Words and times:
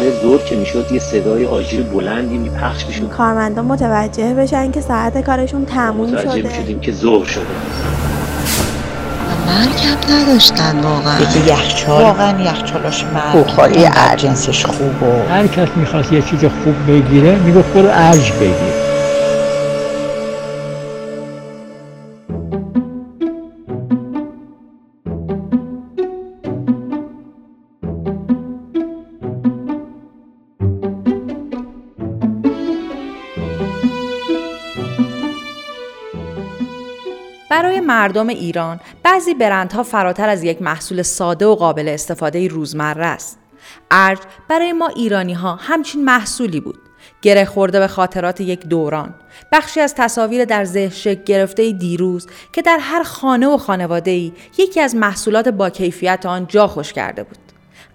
آخر 0.00 0.10
ظهر 0.22 0.38
که 0.38 0.56
می‌شد 0.56 0.92
یه 0.92 0.98
صدای 0.98 1.46
آژیر 1.46 1.82
بلندی 1.82 2.38
میپخش 2.38 2.86
می‌شد. 2.86 3.08
کارمندا 3.08 3.62
متوجه 3.62 4.34
بشن 4.34 4.70
که 4.70 4.80
ساعت 4.80 5.24
کارشون 5.24 5.64
تموم 5.64 6.10
متوجه 6.10 6.30
شده. 6.30 6.48
می‌شدیم 6.48 6.80
که 6.80 6.92
ظهر 6.92 7.24
شده. 7.24 7.42
مرگم 9.46 10.14
نداشتن 10.16 10.80
واقعا. 10.80 11.20
یکی 11.20 11.50
یخچال. 11.50 12.02
واقعا 12.02 12.40
یخچالاش 12.40 13.04
مرد 13.04 13.44
بخاری 13.44 13.74
اینقدر 13.74 14.10
ارج. 14.10 14.20
جنسش 14.20 14.66
خوب 14.66 15.02
و 15.02 15.32
هر 15.32 15.46
کس 15.46 15.68
می‌خواست 15.76 16.12
یه 16.12 16.22
چیز 16.22 16.40
خوب 16.40 16.74
بگیره 16.88 17.38
می‌گفت 17.38 17.72
برو 17.72 17.88
ارج 17.92 18.32
بگیر. 18.32 18.69
مردم 38.00 38.28
ایران 38.28 38.80
بعضی 39.02 39.34
برندها 39.34 39.82
فراتر 39.82 40.28
از 40.28 40.42
یک 40.42 40.62
محصول 40.62 41.02
ساده 41.02 41.46
و 41.46 41.54
قابل 41.54 41.88
استفاده 41.88 42.48
روزمره 42.48 43.06
است. 43.06 43.38
ارج 43.90 44.18
برای 44.48 44.72
ما 44.72 44.88
ایرانی 44.88 45.32
ها 45.32 45.54
همچین 45.56 46.04
محصولی 46.04 46.60
بود. 46.60 46.78
گره 47.22 47.44
خورده 47.44 47.78
به 47.80 47.88
خاطرات 47.88 48.40
یک 48.40 48.66
دوران. 48.66 49.14
بخشی 49.52 49.80
از 49.80 49.94
تصاویر 49.94 50.44
در 50.44 50.64
ذهن 50.64 51.14
گرفته 51.14 51.72
دیروز 51.72 52.26
که 52.52 52.62
در 52.62 52.78
هر 52.80 53.02
خانه 53.02 53.46
و 53.46 53.56
خانواده 53.56 54.10
ای 54.10 54.32
یکی 54.58 54.80
از 54.80 54.94
محصولات 54.94 55.48
با 55.48 55.70
کیفیت 55.70 56.26
آن 56.26 56.46
جا 56.46 56.66
خوش 56.66 56.92
کرده 56.92 57.22
بود. 57.22 57.38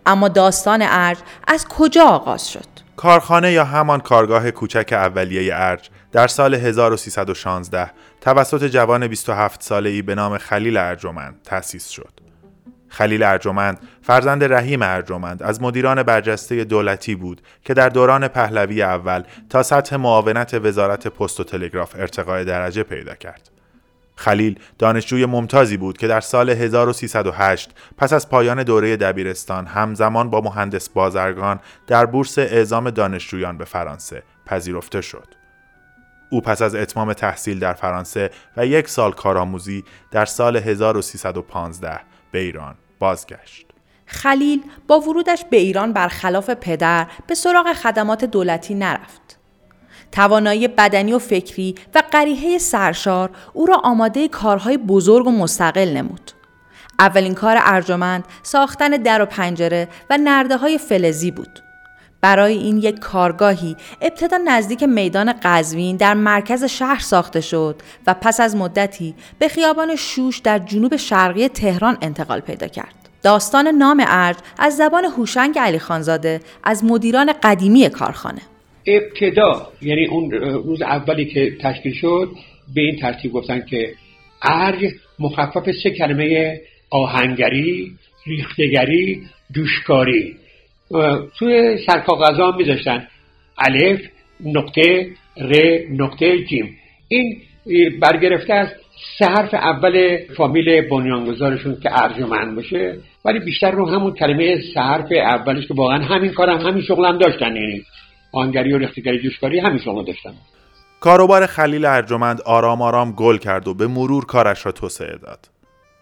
اما 0.05 0.27
داستان 0.27 0.79
ارج 0.81 1.17
از 1.47 1.67
کجا 1.67 2.03
آغاز 2.03 2.49
شد؟ 2.51 2.75
کارخانه 2.95 3.51
یا 3.51 3.63
همان 3.63 3.99
کارگاه 3.99 4.51
کوچک 4.51 4.89
اولیه 4.91 5.55
ارج 5.55 5.89
در 6.11 6.27
سال 6.27 6.53
1316 6.53 7.91
توسط 8.25 8.63
جوان 8.63 9.07
27 9.07 9.63
ساله 9.63 9.89
ای 9.89 10.01
به 10.01 10.15
نام 10.15 10.37
خلیل 10.37 10.77
ارجمند 10.77 11.41
تأسیس 11.43 11.89
شد. 11.89 12.11
خلیل 12.89 13.23
ارجمند 13.23 13.79
فرزند 14.01 14.43
رحیم 14.43 14.81
ارجمند 14.81 15.43
از 15.43 15.61
مدیران 15.61 16.03
برجسته 16.03 16.63
دولتی 16.63 17.15
بود 17.15 17.41
که 17.63 17.73
در 17.73 17.89
دوران 17.89 18.27
پهلوی 18.27 18.81
اول 18.81 19.23
تا 19.49 19.63
سطح 19.63 19.95
معاونت 19.95 20.53
وزارت 20.53 21.07
پست 21.07 21.39
و 21.39 21.43
تلگراف 21.43 21.95
ارتقای 21.95 22.45
درجه 22.45 22.83
پیدا 22.83 23.15
کرد. 23.15 23.49
خلیل 24.15 24.59
دانشجوی 24.79 25.25
ممتازی 25.25 25.77
بود 25.77 25.97
که 25.97 26.07
در 26.07 26.21
سال 26.21 26.49
1308 26.49 27.71
پس 27.97 28.13
از 28.13 28.29
پایان 28.29 28.63
دوره 28.63 28.97
دبیرستان 28.97 29.65
همزمان 29.65 30.29
با 30.29 30.41
مهندس 30.41 30.89
بازرگان 30.89 31.59
در 31.87 32.05
بورس 32.05 32.37
اعزام 32.37 32.89
دانشجویان 32.89 33.57
به 33.57 33.65
فرانسه 33.65 34.23
پذیرفته 34.45 35.01
شد. 35.01 35.44
او 36.35 36.41
پس 36.41 36.61
از 36.61 36.75
اتمام 36.75 37.13
تحصیل 37.13 37.59
در 37.59 37.73
فرانسه 37.73 38.29
و 38.57 38.65
یک 38.65 38.89
سال 38.89 39.11
کارآموزی 39.11 39.83
در 40.11 40.25
سال 40.25 40.57
1315 40.57 41.99
به 42.31 42.39
ایران 42.39 42.75
بازگشت. 42.99 43.65
خلیل 44.05 44.63
با 44.87 44.99
ورودش 44.99 45.45
به 45.49 45.57
ایران 45.57 45.93
برخلاف 45.93 46.49
پدر 46.49 47.07
به 47.27 47.35
سراغ 47.35 47.73
خدمات 47.73 48.25
دولتی 48.25 48.75
نرفت. 48.75 49.39
توانایی 50.11 50.67
بدنی 50.67 51.13
و 51.13 51.19
فکری 51.19 51.75
و 51.95 52.03
قریحه 52.11 52.57
سرشار 52.57 53.29
او 53.53 53.65
را 53.65 53.75
آماده 53.83 54.27
کارهای 54.27 54.77
بزرگ 54.77 55.27
و 55.27 55.31
مستقل 55.31 55.89
نمود. 55.89 56.31
اولین 56.99 57.33
کار 57.33 57.57
ارجمند 57.59 58.25
ساختن 58.43 58.89
در 58.89 59.21
و 59.21 59.25
پنجره 59.25 59.87
و 60.09 60.17
نرده 60.17 60.57
های 60.57 60.77
فلزی 60.77 61.31
بود. 61.31 61.64
برای 62.21 62.57
این 62.57 62.77
یک 62.77 62.99
کارگاهی 62.99 63.75
ابتدا 64.01 64.37
نزدیک 64.45 64.83
میدان 64.83 65.33
قزوین 65.43 65.97
در 65.97 66.13
مرکز 66.13 66.63
شهر 66.63 66.99
ساخته 66.99 67.41
شد 67.41 67.75
و 68.07 68.15
پس 68.21 68.39
از 68.39 68.55
مدتی 68.55 69.13
به 69.39 69.47
خیابان 69.47 69.95
شوش 69.95 70.37
در 70.37 70.59
جنوب 70.59 70.95
شرقی 70.95 71.47
تهران 71.47 71.97
انتقال 72.01 72.39
پیدا 72.39 72.67
کرد. 72.67 72.95
داستان 73.23 73.67
نام 73.67 74.03
ارج 74.07 74.35
از 74.59 74.77
زبان 74.77 75.05
هوشنگ 75.05 75.59
علی 75.59 75.79
خانزاده 75.79 76.39
از 76.63 76.83
مدیران 76.83 77.33
قدیمی 77.43 77.89
کارخانه. 77.89 78.41
ابتدا 78.87 79.71
یعنی 79.81 80.05
اون 80.05 80.31
روز 80.31 80.81
اولی 80.81 81.25
که 81.25 81.57
تشکیل 81.61 81.93
شد 81.93 82.31
به 82.75 82.81
این 82.81 82.95
ترتیب 82.95 83.31
گفتن 83.31 83.65
که 83.69 83.93
ارج 84.41 84.91
مخفف 85.19 85.71
سه 85.83 85.91
کلمه 85.91 86.61
آهنگری 86.89 87.91
ریختگری 88.27 89.23
دوشکاری 89.53 90.35
توی 91.39 91.77
سرکاغذا 91.87 92.51
هم 92.51 92.57
میذاشتن 92.57 93.07
الف 93.57 94.01
نقطه 94.45 95.09
ر 95.37 95.79
نقطه 95.91 96.45
جیم 96.45 96.77
این 97.07 97.37
برگرفته 98.01 98.53
از 98.53 98.67
سه 99.19 99.25
حرف 99.25 99.53
اول 99.53 100.17
فامیل 100.37 100.89
بنیانگذارشون 100.89 101.77
که 101.83 102.03
ارجمند 102.03 102.55
باشه 102.55 102.97
ولی 103.25 103.39
بیشتر 103.39 103.71
رو 103.71 103.89
همون 103.89 104.13
کلمه 104.13 104.61
سه 104.73 104.79
حرف 104.79 105.11
اولش 105.11 105.67
که 105.67 105.73
واقعا 105.73 106.03
همین 106.03 106.31
کارم 106.31 106.67
همین 106.67 106.83
شغلم 106.83 107.17
داشتن 107.17 107.55
یعنی 107.55 107.83
آهنگری 108.31 108.73
و 108.73 108.77
ریختگری 108.77 109.19
جوشکاری 109.19 109.59
همین 109.59 109.79
شغل 109.79 110.05
داشتن 110.05 110.33
کاروبار 110.99 111.45
خلیل 111.45 111.85
ارجمند 111.85 112.41
آرام 112.41 112.81
آرام 112.81 113.11
گل 113.11 113.37
کرد 113.37 113.67
و 113.67 113.73
به 113.73 113.87
مرور 113.87 114.25
کارش 114.25 114.65
را 114.65 114.71
توسعه 114.71 115.17
داد. 115.17 115.49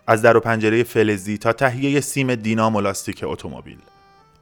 از 0.07 0.21
در 0.21 0.37
و 0.37 0.39
پنجره 0.39 0.83
فلزی 0.83 1.37
تا 1.37 1.53
تهیه 1.53 1.99
سیم 1.99 2.35
دینام 2.35 2.75
و 2.75 2.81
لاستیک 2.81 3.23
اتومبیل. 3.23 3.77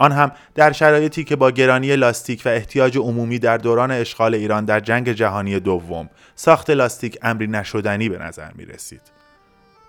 آن 0.02 0.12
هم 0.12 0.32
در 0.56 0.72
شرایطی 0.72 1.24
که 1.24 1.36
با 1.36 1.52
گرانی 1.52 1.96
لاستیک 1.96 2.42
و 2.46 2.50
احتیاج 2.50 2.98
عمومی 2.98 3.40
در 3.40 3.58
دوران 3.58 3.92
اشغال 3.92 4.36
ایران 4.36 4.66
در 4.66 4.80
جنگ 4.80 5.12
جهانی 5.12 5.60
دوم 5.60 6.10
ساخت 6.36 6.70
لاستیک 6.70 7.18
امری 7.22 7.48
نشدنی 7.48 8.10
به 8.10 8.18
نظر 8.18 8.52
می 8.56 8.66
رسید. 8.66 9.02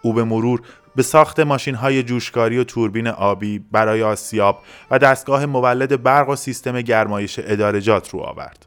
او 0.02 0.12
به 0.12 0.24
مرور 0.24 0.62
به 0.96 1.02
ساخت 1.02 1.40
ماشین 1.40 1.74
های 1.74 2.02
جوشکاری 2.02 2.58
و 2.58 2.64
توربین 2.64 3.08
آبی 3.08 3.58
برای 3.58 4.02
آسیاب 4.02 4.62
و 4.90 4.98
دستگاه 4.98 5.46
مولد 5.46 6.02
برق 6.02 6.28
و 6.28 6.36
سیستم 6.36 6.80
گرمایش 6.80 7.40
ادارجات 7.42 8.10
رو 8.10 8.20
آورد. 8.20 8.66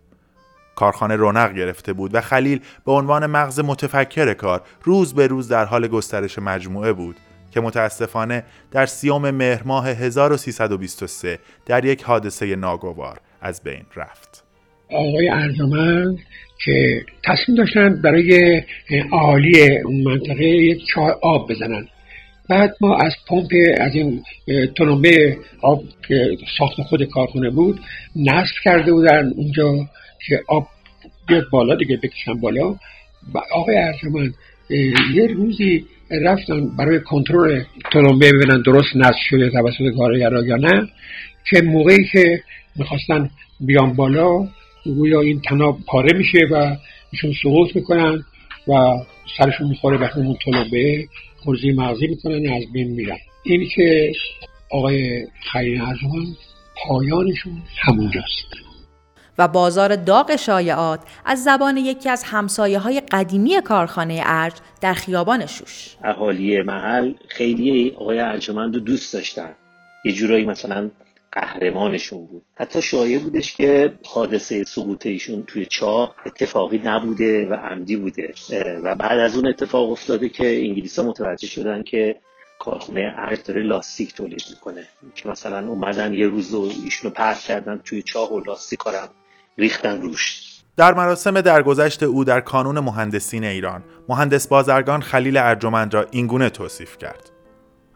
کارخانه 0.75 1.16
رونق 1.16 1.53
گرفته 1.53 1.94
بود 1.94 2.16
و 2.16 2.22
خلیل 2.22 2.62
به 2.85 2.91
عنوان 2.91 3.25
مغز 3.25 3.59
متفکر 3.59 4.33
کار 4.33 4.62
روز 4.83 5.13
به 5.13 5.27
روز 5.27 5.47
در 5.47 5.66
حال 5.66 5.88
گسترش 5.88 6.39
مجموعه 6.39 6.94
بود 6.94 7.16
که 7.56 7.62
متاسفانه 7.62 8.44
در 8.72 8.86
سیوم 8.86 9.32
مهر 9.32 9.62
ماه 9.66 9.88
1323 9.88 11.40
در 11.66 11.86
یک 11.86 12.04
حادثه 12.04 12.56
ناگوار 12.56 13.20
از 13.42 13.64
بین 13.64 13.86
رفت. 13.96 14.44
آقای 14.92 15.30
ارجمند 15.30 16.18
که 16.66 17.06
تصمیم 17.24 17.58
داشتن 17.58 18.02
برای 18.02 18.62
عالی 19.12 19.78
اون 19.86 20.04
منطقه 20.04 20.44
یک 20.44 20.86
چاه 20.94 21.20
آب 21.22 21.50
بزنن 21.52 21.88
بعد 22.50 22.76
ما 22.82 22.98
از 22.98 23.14
پمپ 23.28 23.50
از 23.78 23.96
این 23.96 24.24
تنومه 24.78 25.38
آب 25.62 25.84
که 26.08 26.38
ساخت 26.58 26.82
خود 26.82 27.04
کارخونه 27.04 27.50
بود 27.50 27.80
نصب 28.16 28.56
کرده 28.64 28.92
بودن 28.92 29.32
اونجا 29.36 29.90
که 30.28 30.44
آب 30.48 30.68
بیاد 31.28 31.44
بالا 31.52 31.76
دیگه 31.76 31.98
بکشن 32.04 32.34
بالا 32.34 32.72
و 33.34 33.38
آقای 33.52 33.78
ارجمند 33.78 34.34
یه 35.14 35.28
روزی 35.28 35.86
رفتن 36.12 36.76
برای 36.78 37.00
کنترل 37.00 37.64
تنومه 37.92 38.32
ببینن 38.32 38.62
درست 38.62 38.96
نصب 38.96 39.18
شده 39.30 39.50
توسط 39.50 39.96
کارگرا 39.98 40.46
یا 40.46 40.56
نه 40.56 40.88
که 41.50 41.62
موقعی 41.62 42.06
که 42.12 42.44
می‌خواستن 42.76 43.30
بیان 43.60 43.94
بالا 43.94 44.48
گویا 44.86 45.22
این 45.22 45.42
تناب 45.42 45.78
پاره 45.88 46.18
میشه 46.18 46.40
و 46.52 46.76
ایشون 47.12 47.34
سقوط 47.44 47.76
می‌کنن 47.76 48.26
و 48.68 48.74
سرشون 49.38 49.68
می‌خوره 49.68 49.98
به 49.98 50.18
اون 50.18 50.38
تنومه 50.46 51.08
خورزی 51.38 51.72
مغزی 51.72 52.08
می‌کنن 52.08 52.54
از 52.54 52.63
بین 52.74 52.88
میرن. 52.88 53.18
این 53.44 53.69
که 53.75 54.12
آقای 54.72 55.28
خیلی 55.51 55.80
ارجمند 55.80 56.38
پایانشون 56.75 57.62
همونجاست. 57.78 58.48
و 59.38 59.48
بازار 59.48 59.96
داغ 59.96 60.36
شایعات 60.36 61.00
از 61.26 61.44
زبان 61.44 61.78
یکی 61.78 62.10
از 62.10 62.24
همسایه 62.24 62.80
های 62.80 63.02
قدیمی 63.12 63.62
کارخانه 63.62 64.22
ارج 64.26 64.54
در 64.82 64.94
خیابان 64.94 65.46
شوش. 65.46 65.96
اهالی 66.04 66.62
محل 66.62 67.14
خیلی 67.28 67.96
آقای 67.98 68.20
ارجمند 68.20 68.76
رو 68.76 68.80
دوست 68.80 69.14
داشتن. 69.14 69.56
یه 70.06 70.12
جورایی 70.12 70.46
مثلا 70.46 70.92
قهرمانشون 71.32 72.26
بود. 72.26 72.44
حتی 72.56 72.82
شایع 72.82 73.20
بودش 73.20 73.56
که 73.56 73.94
حادثه 74.06 74.64
سقوط 74.64 75.06
ایشون 75.06 75.44
توی 75.44 75.66
چاه 75.66 76.16
اتفاقی 76.26 76.78
نبوده 76.78 77.46
و 77.46 77.54
عمدی 77.54 77.96
بوده. 77.96 78.34
و 78.84 78.96
بعد 78.96 79.20
از 79.20 79.36
اون 79.36 79.48
اتفاق 79.48 79.92
افتاده 79.92 80.30
که 80.30 80.66
انگلیس 80.66 81.00
ها 81.00 81.06
متوجه 81.06 81.48
شدن 81.48 81.84
که 81.84 82.16
کارخونه 82.60 83.14
ارج 83.18 83.40
داره 83.46 83.64
لاستیک 83.64 84.14
تولید 84.14 84.44
می‌کنه. 84.50 84.88
که 85.16 85.30
مثلا 85.30 85.68
اومدن 85.68 86.14
یه 86.14 86.28
روز 86.28 86.54
رو 86.54 86.72
ایشونو 86.84 87.14
پرت 87.14 87.40
کردن 87.40 87.82
توی 87.84 88.02
چاه 88.02 88.34
و 88.34 88.40
لاستیک 88.40 88.80
کارم. 88.80 89.10
ریختن 89.57 90.02
روش 90.02 90.42
در 90.78 90.94
مراسم 90.94 91.42
درگذشت 91.42 92.04
او 92.04 92.24
در 92.24 92.42
کانون 92.42 92.80
مهندسین 92.80 93.44
ایران 93.44 93.84
مهندس 94.10 94.48
بازرگان 94.48 95.02
خلیل 95.02 95.38
ارجمند 95.38 95.94
را 95.94 96.06
اینگونه 96.12 96.50
توصیف 96.50 96.98
کرد 96.98 97.31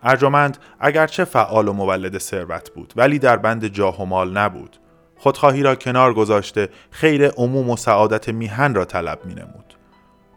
ارجمند 0.04 0.58
اگرچه 0.80 1.26
فعال 1.26 1.68
و 1.68 1.74
مولد 1.74 2.18
ثروت 2.18 2.70
بود 2.70 2.94
ولی 2.96 3.20
در 3.20 3.38
بند 3.38 3.68
جاه 3.68 4.02
و 4.02 4.06
مال 4.06 4.38
نبود 4.38 4.80
خودخواهی 5.20 5.64
را 5.64 5.76
کنار 5.76 6.14
گذاشته 6.14 6.70
خیر 6.92 7.28
عموم 7.28 7.70
و 7.70 7.78
سعادت 7.78 8.30
میهن 8.30 8.76
را 8.76 8.86
طلب 8.86 9.26
می 9.26 9.34
نمود. 9.34 9.78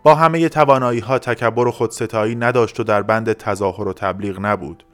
با 0.02 0.14
همه 0.14 0.48
توانایی 0.48 1.00
ها 1.00 1.18
تکبر 1.18 1.66
و 1.66 1.70
خودستایی 1.70 2.34
نداشت 2.34 2.80
و 2.80 2.84
در 2.84 3.02
بند 3.02 3.32
تظاهر 3.32 3.88
و 3.88 3.92
تبلیغ 3.92 4.38
نبود. 4.40 4.84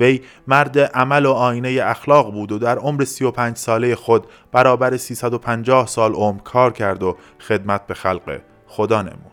وی 0.00 0.20
مرد 0.46 0.78
عمل 0.78 1.26
و 1.26 1.32
آینه 1.32 1.80
اخلاق 1.82 2.32
بود 2.32 2.52
و 2.52 2.58
در 2.58 2.78
عمر 2.78 3.04
35 3.04 3.56
ساله 3.56 3.94
خود 3.94 4.26
برابر 4.52 4.96
350 4.96 5.86
سال 5.86 6.12
عمر 6.12 6.40
کار 6.40 6.72
کرد 6.72 7.02
و 7.02 7.16
خدمت 7.40 7.86
به 7.86 7.94
خلق 7.94 8.40
خدا 8.66 9.02
نمود. 9.02 9.32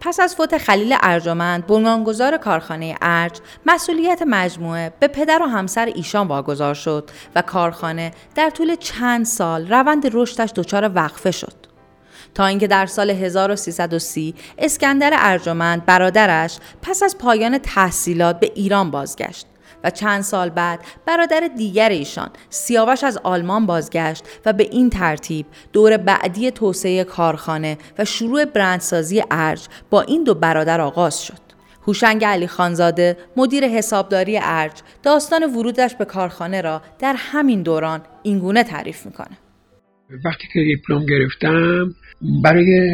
پس 0.00 0.20
از 0.20 0.36
فوت 0.36 0.58
خلیل 0.58 0.96
ارجمند 1.02 1.66
بنیانگذار 1.66 2.36
کارخانه 2.36 2.96
ارج 3.02 3.38
مسئولیت 3.66 4.22
مجموعه 4.26 4.92
به 5.00 5.08
پدر 5.08 5.42
و 5.42 5.46
همسر 5.46 5.86
ایشان 5.86 6.26
واگذار 6.26 6.74
شد 6.74 7.10
و 7.34 7.42
کارخانه 7.42 8.10
در 8.34 8.50
طول 8.50 8.74
چند 8.76 9.24
سال 9.24 9.68
روند 9.68 10.10
رشدش 10.12 10.50
دچار 10.56 10.90
وقفه 10.94 11.30
شد 11.30 11.54
تا 12.34 12.46
اینکه 12.46 12.66
در 12.66 12.86
سال 12.86 13.10
1330 13.10 14.34
اسکندر 14.58 15.10
ارجمند 15.14 15.86
برادرش 15.86 16.58
پس 16.82 17.02
از 17.02 17.18
پایان 17.18 17.58
تحصیلات 17.58 18.40
به 18.40 18.52
ایران 18.54 18.90
بازگشت 18.90 19.46
و 19.84 19.90
چند 19.90 20.22
سال 20.22 20.48
بعد 20.48 20.80
برادر 21.06 21.50
دیگر 21.56 21.88
ایشان 21.88 22.30
سیاوش 22.50 23.04
از 23.04 23.18
آلمان 23.18 23.66
بازگشت 23.66 24.24
و 24.46 24.52
به 24.52 24.68
این 24.70 24.90
ترتیب 24.90 25.46
دور 25.72 25.96
بعدی 25.96 26.50
توسعه 26.50 27.04
کارخانه 27.04 27.78
و 27.98 28.04
شروع 28.04 28.44
برندسازی 28.44 29.22
ارج 29.30 29.66
با 29.90 30.02
این 30.02 30.24
دو 30.24 30.34
برادر 30.34 30.80
آغاز 30.80 31.26
شد. 31.26 31.48
هوشنگ 31.86 32.24
علی 32.24 32.46
خانزاده 32.46 33.16
مدیر 33.36 33.64
حسابداری 33.64 34.38
ارج 34.42 34.72
داستان 35.02 35.56
ورودش 35.56 35.94
به 35.94 36.04
کارخانه 36.04 36.60
را 36.60 36.82
در 36.98 37.14
همین 37.18 37.62
دوران 37.62 38.00
اینگونه 38.22 38.64
تعریف 38.64 39.06
می‌کنه. 39.06 39.38
وقتی 40.24 40.48
که 40.52 40.60
دیپلم 40.60 41.06
گرفتم 41.06 41.94
برای 42.42 42.90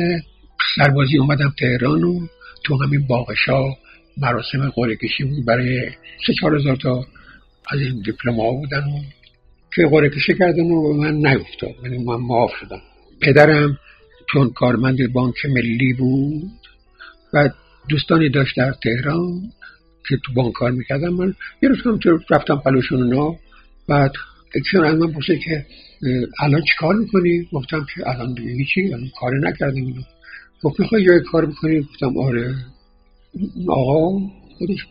سربازی 0.77 1.19
اومدم 1.19 1.55
تهران 1.59 2.05
و 2.05 2.27
تو 2.65 2.83
همین 2.83 3.07
باغشا 3.07 3.63
مراسم 4.17 4.71
قرعه 4.71 4.97
کشی 4.97 5.25
بود. 5.25 5.45
برای 5.45 5.91
سه 6.27 6.33
چهار 6.41 6.57
هزار 6.57 6.77
تا 6.77 7.07
از 7.69 7.81
این 7.81 8.03
دیپلم 8.05 8.37
بودن 8.37 8.79
و 8.79 9.01
که 9.75 9.83
قرعه 9.91 10.11
کشی 10.11 10.35
کردن 10.35 10.63
و 10.63 10.93
من 10.93 11.15
نیفتاد. 11.15 11.75
یعنی 11.85 11.99
من 12.05 12.17
معاف 12.17 12.51
شدم. 12.61 12.81
پدرم 13.21 13.79
چون 14.33 14.51
کارمند 14.51 15.13
بانک 15.13 15.35
ملی 15.45 15.93
بود 15.93 16.51
و 17.33 17.51
دوستانی 17.89 18.29
داشت 18.29 18.57
در 18.57 18.73
تهران 18.83 19.43
که 20.09 20.17
تو 20.17 20.33
بانک 20.33 20.53
کار 20.53 20.71
می‌کردم 20.71 21.09
من 21.09 21.35
یه 21.63 21.69
روز 21.69 21.79
رفتم 22.31 22.57
پلوشون 22.57 23.03
اونا 23.03 23.37
بعد 23.89 24.13
اکشون 24.55 24.85
از 24.85 24.95
من 24.95 25.13
پرسید 25.13 25.41
که 25.41 25.67
الان 26.41 26.61
چی 26.61 26.77
کار 26.79 26.95
می‌کنی؟ 26.95 27.49
گفتم 27.53 27.87
که 27.95 28.09
الان 28.11 28.35
دیگه 28.35 28.51
هیچی 28.51 28.87
الان 28.87 29.11
کار 29.21 29.33
نکردیم 29.49 29.87
اینو. 29.87 30.03
گفت 30.63 30.81
می‌خوای 30.81 31.07
جای 31.07 31.21
کار 31.21 31.45
می‌کنی؟ 31.45 31.81
گفتم 31.81 32.19
آره. 32.19 32.55
آقا 33.69 34.19
خودش 34.59 34.87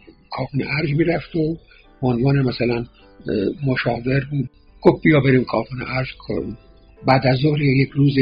ارج 0.80 0.94
می‌رفت 0.94 1.36
و 1.36 1.58
عنوان 2.02 2.42
مثلا 2.42 2.86
مشاور 3.68 4.28
بود. 4.32 4.50
گفت 4.82 5.04
بیا 5.04 5.20
بریم 5.20 5.44
کافن 5.44 5.82
ارج 5.88 6.08
کنیم 6.28 6.58
بعد 7.08 7.28
از 7.28 7.38
ظهر 7.38 7.62
یک 7.62 7.90
روز 7.90 8.16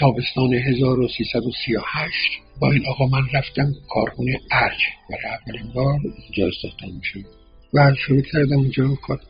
تابستان 0.00 0.54
1338 0.54 2.14
با 2.60 2.72
این 2.72 2.86
آقا 2.86 3.06
من 3.06 3.22
رفتم 3.34 3.72
کارخونه 3.90 4.40
ارج 4.52 4.80
برای 5.10 5.36
اولین 5.36 5.72
بار. 5.74 5.94
اونجا 5.94 6.46
استخدام 6.46 6.96
میشم 6.96 7.28
و 7.74 7.94
شروع 7.94 8.22
کردم 8.22 8.56
اونجا 8.56 8.94
کار. 8.94 9.20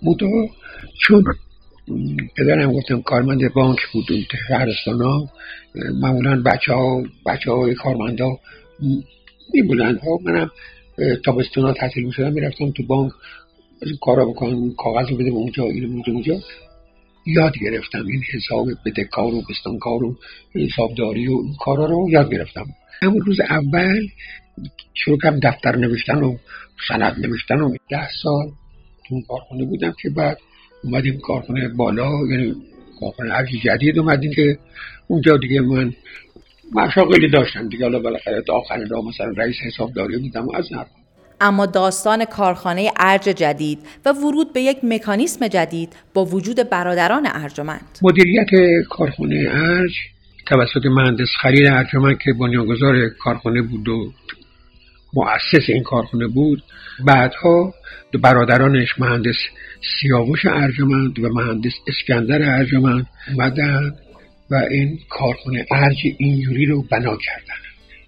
چون 1.07 1.25
پدرم 2.37 2.73
گفتم 2.73 3.03
کارمند 3.03 3.53
بانک 3.55 3.79
بود 3.93 4.05
اون 4.13 4.25
شهرستان 4.49 5.03
ها 5.03 5.29
معمولا 6.01 6.43
بچه 6.43 6.73
ها 6.73 7.03
بچه 7.27 7.53
های 7.53 7.75
کارمند 7.75 8.21
ها 8.21 8.41
می 9.53 9.63
بودن 9.63 9.99
ها. 9.99 10.19
منم 10.25 10.51
تابستونا 11.25 11.73
تحصیل 11.73 12.05
می 12.05 12.13
شدم 12.13 12.33
می‌رفتم 12.33 12.71
تو 12.71 12.83
بانک. 12.83 13.13
این 13.83 13.97
کارا 14.01 14.25
بکنم 14.25 14.75
کاغذ 14.79 15.11
رو 15.11 15.17
بده 15.17 15.31
اونجا 15.31 15.65
اینو 15.65 15.89
اونجا 15.89 16.13
اونجا. 16.13 16.35
یاد 17.27 17.53
گرفتم. 17.61 18.07
این 18.07 18.23
حساب 18.33 18.67
بدهکار 18.87 19.35
و 19.35 19.43
بستانکار 19.51 20.05
و 20.05 20.17
حسابداری 20.55 21.29
و 21.29 21.33
این 21.33 21.55
کارا 21.61 21.87
رو 21.87 22.07
یاد 22.11 22.33
گرفتم. 22.33 22.67
همون 23.03 23.21
روز 23.21 23.41
اول 23.41 24.07
شروع 24.95 25.19
کردم 25.23 25.41
دفتر 25.43 25.77
نوشتن 25.77 26.23
و 26.23 26.37
سند 26.89 27.27
نوشتن 27.27 27.61
و 27.61 27.75
ده 27.91 28.09
سال 28.23 28.51
تو 29.09 29.21
کارخونه 29.29 29.65
بودم 29.65 29.95
که 30.03 30.11
بعد 30.11 30.39
اومدیم 30.85 31.19
کارخونه 31.19 31.69
بالا 31.69 32.11
یعنی 32.31 32.55
کارخونه 33.01 33.35
ارج 33.35 33.49
جدید 33.65 33.99
اومدیم 33.99 34.33
که 34.37 34.59
اونجا 35.07 35.37
دیگه 35.37 35.61
من 35.61 35.93
مشاغلی 36.75 37.31
داشتم 37.31 37.69
دیگه 37.69 37.85
حالا 37.85 37.99
بالاخره 37.99 38.43
تا 38.47 38.53
آخر 38.53 38.85
راه 38.91 39.05
مثلا 39.09 39.33
رئیس 39.37 39.57
حسابداری 39.67 40.19
بودم 40.19 40.47
از 40.55 40.73
نرم 40.73 40.87
اما 41.41 41.67
داستان 41.67 42.25
کارخانه 42.25 42.91
ارج 42.97 43.23
جدید 43.23 43.79
و 44.05 44.13
ورود 44.13 44.53
به 44.53 44.61
یک 44.61 44.79
مکانیسم 44.83 45.49
جدید 45.49 45.97
با 46.15 46.25
وجود 46.25 46.71
برادران 46.71 47.29
ارجمند. 47.35 47.99
مدیریت 48.03 48.49
کارخانه 48.91 49.49
ارج 49.51 49.93
توسط 50.47 50.87
مهندس 50.87 51.29
خلیل 51.43 51.73
ارجمند 51.73 52.19
که 52.19 52.33
بنیانگذار 52.33 53.09
کارخانه 53.09 53.63
بود 53.63 53.89
و 53.89 54.13
مؤسس 55.15 55.69
این 55.69 55.83
کارخانه 55.83 56.27
بود 56.27 56.63
بعدها 57.07 57.75
دو 58.13 58.19
برادرانش 58.19 58.89
مهندس 58.99 59.37
سیاوش 60.01 60.47
ارجمند 60.47 61.19
و 61.19 61.29
مهندس 61.29 61.73
اسکندر 61.89 62.59
ارجمند 62.59 63.07
اومدن. 63.33 63.93
و 64.51 64.55
این 64.71 64.99
کارخانه 65.09 65.67
ارج 65.71 65.97
اینجوری 66.19 66.67
رو 66.67 66.83
بنا 66.83 67.17
کردن. 67.17 67.61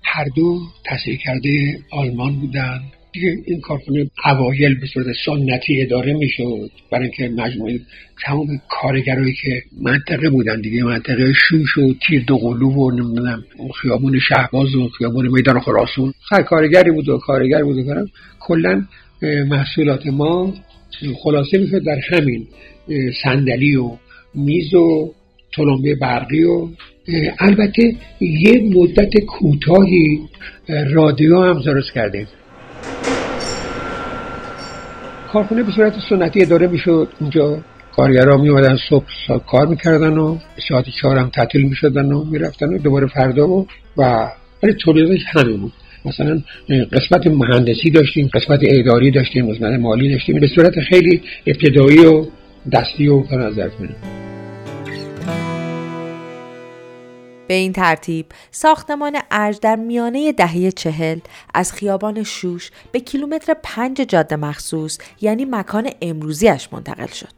هر 0.05 0.25
دو 0.37 0.61
تحصیل 0.85 1.17
کرده 1.17 1.79
آلمان 1.91 2.37
بودن. 2.37 2.81
دیگه 3.13 3.37
این 3.47 3.61
کارخانه 3.61 4.11
اوایل 4.25 4.81
به 4.81 4.87
صورت 4.87 5.07
سنتی 5.27 5.83
اداره 5.83 6.13
می‌شد. 6.13 6.71
برای 6.93 7.05
اینکه 7.05 7.43
مجموعه 7.43 7.81
تمام 8.25 8.47
کارگرایی 8.69 9.35
که 9.43 9.63
منطقه 9.83 10.31
بودن 10.31 10.61
دیگه 10.61 10.85
منطقه 10.85 11.33
شوش 11.33 11.79
و 11.79 11.95
تیر 12.07 12.25
دوقلو 12.25 12.71
و 12.71 12.91
نمی‌دونم 12.91 13.45
خیابون 13.83 14.21
شهباز 14.29 14.75
و 14.75 14.89
خیابون 14.89 15.29
میدان 15.29 15.61
خراسون 15.61 16.13
هر 16.31 16.43
کارگری 16.43 16.91
بود 16.91 17.09
و 17.09 17.19
کارگری 17.19 17.63
بود 17.63 17.89
و 17.89 18.07
کلا 18.41 18.87
محصولات 19.23 20.07
ما 20.07 20.55
خلاصه 21.23 21.59
می‌شد 21.59 21.85
در 21.85 22.01
همین 22.11 22.47
صندلی 23.25 23.77
و 23.77 23.91
میز 24.35 24.75
و 24.75 25.15
تلمبه 25.57 25.95
برقی 25.95 26.45
و 26.45 26.69
البته 27.39 27.83
یه 28.21 28.71
مدت 28.75 29.11
کوتاهی 29.27 30.21
رادیو 30.91 31.43
هم 31.43 31.63
درست 31.63 31.93
کردیم. 31.93 32.27
کارخونه 35.33 35.63
به 35.63 35.73
صورت 35.73 35.95
سنتی 36.09 36.43
اداره 36.43 36.67
می‌شد. 36.67 37.09
اونجا 37.21 37.59
کارگرها 37.97 38.37
می 38.37 38.49
اومدن 38.49 38.77
صبح 38.91 39.05
کار 39.47 39.67
می‌کردن 39.67 40.19
و 40.19 40.39
ساعت 40.69 40.85
چهار 41.01 41.17
هم 41.17 41.29
تعطیل 41.29 41.63
می‌شدن 41.63 42.13
و 42.13 42.25
می‌رفتن 42.25 42.67
و 42.75 42.79
دوباره 42.79 43.07
فردا 43.07 43.49
و 43.49 43.67
و 43.97 44.29
ولی 44.63 44.73
تولیدش 44.85 45.21
همین 45.27 45.57
بود. 45.57 45.73
مثلا 46.05 46.43
قسمت 46.93 47.27
مهندسی 47.27 47.91
داشتیم 47.91 48.31
قسمت 48.35 48.61
اداری 48.63 49.11
داشتیم 49.11 49.53
قسمت 49.53 49.81
مالی 49.81 50.13
داشتیم. 50.13 50.41
به 50.41 50.49
صورت 50.55 50.81
خیلی 50.81 51.23
ابتدایی 51.47 52.07
و 52.07 52.27
دستی 52.73 53.09
و 53.09 53.25
نظر 53.33 53.69
به 57.49 57.55
این 57.55 57.73
ترتیب 57.73 58.27
ساختمان 58.51 59.17
ارج 59.31 59.61
در 59.61 59.77
میانه 59.77 60.33
دهه 60.33 60.71
چهل 60.71 61.19
از 61.55 61.73
خیابان 61.73 62.23
شوش 62.23 62.71
به 62.93 63.01
کیلومتر 63.01 63.57
پنج 63.63 63.97
جاده 63.97 64.37
مخصوص 64.37 64.99
یعنی 65.21 65.45
مکان 65.45 65.91
امروزیش 66.03 66.69
منتقل 66.73 67.07
شد. 67.07 67.33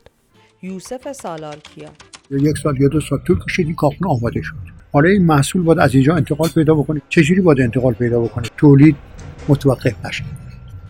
یوسف 0.62 1.12
سالارکیا. 1.12 1.88
یک 2.31 2.59
سال 2.62 2.81
یا 2.81 2.88
دو 2.88 3.00
سال 3.00 3.19
طول 3.27 3.38
کشید 3.49 3.67
این 3.67 3.75
کارخونه 3.75 4.11
آماده 4.11 4.43
شد. 4.43 4.55
حالا 4.93 5.09
این 5.09 5.27
محصول 5.27 5.62
باید 5.62 5.79
از 5.79 5.95
اینجا 5.95 6.17
انتقال 6.17 6.49
پیدا 6.49 6.75
بکنه. 6.75 7.03
چجوری 7.09 7.41
باید 7.41 7.61
انتقال 7.61 7.93
پیدا 7.95 8.21
بکنه؟ 8.21 8.49
تولید 8.57 8.97
متوقف 9.49 10.07
نشه. 10.07 10.25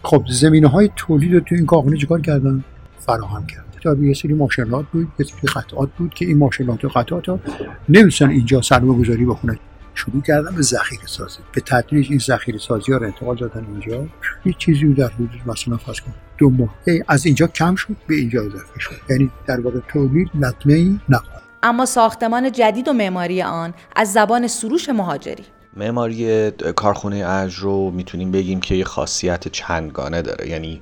خب 0.03 0.25
زمینه 0.29 0.69
های 0.69 0.91
تولید 0.97 1.35
رو 1.35 1.41
تو 1.41 1.55
این 1.55 1.67
کارخونه 1.67 1.97
چیکار 1.97 2.21
کردن؟ 2.21 2.65
فراهم 2.99 3.47
کرد 3.47 3.68
تا 3.83 3.95
یه 3.95 4.15
سری 4.15 4.33
ماشینات 4.35 4.87
بود 4.93 5.09
یه 5.19 5.27
سری 5.27 5.49
قطعات 5.55 5.89
بود 5.99 6.15
که 6.15 6.25
این 6.25 6.39
ماشینات 6.39 6.85
و 6.85 6.89
قطعات 6.89 7.29
ها 7.29 7.41
نمی‌تونن 7.89 8.31
اینجا 8.31 8.63
سرمایه 8.63 8.99
گذاری 8.99 9.25
بکنن. 9.25 9.59
شروع 9.95 10.23
کردن 10.23 10.55
به 10.55 10.63
ذخیره 10.63 11.07
سازی. 11.07 11.39
به 11.53 11.61
تدریج 11.61 12.07
این 12.11 12.19
ذخیره 12.19 12.59
سازی 12.59 12.93
ها 12.93 12.99
رو 12.99 13.07
انتقال 13.07 13.37
دادن 13.37 13.67
اینجا. 13.73 14.07
یه 14.45 14.55
چیزی 14.59 14.95
در 14.95 15.09
حدود 15.09 15.31
مثلا 15.47 15.77
فرض 15.77 16.01
کن 16.01 16.15
دو 16.39 16.51
ماه. 16.51 16.75
از 17.09 17.27
اینجا 17.27 17.47
کم 17.47 17.75
شد 17.75 17.97
به 18.07 18.15
اینجا 18.15 18.41
اضافه 18.41 18.79
شد. 18.79 18.91
یعنی 19.11 19.31
در 19.47 19.61
واقع 19.61 19.81
تولید 19.89 20.31
لطمه 20.35 20.75
ای 20.75 20.99
نخورد 21.09 21.43
اما 21.63 21.87
ساختمان 21.87 22.53
جدید 22.53 22.89
و 22.89 22.93
معماری 22.93 23.43
آن 23.43 23.75
از 23.97 24.13
زبان 24.13 24.47
سروش 24.47 24.89
مهاجری. 24.89 25.45
معماری 25.77 26.51
کارخونه 26.51 27.23
ارج 27.27 27.55
رو 27.55 27.91
می‌تونیم 27.91 28.31
بگیم 28.31 28.61
که 28.61 28.75
یه 28.75 28.85
خاصیت 28.85 29.49
چندگانه 29.49 30.23
داره. 30.23 30.49
یعنی 30.49 30.81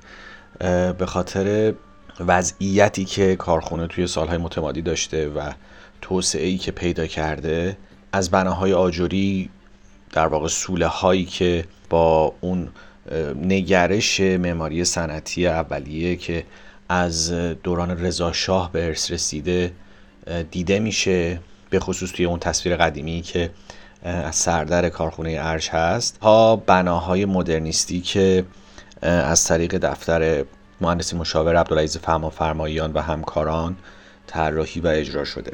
به 0.99 1.07
خاطر 1.07 1.75
وضعیتی 2.21 3.05
که 3.05 3.37
کارخونه 3.37 3.87
توی 3.87 4.07
سالهای 4.07 4.39
متمادی 4.39 4.83
داشته 4.83 5.29
و 5.29 5.53
توسعه 6.01 6.47
ای 6.47 6.59
که 6.59 6.71
پیدا 6.73 7.07
کرده 7.07 7.77
از 8.13 8.31
بناهای 8.31 8.73
آجوری 8.73 9.51
در 10.13 10.27
واقع 10.27 10.49
سوله 10.49 10.87
هایی 10.87 11.25
که 11.25 11.65
با 11.91 12.35
اون 12.41 12.69
نگرش 13.43 14.21
معماری 14.21 14.85
صنعتی 14.85 15.47
اولیه 15.47 16.17
که 16.17 16.45
از 16.89 17.33
دوران 17.33 17.91
رضا 17.91 18.33
شاه 18.33 18.73
به 18.73 18.87
ارث 18.87 19.11
رسیده 19.11 19.73
دیده 20.51 20.79
میشه 20.79 21.41
به 21.71 21.81
خصوص 21.81 22.13
توی 22.13 22.25
اون 22.25 22.39
تصویر 22.39 22.77
قدیمی 22.77 23.21
که 23.21 23.51
از 24.03 24.37
سردر 24.37 24.89
کارخونه 24.89 25.37
ارج 25.41 25.69
هست. 25.69 26.19
ها 26.23 26.57
بناهای 26.57 27.25
مدرنیستی 27.25 28.01
که 28.01 28.45
از 29.03 29.45
طریق 29.45 29.79
دفتر 29.79 30.45
مهندسی 30.81 31.17
مشاور 31.17 31.57
عبدالعزیز 31.57 31.99
فهما 31.99 32.31
فرماییان 32.31 32.93
و 32.93 33.01
همکاران 33.01 33.77
طراحی 34.27 34.81
و 34.81 34.87
اجرا 34.87 35.25
شده. 35.25 35.53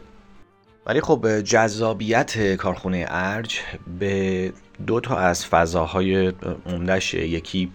ولی 0.87 1.01
خب 1.01 1.41
جذابیت 1.41 2.55
کارخونه 2.55 3.07
ارج 3.09 3.61
به 3.99 4.53
دو 4.87 5.01
تا 5.01 5.17
از 5.17 5.47
فضاهای 5.47 6.33
عمدهش 6.67 7.15
یکی 7.15 7.73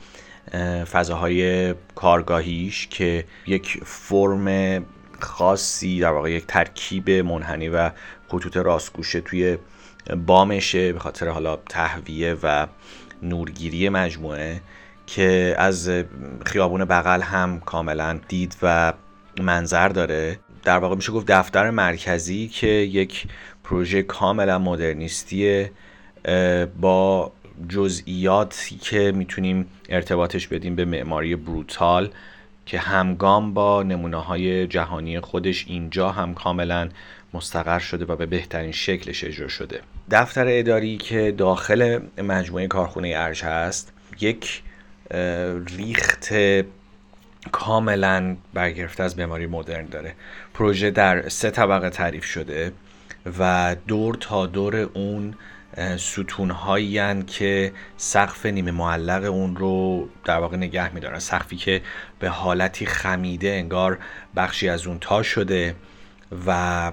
فضاهای 0.92 1.74
کارگاهیش 1.96 2.88
که 2.88 3.26
یک 3.48 3.80
فرم 3.86 4.86
خاصی 5.20 6.00
در 6.00 6.12
واقع 6.12 6.32
یک 6.32 6.48
ترکیب 6.48 7.10
منحنی 7.10 7.70
و 7.70 7.92
خطوط 8.28 8.58
راستگوشه 8.58 9.22
توی 9.22 9.58
بامشه 10.26 10.94
به 10.94 11.00
خاطر 11.00 11.28
حالا 11.28 11.56
تهویه 11.56 12.38
و 12.44 12.68
نورگیری 13.22 13.90
مجموعه. 13.90 14.62
که 15.08 15.56
از 15.58 15.92
خیابون 16.46 16.86
بغل 16.86 17.22
هم 17.22 17.60
کاملا 17.60 18.20
دید 18.28 18.56
و 18.62 18.94
منظر 19.42 19.88
داره. 19.88 20.40
در 20.64 20.78
واقع 20.78 20.96
میشه 20.96 21.12
گفت 21.12 21.28
دفتر 21.28 21.70
مرکزی 21.70 22.48
که 22.48 22.68
یک 22.68 23.28
پروژه 23.64 24.04
کاملا 24.04 24.60
مدرنیستی 24.60 25.66
با 26.82 27.32
جزئیاتی 27.70 28.76
که 28.76 29.12
می‌تونیم 29.16 29.68
ارتباطش 29.90 30.48
بدیم 30.48 30.76
به 30.76 30.86
معماری 30.86 31.36
بروتال 31.36 32.10
که 32.66 32.80
همگام 32.80 33.54
با 33.54 33.84
نمونه 33.84 34.18
های 34.18 34.68
جهانی 34.68 35.20
خودش 35.20 35.66
اینجا 35.68 36.12
هم 36.12 36.34
کاملا 36.34 36.90
مستقر 37.34 37.80
شده 37.80 38.06
و 38.06 38.16
به 38.16 38.26
بهترین 38.26 38.72
شکلش 38.72 39.24
اجرا 39.24 39.48
شده. 39.48 39.80
دفتر 40.12 40.46
اداری 40.48 40.98
که 40.98 41.34
داخل 41.38 42.00
مجموعه 42.18 42.68
کارخونه 42.68 43.14
ارج 43.16 43.44
هست 43.44 43.94
یک 44.20 44.62
ریخت 45.78 46.30
کاملا 47.52 48.36
برگرفته 48.54 49.04
از 49.04 49.20
معماری 49.20 49.48
مدرن 49.48 49.86
داره. 49.86 50.14
پروژه 50.54 50.92
در 50.92 51.30
سه 51.30 51.52
طبقه 51.52 51.90
تعریف 51.90 52.26
شده 52.26 52.72
و 53.40 53.76
دور 53.88 54.16
تا 54.16 54.46
دور 54.46 54.76
اون 54.76 55.36
ستون 55.98 56.52
هایی 56.52 57.24
که 57.24 57.74
سقف 57.98 58.46
نیمه 58.46 58.72
معلق 58.72 59.24
اون 59.24 59.56
رو 59.56 60.10
در 60.26 60.38
واقع 60.38 60.58
نگه 60.58 60.94
میدارن. 60.94 61.20
سقفی 61.20 61.56
که 61.56 61.82
به 62.20 62.30
حالتی 62.30 62.86
خمیده 62.86 63.50
انگار 63.50 63.98
بخشی 64.36 64.70
از 64.70 64.88
اون 64.88 65.00
تا 65.00 65.24
شده 65.24 65.76
و 66.48 66.92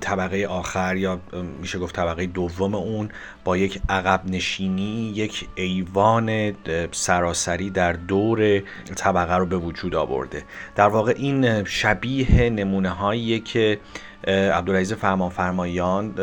طبقه 0.00 0.46
آخر 0.46 0.96
یا 0.96 1.20
میشه 1.60 1.78
گفت 1.78 1.94
طبقه 1.94 2.26
دوم 2.26 2.74
اون 2.74 3.08
با 3.44 3.56
یک 3.56 3.80
عقب 3.88 4.20
نشینی 4.26 5.12
یک 5.16 5.48
ایوان 5.54 6.52
سراسری 6.92 7.70
در 7.70 7.92
دور 7.92 8.62
طبقه 8.96 9.36
رو 9.36 9.46
به 9.46 9.56
وجود 9.56 9.94
آورده. 9.94 10.44
در 10.76 10.88
واقع 10.88 11.14
این 11.16 11.64
شبیه 11.64 12.50
نمونه 12.50 12.90
هایی 12.90 13.40
که 13.40 13.80
عبدالعزیز 14.26 14.92
فرمان 14.92 15.30
فرمایان 15.30 16.14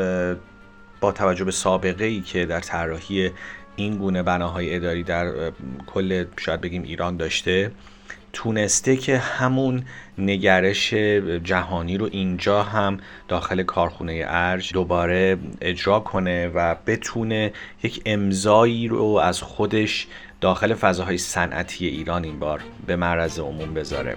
با 1.01 1.11
توجه 1.11 1.45
به 1.45 1.51
سابقه 1.51 2.05
ای 2.05 2.21
که 2.21 2.45
در 2.45 2.59
طراحی 2.59 3.31
این 3.75 3.97
گونه 3.97 4.23
بناهای 4.23 4.75
اداری 4.75 5.03
در 5.03 5.51
کل 5.87 6.25
شاید 6.37 6.61
بگیم 6.61 6.83
ایران 6.83 7.17
داشته 7.17 7.71
تونسته 8.33 8.97
که 8.97 9.17
همون 9.17 9.83
نگرش 10.17 10.93
جهانی 11.43 11.97
رو 11.97 12.09
اینجا 12.11 12.63
هم 12.63 12.97
داخل 13.27 13.63
کارخونه 13.63 14.23
ارج 14.27 14.73
دوباره 14.73 15.37
اجرا 15.61 15.99
کنه 15.99 16.47
و 16.47 16.75
بتونه 16.87 17.53
یک 17.83 18.01
امضایی 18.05 18.87
رو 18.87 19.03
از 19.05 19.41
خودش 19.41 20.07
داخل 20.41 20.73
فضاهای 20.73 21.17
صنعتی 21.17 21.87
ایران 21.87 22.23
این 22.23 22.39
بار 22.39 22.61
به 22.87 22.95
معرض 22.95 23.39
عموم 23.39 23.73
بذاره. 23.73 24.15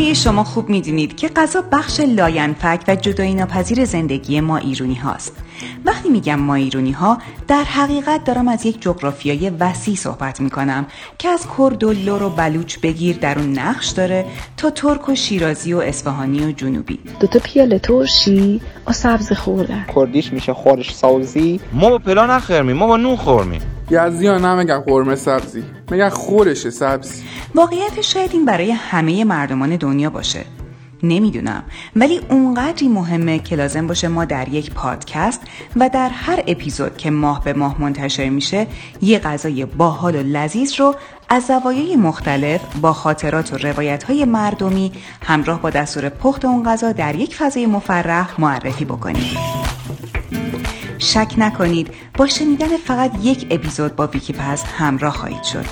همه 0.00 0.14
شما 0.14 0.44
خوب 0.44 0.68
می‌دونید 0.68 1.16
که 1.16 1.28
غذا 1.28 1.64
بخش 1.72 2.00
لاینفک 2.00 2.80
و 2.88 2.96
جدایی 2.96 3.34
ناپذیر 3.34 3.84
زندگی 3.84 4.40
ما 4.40 4.56
ایرونی 4.56 4.94
هاست. 4.94 5.36
وقتی 5.84 6.08
میگم 6.08 6.34
ما 6.34 6.54
ایرونی 6.54 6.92
ها 6.92 7.18
در 7.48 7.64
حقیقت 7.64 8.24
دارم 8.24 8.48
از 8.48 8.66
یک 8.66 8.82
جغرافیای 8.82 9.50
وسیع 9.50 9.94
صحبت 9.94 10.40
می‌کنم 10.40 10.86
که 11.18 11.28
از 11.28 11.46
کرد 11.58 11.84
و 11.84 11.92
لور 11.92 12.22
و 12.22 12.30
بلوچ 12.30 12.78
بگیر 12.78 13.16
در 13.16 13.38
اون 13.38 13.58
نقش 13.58 13.88
داره 13.88 14.26
تا 14.56 14.70
ترک 14.70 15.08
و 15.08 15.14
شیرازی 15.14 15.72
و 15.72 15.78
اصفهانی 15.78 16.44
و 16.44 16.52
جنوبی. 16.52 16.98
دو 17.20 17.26
تا 17.26 17.38
پیاله 17.38 17.78
ترشی 17.78 18.60
و 18.86 18.92
سبز 18.92 19.32
خوردن 19.32 19.86
کردیش 19.94 20.32
میشه 20.32 20.54
خورش 20.54 20.94
سازی. 20.94 21.60
ما 21.72 21.90
با 21.90 21.98
پلان 21.98 22.30
نخرمیم 22.30 22.76
ما 22.76 22.86
با 22.86 22.96
نون 22.96 23.16
خورمیم. 23.16 23.60
یزدیان 23.90 24.44
هم 24.44 24.58
میگن 24.58 24.80
قرمه 24.80 25.14
سبزی. 25.14 25.64
میگن 25.90 26.08
خورش 26.08 26.68
سبزی. 26.68 27.24
واقعیت 27.54 28.00
شاید 28.00 28.30
این 28.32 28.44
برای 28.44 28.70
همه 28.70 29.24
مردمان 29.24 29.76
دنیا 29.76 30.10
باشه. 30.10 30.44
نمی‌دونم. 31.02 31.62
ولی 31.96 32.20
اونقدری 32.28 32.88
مهمه 32.88 33.38
که 33.38 33.56
لازم 33.56 33.86
باشه 33.86 34.08
ما 34.08 34.24
در 34.24 34.48
یک 34.48 34.70
پادکست 34.70 35.40
و 35.76 35.88
در 35.88 36.08
هر 36.08 36.42
اپیزود 36.46 36.96
که 36.96 37.10
ماه 37.10 37.44
به 37.44 37.52
ماه 37.52 37.80
منتشر 37.80 38.28
میشه 38.28 38.66
یه 39.02 39.18
غذای 39.18 39.64
باحال 39.64 40.14
و 40.14 40.22
لذیذ 40.22 40.80
رو 40.80 40.94
از 41.28 41.46
زوایای 41.46 41.96
مختلف 41.96 42.60
با 42.80 42.92
خاطرات 42.92 43.52
و 43.52 43.56
روایت 43.56 44.02
های 44.02 44.24
مردمی 44.24 44.92
همراه 45.22 45.62
با 45.62 45.70
دستور 45.70 46.08
پخت 46.08 46.44
اون 46.44 46.64
غذا 46.64 46.92
در 46.92 47.14
یک 47.14 47.34
فضای 47.34 47.66
مفرح 47.66 48.40
معرفی 48.40 48.84
بکنیم. 48.84 49.36
شک 51.00 51.34
نکنید 51.38 51.90
با 52.14 52.26
شنیدن 52.26 52.76
فقط 52.76 53.12
یک 53.22 53.46
اپیزود 53.50 53.96
با 53.96 54.06
ویکی‌پز 54.06 54.64
همراه 54.64 55.14
خواهید 55.14 55.42
شد 55.42 55.64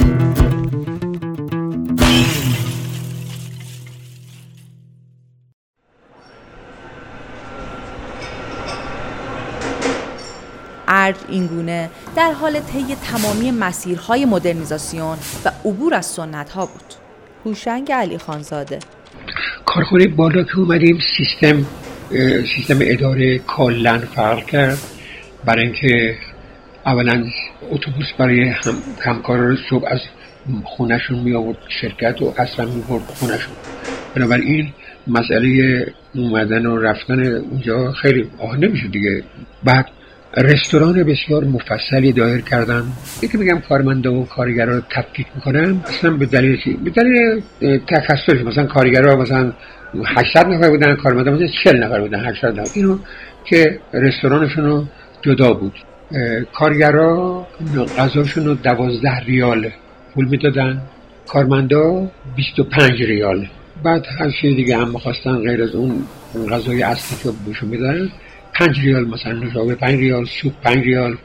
ارج 10.88 11.16
اینگونه 11.30 11.90
در 12.16 12.32
حال 12.32 12.60
طی 12.60 12.96
تمامی 12.96 13.52
مسیرهای 13.52 14.26
مدرنیزاسیون 14.26 15.18
و 15.46 15.52
عبور 15.66 15.94
از 15.94 16.06
سنت 16.06 16.50
ها 16.50 16.66
بود. 16.66 16.94
هوشنگ 17.46 17.92
علی 17.92 18.18
خانزاده. 18.18 18.80
کارخونه 19.66 20.08
بالا 20.08 20.44
که 20.44 20.60
اومدیم 20.60 21.00
سیستم 21.18 21.66
سیستم 22.56 22.78
اداره 22.82 23.40
کلا 23.40 24.00
فرق 24.16 24.46
کرد. 24.46 24.78
برای 25.46 25.64
اینکه 25.64 26.18
اولا 26.86 27.24
اتوبوس 27.72 28.06
برای 28.18 28.50
هم، 28.50 28.74
همکاران 29.00 29.58
صبح 29.70 29.86
از 29.88 30.00
خونشون 30.64 31.20
می 31.20 31.36
آورد 31.36 31.58
شرکت 31.82 32.22
و 32.22 32.34
اصلا 32.38 32.66
می 32.66 32.82
برد 32.82 33.04
خونشون 33.04 33.54
بنابراین 34.16 34.74
مسئله 35.08 35.86
اومدن 36.16 36.66
و 36.66 36.78
رفتن 36.78 37.20
اونجا 37.36 37.92
خیلی 37.92 38.30
آه 38.40 38.58
نمیشه 38.58 38.88
دیگه. 38.88 39.24
بعد 39.64 39.86
رستوران 40.38 41.04
بسیار 41.04 41.44
مفصلی 41.44 42.12
دایر 42.12 42.42
کردن 42.42 42.84
یکی 43.22 43.38
میگم 43.38 43.60
کارمنده 43.60 44.10
و 44.10 44.26
کارگرا 44.26 44.76
رو 44.76 44.82
تفکیک 44.90 45.28
می‌کنم. 45.36 45.84
اصلا 45.88 46.12
به 46.12 46.26
دلیل 46.26 46.58
چی؟ 46.64 46.74
به 46.74 46.90
دلیل 46.90 47.42
تخصص. 47.88 48.42
مثلا 48.46 48.66
کارگرا 48.66 49.16
مثلا 49.16 49.54
800 50.06 50.48
نفر 50.48 50.70
بودن 50.70 50.96
کارمنده 50.96 51.32
مثلا 51.32 51.48
40 51.64 51.84
نفر 51.84 52.02
بودن 52.02 52.26
80 52.26 52.60
نفر. 52.60 52.72
اینو 52.76 52.98
که 53.46 53.80
رستورانشون 53.94 54.88
جدا 55.22 55.54
بود. 55.54 55.74
کارگرا 56.54 57.48
غذاشون 57.98 58.46
رو 58.46 58.56
12 58.56 59.20
ریال 59.20 59.70
پول 60.14 60.26
می‌دادن. 60.26 60.82
کارمندا 61.28 62.12
25 62.36 63.04
ریال. 63.04 63.48
بعد 63.84 64.06
هر 64.20 64.32
چیز 64.42 64.56
دیگه 64.56 64.78
هم 64.78 64.90
می‌خواستن 64.90 65.38
غیر 65.38 65.64
از 65.64 65.76
اون 65.76 66.06
غذای 66.50 66.84
اصلی 66.84 67.18
که 67.24 67.38
بوشون 67.46 67.70
میدن 67.70 68.10
پنج 68.60 68.80
ریال 68.80 69.08
مثلا 69.08 69.34
نوشابه 69.34 69.76
پنج 69.76 70.00
ریال 70.00 70.26
سوپ 70.26 70.54
پنج 70.64 70.78
ریال 70.78 71.18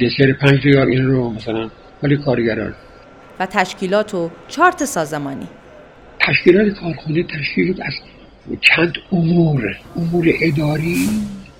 دسر 0.00 0.32
پنج 0.32 0.64
ریال 0.64 0.88
این 0.88 1.06
رو 1.06 1.30
مثلا 1.30 1.70
ولی 2.02 2.16
کارگران. 2.16 2.74
و 3.40 3.46
تشکیلات 3.46 4.14
و 4.14 4.30
چارت 4.48 4.84
سازمانی. 4.84 5.48
تشکیلات 6.20 6.80
کارخانه 6.80 7.22
تشکیل 7.22 7.82
از 7.82 7.92
چند 8.60 8.92
امور. 9.12 9.76
امور 9.96 10.32
اداری 10.40 11.08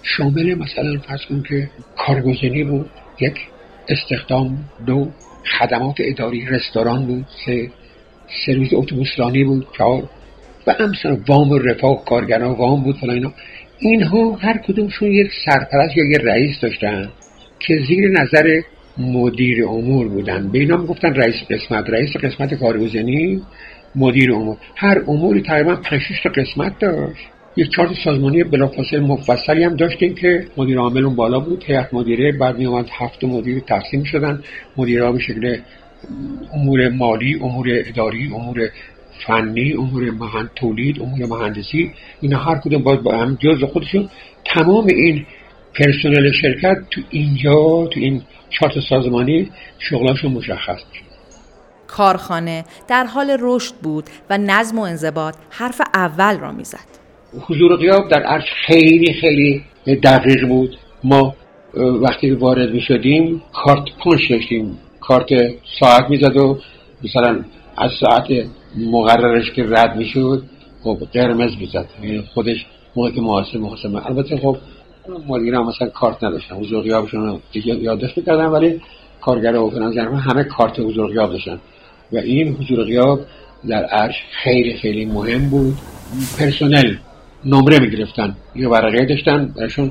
شامل 0.03 0.55
مثلا 0.55 1.01
فرض 1.09 1.21
کن 1.29 1.43
که 1.49 1.71
کارگزینی 1.97 2.65
بود 2.65 2.91
یک 3.21 3.35
استخدام 3.89 4.65
دو 4.87 5.09
خدمات 5.59 5.97
اداری 5.99 6.47
رستوران 6.47 7.07
بود 7.07 7.27
سه 7.47 7.71
سرویس 8.47 8.71
اتوبوسرانی 8.73 9.45
بود 9.45 9.67
چهار 9.79 10.03
و 10.67 10.75
امثال 10.81 11.21
وام 11.29 11.51
و 11.51 11.59
رفاه 11.59 12.05
کارگران 12.05 12.51
وام 12.51 12.83
بود 12.83 12.97
فلان 12.97 13.15
اینا. 13.15 13.33
اینها 13.81 14.31
هر 14.33 14.59
کدومشون 14.59 15.11
یک 15.11 15.31
سرپرست 15.45 15.97
یا 15.97 16.05
یک 16.05 16.21
رئیس 16.25 16.61
داشتن 16.61 17.09
که 17.59 17.79
زیر 17.89 18.11
نظر 18.11 18.61
مدیر 18.99 19.65
امور 19.65 20.09
بودن. 20.09 20.49
به 20.49 20.59
اینا 20.59 20.77
می‌گفتن 20.77 21.15
رئیس 21.15 21.35
قسمت 21.51 21.91
رئیس 21.91 22.17
قسمت 22.17 22.55
کارگزینی 22.55 23.43
مدیر 23.97 24.33
امور. 24.33 24.57
هر 24.77 25.03
اموری 25.09 25.43
تقریبا 25.43 25.77
5 25.77 26.03
تا 26.25 26.31
قسمت 26.31 26.79
داشت. 26.79 27.27
یک 27.57 27.71
چارت 27.71 27.91
سازمانی 28.05 28.45
بلافاصله 28.45 29.01
مفصلی 29.01 29.65
هم 29.65 29.77
داشتیم 29.77 30.15
که 30.15 30.47
مدیر 30.57 30.79
عامل 30.79 31.05
اون 31.05 31.17
بالا 31.17 31.41
بود. 31.41 31.65
هیئت 31.67 31.95
مدیره 31.95 32.33
بعد 32.33 32.59
می 32.59 32.67
اومد 32.67 32.87
هفت 32.99 33.25
مدیر 33.25 33.61
تقسیم 33.61 34.05
شدن. 34.05 34.43
مدیرها 34.77 35.13
به 35.13 35.19
شکل 35.19 35.57
امور 36.55 36.89
مالی 36.89 37.35
امور 37.43 37.67
اداری 37.71 38.27
امور 38.35 38.69
فنی 39.27 39.73
امور 39.73 40.11
مهند 40.11 40.51
تولید 40.57 41.03
امور 41.03 41.27
مهندسی 41.27 41.93
اینا 42.21 42.39
هر 42.39 42.59
کدوم 42.59 42.83
باید 42.83 43.03
با 43.03 43.19
هم 43.19 43.39
جز 43.41 43.65
خودشون. 43.73 44.09
تمام 44.45 44.87
این 44.87 45.27
پرسنل 45.75 46.33
شرکت 46.43 46.77
تو 46.91 47.01
اینجا 47.11 47.87
تو 47.87 48.01
این 48.01 48.23
چارت 48.51 48.73
سازمانی 48.91 49.51
شغلاشون 49.79 50.33
مشخص 50.33 50.79
میشه. 50.91 51.05
کارخانه 51.87 52.65
در 52.89 53.05
حال 53.05 53.37
رشد 53.41 53.75
بود 53.83 54.05
و 54.31 54.39
نظم 54.39 54.79
و 54.79 54.83
انضباط 54.83 55.35
حرف 55.51 55.81
اول 55.95 56.39
را 56.39 56.53
می‌زد. 56.53 56.89
حضور 57.41 57.77
قیاب 57.77 58.09
در 58.09 58.23
عرش 58.23 58.45
خیلی 58.67 59.15
خیلی 59.21 59.65
دقیق 60.03 60.49
بود. 60.49 60.79
ما 61.05 61.35
وقتی 61.75 62.31
وارد 62.31 62.71
می 62.71 62.81
شدیم 62.81 63.43
کارت 63.53 63.85
پنش 64.05 64.31
داشتیم 64.31 64.79
کارت 65.01 65.29
ساعت 65.81 66.11
می‌زد 66.11 66.37
و 66.37 66.59
مثلا 67.05 67.45
از 67.77 67.91
ساعت 68.01 68.27
مقررش 68.77 69.51
که 69.51 69.67
رد 69.69 69.97
می‌شد 69.97 70.43
خب 70.83 70.99
قرمز 71.13 71.57
می‌زد. 71.61 71.89
یعنی 72.03 72.21
خودش 72.35 72.67
موقع 72.97 73.11
که 73.11 73.21
محاسب 73.21 73.95
البته 74.07 74.37
خب 74.37 74.57
مدیر 75.29 75.55
هم 75.55 75.67
مثلا 75.67 75.89
کارت 75.89 76.25
نداشتن 76.25 76.55
حضور 76.57 76.83
غیابشون 76.83 77.41
دیگه 77.53 77.75
یادداشت 77.75 78.19
می‌کردن 78.19 78.47
ولی 78.47 78.81
کارگر 79.21 79.57
و 79.57 80.17
همه 80.17 80.45
کارت 80.45 80.81
حضور 80.81 81.09
غیاب 81.09 81.33
داشتن. 81.33 81.59
و 82.13 82.17
این 82.17 82.55
حضور 82.55 82.85
غیاب 82.85 83.21
در 83.69 83.85
عرش 83.85 84.15
خیلی 84.31 84.75
خیلی 84.75 85.05
مهم 85.05 85.51
بود. 85.51 85.75
پرسنل 86.39 86.97
نمره 87.45 87.79
می‌گرفتن. 87.79 88.37
یه 88.57 88.69
ورقه 88.69 89.05
داشتن 89.05 89.55
براشون 89.57 89.91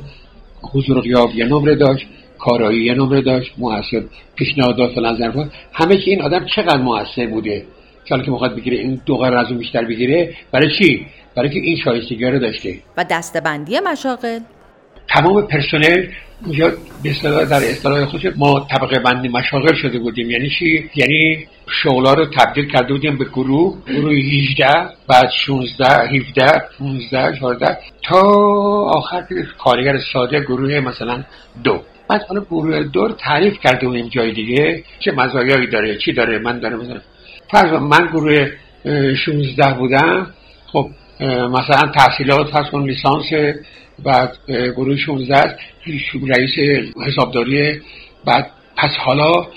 حضور 0.61 1.01
غیاب 1.01 1.35
یه 1.35 1.45
نمره 1.45 1.75
داشت 1.75 2.07
کارایی 2.39 2.85
یه 2.85 2.93
نمره 2.93 3.21
داشت 3.21 3.53
موثر 3.57 4.03
پیشنهادات 4.35 4.91
فلان 4.91 5.51
همه 5.73 5.97
که 5.97 6.11
این 6.11 6.21
آدم 6.21 6.45
چقدر 6.55 6.77
موثر 6.77 7.27
بوده؟ 7.27 7.65
چون 8.09 8.23
که 8.23 8.31
می‌خواد 8.31 8.55
بگیره 8.55 8.77
این 8.77 9.01
دو 9.05 9.17
قرار 9.17 9.37
از 9.37 9.47
اون 9.47 9.57
بیشتر 9.57 9.85
بگیره 9.85 10.33
برای 10.51 10.69
چی؟ 10.79 11.05
برای 11.35 11.49
که 11.49 11.59
این 11.59 11.77
شایستگی 11.83 12.25
رو 12.25 12.39
داشته. 12.39 12.75
و 12.97 13.05
دستبندی 13.09 13.79
مشاغل؟ 13.79 14.39
تمام 15.07 15.47
پرسنل 15.47 16.07
اصطلاح 17.05 17.45
در 17.45 17.55
اصطلاح 17.55 18.05
خودش 18.05 18.25
ما 18.35 18.67
طبقه 18.71 18.99
بندی 18.99 19.27
مشاغل 19.27 19.75
شده 19.75 19.99
بودیم. 19.99 20.31
یعنی 20.31 20.49
چی؟ 20.59 20.89
یعنی 20.95 21.47
شغلا 21.83 22.13
رو 22.13 22.25
تبدیل 22.25 22.71
کرده 22.71 22.93
بودیم 22.93 23.17
به 23.17 23.25
گروه 23.25 23.77
گروه 23.87 24.13
18 24.13 24.67
بعد 25.07 25.29
16 25.45 25.85
17 25.85 26.61
15 26.79 27.39
14 27.39 27.77
تا 28.03 28.21
آخر 28.89 29.23
کارگر 29.57 29.99
ساده 30.13 30.39
گروه 30.39 30.79
مثلا 30.79 31.23
دو. 31.63 31.81
بعد 32.09 32.21
حالا 32.21 32.41
گروه 32.41 32.83
دو 32.83 33.07
رو 33.07 33.13
تعریف 33.13 33.59
کرده 33.63 33.87
بودیم 33.87 34.07
جای 34.07 34.31
دیگه 34.31 34.83
چه 34.99 35.11
مزایایی 35.11 35.67
داره 35.67 35.97
چی 35.97 36.13
داره 36.13 36.39
من 36.39 36.59
داره 36.59 36.75
مثلا 36.75 36.99
فرض 37.51 37.81
من 37.81 38.07
گروه 38.07 38.49
16 39.25 39.73
بودم. 39.73 40.33
خب 40.67 40.89
مثلا 41.51 41.91
تحصیلات 41.95 42.55
هست 42.55 42.71
کن 42.71 42.83
لیسانس 42.83 43.25
بعد 44.03 44.37
گروه 44.47 44.97
16 44.97 45.57
رئیس 46.27 46.51
حسابداری. 47.07 47.81
بعد 48.25 48.51
پس 48.77 48.91
حالا 49.05 49.47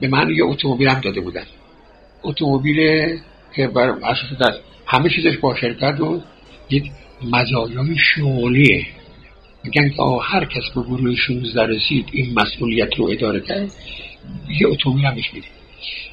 به 0.00 0.08
من 0.08 0.30
یه 0.30 0.44
اتومبیل 0.44 0.88
هم 0.88 1.00
داده 1.00 1.20
بودن. 1.20 1.44
اتومبیل 2.22 2.78
که 3.56 3.68
بر 3.68 3.88
اساس 3.90 4.54
همه 4.86 5.10
چیزش 5.10 5.36
با 5.36 5.56
شرکت 5.56 5.96
بود 5.96 6.24
یک 6.70 6.84
مزایای 7.32 7.96
شغلیه 7.98 8.86
میگن 9.64 9.88
که 9.88 10.02
هر 10.22 10.44
کس 10.44 10.62
به 10.74 10.82
گروه 10.82 11.14
16 11.14 11.66
رسید 11.66 12.08
این 12.12 12.34
مسئولیت 12.34 12.94
رو 12.96 13.04
اداره 13.04 13.40
کرد. 13.40 13.70
یه 14.60 14.66
اتومبیل 14.66 15.04
هم 15.04 15.14
میده 15.14 15.46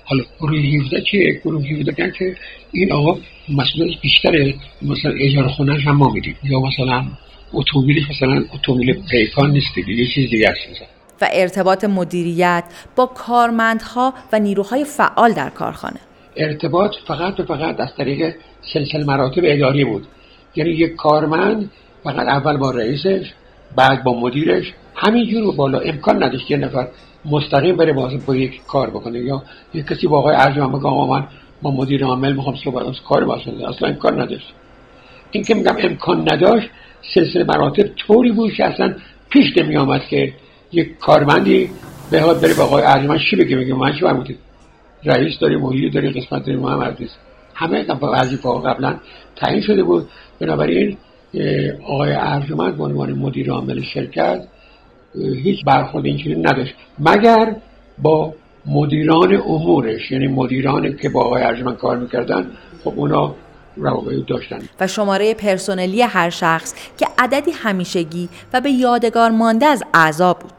حالا 0.06 0.24
گروه 0.40 0.60
17 0.60 1.02
که 1.12 1.42
گروه 1.46 1.68
17 1.68 2.12
که 2.12 2.36
این 2.72 2.92
آقا 2.92 3.20
مسئولیت 3.50 4.02
بیشتره 4.02 4.54
مثلا 4.82 5.12
اجاره 5.20 5.48
خونه 5.48 5.80
هم 5.80 5.96
ما 5.96 6.10
میدیم. 6.10 6.36
یا 6.44 6.60
مثلا 6.60 7.06
اتومبیل 7.54 8.06
مثلا 8.10 8.46
اتومبیل 8.54 9.04
پیکان 9.12 9.52
نیست 9.52 9.76
دیگه 9.76 9.94
یه 9.94 10.08
چیز 10.08 10.30
دیگه 10.30 10.50
است 10.50 10.82
و 11.22 11.30
ارتباط 11.34 11.84
مدیریت 11.84 12.64
با 12.96 13.06
کارمندها 13.06 14.14
و 14.34 14.40
نیروهای 14.40 14.86
فعال 14.86 15.34
در 15.34 15.50
کارخانه. 15.50 16.00
ارتباط 16.36 16.96
فقط 17.08 17.40
و 17.40 17.44
فقط 17.44 17.80
از 17.80 17.90
طریق 17.98 18.36
سلسله 18.74 19.04
مراتب 19.04 19.42
اداری 19.44 19.86
بود. 19.86 20.08
یعنی 20.56 20.70
یک 20.70 20.96
کارمند 20.96 21.72
فقط 22.04 22.28
اول 22.28 22.58
با 22.58 22.72
رئیسش 22.72 23.34
بعد 23.76 24.04
با 24.04 24.20
مدیرش 24.20 24.74
همینجور 24.96 25.44
رو 25.44 25.52
بالا. 25.52 25.80
امکان 25.80 26.24
نداشت 26.24 26.52
یه 26.52 26.58
نفر 26.58 26.88
مستقیم 27.32 27.76
بره 27.76 27.94
با 28.26 28.36
یک 28.36 28.66
کار 28.66 28.90
بکنه. 28.90 29.20
یا 29.20 29.44
یک 29.74 29.86
کسی 29.86 30.08
با 30.08 30.18
آقای 30.20 30.36
ارجمند 30.36 30.70
بگه 30.72 30.88
آقا 30.88 31.08
من 31.08 31.28
با 31.62 31.72
مدیر 31.72 32.06
عامل 32.06 32.34
می‌خوام 32.34 32.56
صحبت 32.64 32.86
کار 33.10 33.24
واسه 33.24 33.52
اصلا 33.68 33.90
امکان 33.90 34.22
نداشت. 34.22 34.54
این 35.32 35.44
که 35.44 35.54
میگم 35.54 35.76
امکان 35.80 36.22
نداشت 36.34 36.70
سلسله 37.14 37.44
مراتب 37.44 37.84
طوری 37.84 38.32
بود 38.32 38.54
که 38.54 38.66
اصلا 38.66 38.96
پیش 39.30 39.58
نمی 39.58 39.78
آمد 39.78 40.02
که 40.08 40.34
یک 40.72 40.98
کارمندی 40.98 41.70
به 42.12 42.22
حال 42.22 42.40
بره 42.40 42.54
با 42.54 42.64
آقای 42.64 42.84
ارجمند. 42.84 43.20
چی 43.30 43.36
بگه؟ 43.36 43.56
میگه 43.56 43.74
من 43.74 43.94
چی 43.94 44.06
رئیس 45.06 45.40
داری 45.40 45.56
مدیر 45.56 45.92
داری 45.92 46.10
قسمت 46.22 46.46
داری 46.46 46.58
محمد 46.58 46.98
نیست 47.00 47.20
همه 47.54 47.86
وظیفه 48.02 48.50
قبلا 48.50 48.96
تعیین 49.36 49.62
شده 49.62 49.84
بود. 49.84 50.10
بنابراین 50.40 50.98
آقای 51.84 52.12
ارجمند 52.14 52.78
به 52.78 52.84
عنوان 52.84 53.14
مدیر 53.14 53.52
عامل 53.52 53.82
شرکت 53.82 54.48
هیچ 55.44 55.66
برخورد 55.66 56.06
اینجوری 56.06 56.36
نداشت. 56.36 56.76
مگر 57.00 57.56
با 57.98 58.34
مدیران 58.66 59.36
امورش 59.36 60.12
یعنی 60.12 60.28
مدیرانی 60.28 60.94
که 60.94 61.10
با 61.10 61.22
آقای 61.22 61.44
ارجمند 61.44 61.78
کار 61.78 61.98
می‌کردن 61.98 62.52
خب 62.84 62.94
اونا 62.96 63.36
روابط 63.78 64.26
داشتن. 64.28 64.60
و 64.80 64.88
شماره 64.88 65.34
پرسنلی 65.34 66.02
هر 66.02 66.30
شخص 66.30 66.74
که 66.98 67.06
عددی 67.18 67.52
همیشگی 67.52 68.30
و 68.54 68.62
به 68.62 68.72
یادگار 68.72 69.32
مانده 69.32 69.66
از 69.66 69.84
اعضا 69.94 70.34
بود. 70.34 70.54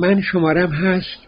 من 0.00 0.20
شمارم 0.20 0.70
هست 0.70 1.18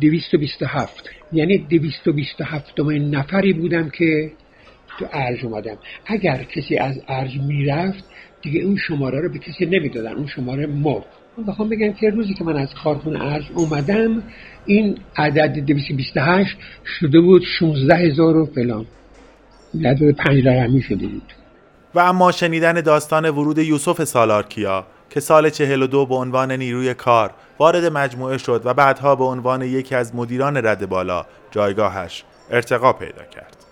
227 0.00 1.10
یعنی 1.32 1.58
227 1.58 2.80
نفری 2.80 3.52
بودم 3.52 3.90
که 3.90 4.32
تو 4.98 5.06
ارج 5.12 5.44
اومدم. 5.44 5.76
اگر 6.06 6.42
کسی 6.56 6.76
از 6.76 7.00
ارج 7.08 7.38
می‌رفت 7.38 8.04
دیگه 8.42 8.60
اون 8.60 8.76
شماره 8.76 9.20
رو 9.20 9.28
به 9.32 9.38
کسی 9.38 9.66
نمی‌دادن 9.66 10.12
اون 10.12 10.26
شماره 10.26 10.66
مرد. 10.66 11.06
بخوام 11.42 11.68
بگم 11.68 11.92
که 11.92 12.10
روزی 12.10 12.34
که 12.34 12.44
من 12.44 12.56
از 12.56 12.68
کارخونه 12.84 13.22
ارج 13.22 13.44
اومدم 13.54 14.22
این 14.66 14.98
عدد 15.16 15.58
228 15.58 16.56
شده 17.00 17.20
بود 17.20 17.42
16 17.58 17.96
هزار 17.96 18.36
و 18.36 18.46
فلان 18.46 18.86
عدد 19.84 20.10
پنج 20.10 20.46
رقمی 20.46 20.82
شده 20.82 21.06
بود 21.06 21.32
و 21.94 21.98
اما 21.98 22.32
شنیدن 22.32 22.72
داستان 22.72 23.30
ورود 23.30 23.58
یوسف 23.58 24.04
سالارکیا 24.04 24.86
که 25.10 25.20
سال 25.20 25.50
42 25.50 26.06
به 26.06 26.14
عنوان 26.14 26.52
نیروی 26.52 26.94
کار 26.94 27.30
وارد 27.58 27.84
مجموعه 27.84 28.38
شد 28.38 28.62
و 28.64 28.74
بعدها 28.74 29.16
به 29.16 29.24
عنوان 29.24 29.62
یکی 29.62 29.94
از 29.94 30.14
مدیران 30.14 30.56
رد 30.56 30.88
بالا 30.88 31.26
جایگاهش 31.50 32.24
ارتقا 32.50 32.92
پیدا 32.92 33.24
کرد. 33.24 33.63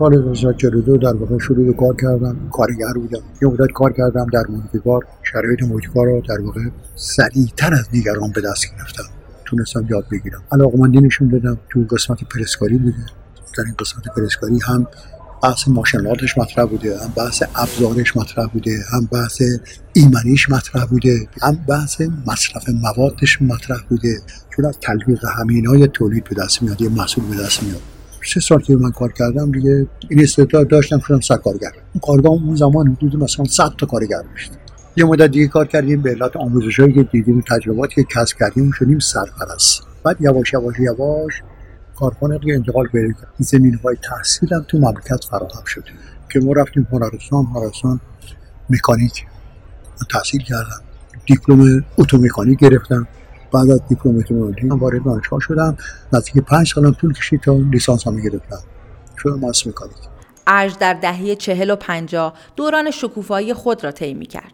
سال 0.00 0.14
1942 0.14 0.96
در 0.96 1.12
واقع 1.12 1.38
شروع 1.38 1.66
به 1.66 1.72
کار 1.72 1.96
کردم 1.96 2.36
کارگر 2.52 2.92
بودم. 2.94 3.22
یه 3.42 3.48
مدت 3.48 3.72
کار 3.72 3.92
کردم 3.92 4.26
در 4.32 4.42
محیط 4.48 4.82
شرایط 5.22 5.62
محیط 5.62 5.86
کار 5.94 6.06
رو 6.06 6.22
در 6.28 6.40
واقع 6.40 6.60
سریعتر 6.94 7.74
از 7.74 7.90
دیگران 7.90 8.32
به 8.32 8.40
دست 8.40 8.66
گرفتم. 8.76 9.02
تونستم 9.44 9.86
یاد 9.90 10.04
بگیرم. 10.12 10.42
علاقمندی 10.52 11.00
نشون 11.00 11.28
دادم. 11.28 11.58
تو 11.68 11.84
قسمت 11.90 12.18
پرسکاری 12.24 12.78
بوده. 12.78 13.06
در 13.58 13.64
این 13.64 13.74
قسمت 13.78 14.04
پرسکاری 14.16 14.58
هم 14.66 14.86
بحث 15.42 15.68
ماشینالاتش 15.68 16.38
مطرح 16.38 16.64
بوده 16.66 16.98
هم 16.98 17.12
بحث 17.16 17.42
ابزارش 17.54 18.16
مطرح 18.16 18.46
بوده 18.46 18.78
هم 18.92 19.08
بحث 19.12 19.42
ایمنیش 19.92 20.50
مطرح 20.50 20.84
بوده 20.84 21.28
هم 21.42 21.54
بحث 21.68 22.00
مصرف 22.26 22.68
موادش 22.68 23.42
مطرح 23.42 23.78
بوده. 23.88 24.20
چون 24.56 24.64
از 24.64 24.78
تلویق 24.80 25.24
همین 25.38 25.66
های 25.66 25.88
تولید 25.88 26.24
به 26.24 26.42
دست 26.44 26.62
میاد 26.62 26.80
یه 26.80 26.88
محصول 26.88 27.24
به 27.24 27.42
دست 27.42 27.62
میاد. 27.62 27.99
سه 28.24 28.40
سال 28.40 28.60
که 28.60 28.76
من 28.76 28.90
کار 28.90 29.12
کردم 29.12 29.52
دیگه 29.52 29.86
این 30.08 30.22
استعداد 30.22 30.68
داشتم 30.68 30.98
شدم 30.98 31.20
صد 31.20 31.36
کارگر. 31.36 31.72
کارگاه 32.02 32.32
اون 32.32 32.56
زمان 32.56 32.96
حدود 32.96 33.16
مثلا 33.16 33.44
100 33.44 33.72
تا 33.78 33.86
کارگر 33.86 34.22
داشت 34.22 34.52
یه 34.96 35.04
مدت 35.04 35.30
دیگه 35.30 35.48
کار 35.48 35.66
کردیم 35.66 36.02
به 36.02 36.10
علت 36.10 36.36
آموزش 36.36 36.80
هایی 36.80 36.92
که 36.92 37.02
دیدیم 37.02 37.44
تجرباتی 37.48 37.94
که 37.94 38.04
کسب 38.14 38.36
کردیم 38.40 38.70
شدیم 38.70 38.98
سرپرست. 38.98 39.82
بعد 40.04 40.16
یواش 40.20 40.52
یواش 40.52 40.74
یواش 40.78 41.42
کارخانه 41.96 42.38
دیگه 42.38 42.54
انتقال 42.54 42.86
پیدا 42.86 43.12
کرد. 43.12 43.28
زمین 43.38 43.74
های 43.84 43.96
تحصیل 44.02 44.54
هم 44.54 44.64
تو 44.68 44.78
مملکت 44.78 45.24
فراهم 45.30 45.64
شد. 45.66 45.84
که 46.32 46.40
ما 46.40 46.52
رفتیم 46.52 46.88
هنرستان 46.92 47.44
هنرستان 47.44 48.00
مکانیک. 48.70 49.26
تحصیل 50.12 50.40
کردم. 50.42 50.80
دیپلم 51.26 51.84
اتومکانیک 51.98 52.58
گرفتم. 52.58 53.08
بعد 53.54 53.70
از 53.70 53.88
دیپلم 53.88 54.18
اتومبیل 54.18 54.72
وارد 54.72 55.04
دانشگاه 55.04 55.40
شدم. 55.40 55.76
نزدیک 56.12 56.44
پنج 56.44 56.68
سالم 56.74 56.92
طول 56.92 57.12
کشید 57.12 57.40
تا 57.40 57.56
لیسانس 57.72 58.06
هم 58.06 58.22
گرفتم 58.22 58.62
شدم 59.18 59.38
مهندس 59.40 59.66
مکانیک. 59.66 59.96
ارج 60.46 60.78
در 60.78 60.94
دهه 60.94 61.34
چهل 61.34 61.70
و 61.70 61.76
پنجاه 61.76 62.34
دوران 62.56 62.90
شکوفایی 62.90 63.54
خود 63.54 63.84
را 63.84 63.90
طی 63.90 64.26
کرد. 64.26 64.52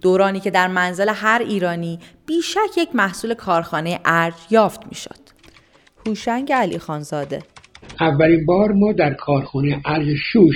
دورانی 0.00 0.40
که 0.40 0.50
در 0.50 0.68
منزل 0.68 1.08
هر 1.08 1.42
ایرانی 1.48 1.98
بیشک 2.26 2.78
یک 2.78 2.88
محصول 2.94 3.34
کارخانه 3.34 4.00
ارج 4.04 4.34
یافت 4.50 4.80
می‌شد. 4.88 5.20
هوشنگ 6.06 6.52
علی 6.52 6.78
خانزاده. 6.78 7.42
اولین 8.00 8.46
بار 8.46 8.72
ما 8.72 8.92
در 8.92 9.14
کارخانه 9.14 9.80
ارج 9.84 10.06
شوش 10.32 10.54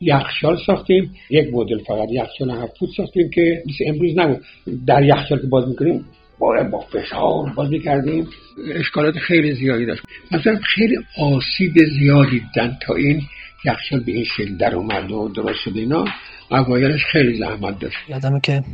یخچال 0.00 0.58
ساختیم. 0.66 1.14
یک 1.30 1.54
مدل 1.54 1.78
فقط 1.88 2.08
یخچال 2.10 2.50
هفت 2.50 2.78
فوت 2.78 2.88
ساختیم 2.96 3.30
که 3.30 3.62
مثل 3.66 3.84
امروز 3.86 4.10
نبود. 4.16 4.44
در 4.86 5.02
یخچال 5.02 5.40
که 5.40 5.46
باز 5.46 5.68
می‌کنیم 5.68 6.04
با 6.40 6.62
با 6.72 6.80
فشار 6.80 7.52
باز 7.56 7.70
می‌کردیم 7.70 8.28
اشکالات 8.74 9.14
خیلی 9.18 9.54
زیادی 9.54 9.86
داشت. 9.86 10.02
مثلا 10.32 10.58
خیلی 10.74 10.96
آسیب 11.18 11.74
زیادی 11.98 12.40
دیدن 12.40 12.78
تا 12.82 12.94
این 12.94 13.22
یخچال 13.64 14.00
به 14.00 14.12
این 14.12 14.24
شکل 14.24 14.56
در 14.56 14.74
اومد 14.74 15.10
و 15.10 15.28
درست 15.28 15.58
شد 15.64 15.76
اینا. 15.76 16.04
اوایلش 16.50 17.04
خیلی 17.12 17.38
زحمت 17.38 17.78
داشت. 17.78 17.96
یادمه 18.08 18.40
که 18.40 18.64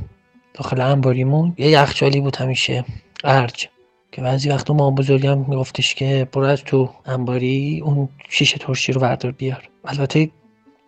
داخل 0.55 0.81
انباریمون 0.81 1.55
یه 1.59 1.71
یخچالی 1.71 2.21
بود 2.21 2.37
همیشه 2.37 2.85
ارج. 3.25 3.69
که 4.13 4.23
بعضی 4.23 4.49
وقتا 4.49 4.75
ما 4.75 4.91
بزرگم 4.91 5.39
میگفتش 5.39 5.95
که 5.95 6.29
برو 6.33 6.45
از 6.45 6.65
تو 6.65 6.91
انباری 7.07 7.81
اون 7.85 8.09
شیشه 8.29 8.59
ترشی 8.59 8.93
رو 8.93 9.01
بردار 9.01 9.33
بیار. 9.33 9.69
البته 9.85 10.31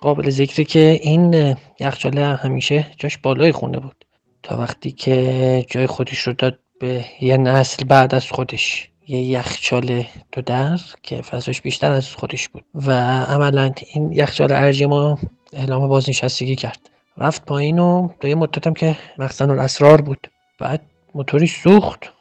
قابل 0.00 0.30
ذکره 0.30 0.64
که 0.64 1.00
این 1.02 1.56
یخچال 1.80 2.18
همیشه 2.18 2.86
جاش 2.98 3.18
بالای 3.18 3.52
خونه 3.52 3.78
بود. 3.78 4.04
تا 4.42 4.58
وقتی 4.58 4.90
که 4.90 5.66
جای 5.70 5.86
خودش 5.86 6.18
رو 6.18 6.32
داد 6.32 6.58
به 6.80 7.04
یه 7.20 7.36
نسل 7.36 7.84
بعد 7.84 8.14
از 8.14 8.30
خودش 8.30 8.88
یه 9.08 9.22
یخچال 9.22 10.04
دو 10.32 10.42
در 10.42 10.78
که 11.02 11.22
فضاش 11.22 11.60
بیشتر 11.60 11.92
از 11.92 12.14
خودش 12.14 12.48
بود 12.48 12.64
و 12.74 12.92
عملا 13.24 13.72
این 13.94 14.12
یخچال 14.12 14.52
ارجی 14.52 14.86
ما 14.86 15.18
اعلام 15.52 15.88
بازنشستگی 15.88 16.56
کرد. 16.56 16.90
رفت 17.18 17.44
پایین 17.44 17.78
و 17.78 18.08
تا 18.20 18.28
یه 18.28 18.34
مدتم 18.34 18.72
که 18.72 18.96
مخزن 19.18 19.50
الاسرار 19.50 20.00
بود. 20.00 20.26
بعد 20.60 20.82
موتورش 21.14 21.50
سوخت 21.50 22.12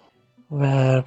و 0.52 0.66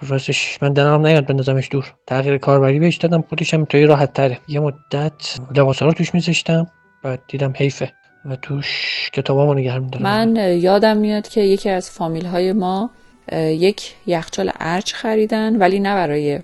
راستش 0.09 0.59
من 0.63 0.73
دلم 0.73 1.07
نیاد 1.07 1.27
بندازمش 1.27 1.69
دور. 1.71 1.95
تغییر 2.07 2.39
کاربری 2.39 2.79
بهش 2.79 2.97
دادم 2.97 3.23
خودش 3.23 3.55
هم 3.55 3.65
توی 3.65 3.85
راحت 3.85 4.13
تره. 4.13 4.39
یه 4.49 4.61
مدت 4.61 5.41
لباسا 5.57 5.87
رو 5.87 5.93
توش 5.93 6.15
میذاشتم 6.15 6.67
بعد 7.03 7.21
دیدم 7.29 7.53
حیفه 7.57 7.93
و 8.25 8.37
توش 8.37 9.11
کتابامو 9.13 9.55
نگه 9.55 9.79
میدارم. 9.79 10.03
من 10.03 10.59
یادم 10.59 10.97
میاد 10.97 11.29
که 11.29 11.41
یکی 11.41 11.71
از 11.71 11.91
فامیل 11.91 12.27
های 12.27 12.53
ما 12.53 12.91
یک 13.33 13.95
یخچال 14.07 14.53
ارج 14.61 14.93
خریدن 14.93 15.57
ولی 15.57 15.81
نه 15.81 15.95
برای 15.95 16.41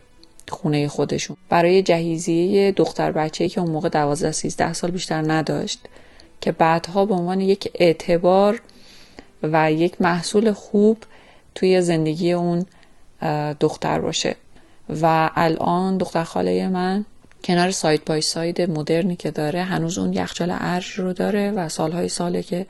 خونه 0.49 0.89
خودشون. 0.89 1.37
برای 1.49 1.83
جهیزیه 1.83 2.73
دختر 2.73 3.13
بچه 3.13 3.49
که 3.49 3.61
اون 3.61 3.71
موقع 3.71 3.89
12 3.89 4.33
13 4.33 4.73
سال 4.73 4.91
بیشتر 4.91 5.33
نداشت 5.33 5.81
که 6.41 6.53
بعدها 6.53 7.07
به 7.07 7.15
عنوان 7.15 7.41
یک 7.41 7.71
اعتبار 7.75 8.63
و 9.43 9.73
یک 9.73 10.01
محصول 10.01 10.53
خوب 10.53 10.99
توی 11.55 11.81
زندگی 11.81 12.33
اون 12.33 12.67
دختر 13.61 14.01
باشه. 14.01 14.37
و 15.03 15.31
الان 15.35 15.99
دختر 15.99 16.25
خاله 16.25 16.69
من 16.69 17.05
کنار 17.45 17.71
ساید 17.71 18.05
بای 18.05 18.21
ساید 18.21 18.63
مدرنی 18.63 19.17
که 19.17 19.31
داره 19.31 19.63
هنوز 19.63 19.99
اون 19.99 20.13
یخچال 20.13 20.55
ارج 20.55 20.91
رو 20.91 21.13
داره 21.13 21.51
و 21.51 21.69
سالهای 21.69 22.09
ساله 22.09 22.43
که 22.43 22.67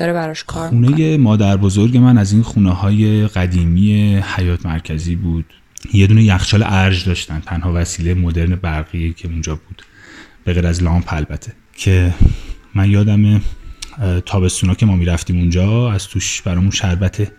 داره 0.00 0.12
براش 0.12 0.44
کار 0.44 0.68
خونه 0.68 0.88
می‌کنه. 0.88 1.16
مادر 1.16 1.56
بزرگ 1.56 1.96
من 1.96 2.18
از 2.18 2.32
این 2.32 2.42
خونه 2.42 2.70
های 2.70 3.26
قدیمی 3.26 4.16
حیات 4.36 4.66
مرکزی 4.66 5.16
بود. 5.16 5.44
یه 5.92 6.06
دونه 6.06 6.22
یخچال 6.22 6.62
ارج 6.66 7.04
داشتن 7.04 7.40
تنها 7.46 7.72
وسیله 7.74 8.14
مدرن 8.14 8.54
برقی 8.54 9.12
که 9.12 9.28
اونجا 9.28 9.54
بود. 9.54 9.82
به 10.44 10.52
غیر 10.52 10.66
از 10.66 10.82
لامپ 10.82 11.12
البته. 11.14 11.52
که 11.76 12.14
من 12.74 12.90
یادم 12.90 13.40
تابستونا 14.26 14.74
که 14.74 14.86
ما 14.86 14.96
می‌رفتیم 14.96 15.38
اونجا 15.38 15.92
از 15.92 16.08
توش 16.08 16.42
برامون 16.42 16.70
شربت 16.70 17.32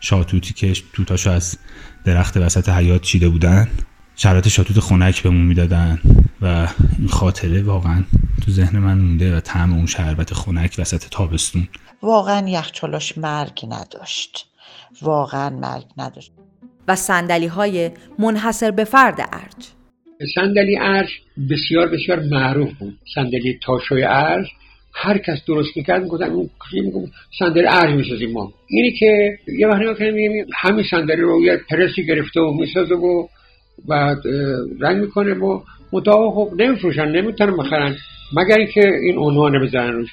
شاتوتی 0.00 0.54
که 0.54 0.72
توتاشو 0.92 1.30
از 1.30 1.58
درخت 2.04 2.36
وسط 2.36 2.68
حیات 2.68 3.02
چیده 3.02 3.28
بودن 3.28 3.68
شربت 4.16 4.48
شاتوت 4.48 4.80
خنک 4.80 5.22
بهمون 5.22 5.46
می‌دادن. 5.46 5.98
و 6.42 6.68
این 6.98 7.08
خاطره 7.08 7.62
واقعا 7.62 8.04
تو 8.44 8.50
ذهن 8.50 8.78
من 8.78 8.98
مونده 8.98 9.36
و 9.36 9.40
طعم 9.40 9.72
اون 9.72 9.86
شربت 9.86 10.34
خنک 10.34 10.76
وسط 10.78 11.04
تابستون. 11.10 11.68
واقعا 12.02 12.48
یخچالاش 12.48 13.18
مرگ 13.18 13.66
نداشت. 13.68 14.46
واقعا 15.02 15.50
مرگ 15.50 15.84
نداشت. 15.98 16.32
و 16.88 16.96
سندلی 16.96 17.46
های 17.46 17.90
منحصر 18.18 18.70
به 18.70 18.84
فرد 18.84 19.20
ارج. 19.32 19.66
صندلی 20.34 20.78
ارج 20.80 21.08
بسیار 21.50 21.88
بسیار 21.88 22.20
معروف 22.20 22.72
بود. 22.72 22.98
صندلی 23.14 23.58
تاشوی 23.62 24.04
ارج. 24.04 24.46
هر 24.94 25.18
کس 25.18 25.38
درست 25.48 25.76
می‌کرد 25.76 26.02
می‌گفتن 26.02 26.30
اون 26.30 26.50
صندلی 27.38 27.66
ارج 27.68 27.94
می‌سازیم 27.94 28.32
ما. 28.32 28.52
اینی 28.68 28.92
که 28.92 29.38
یه 29.58 29.66
وقتی 29.66 29.84
ما 29.84 29.94
کنیم 29.94 30.46
همین 30.54 30.84
صندلی 30.90 31.20
رو 31.20 31.44
یه 31.44 31.60
پرسی 31.70 32.06
گرفته 32.06 32.40
و 32.40 32.52
می‌سازه 32.52 32.94
و 32.94 33.26
بعد 33.88 34.18
رنگ 34.80 34.96
می‌کنه 34.96 35.34
و 35.34 35.60
متاها 35.92 36.30
خب 36.30 36.52
نمیفروشن 36.56 37.08
نمی‌تونن 37.08 37.56
بخرن 37.56 37.96
مگر 38.36 38.58
اینکه 38.58 38.90
این 39.02 39.18
عنوان 39.18 39.66
بزنن 39.66 39.92
روش. 39.92 40.10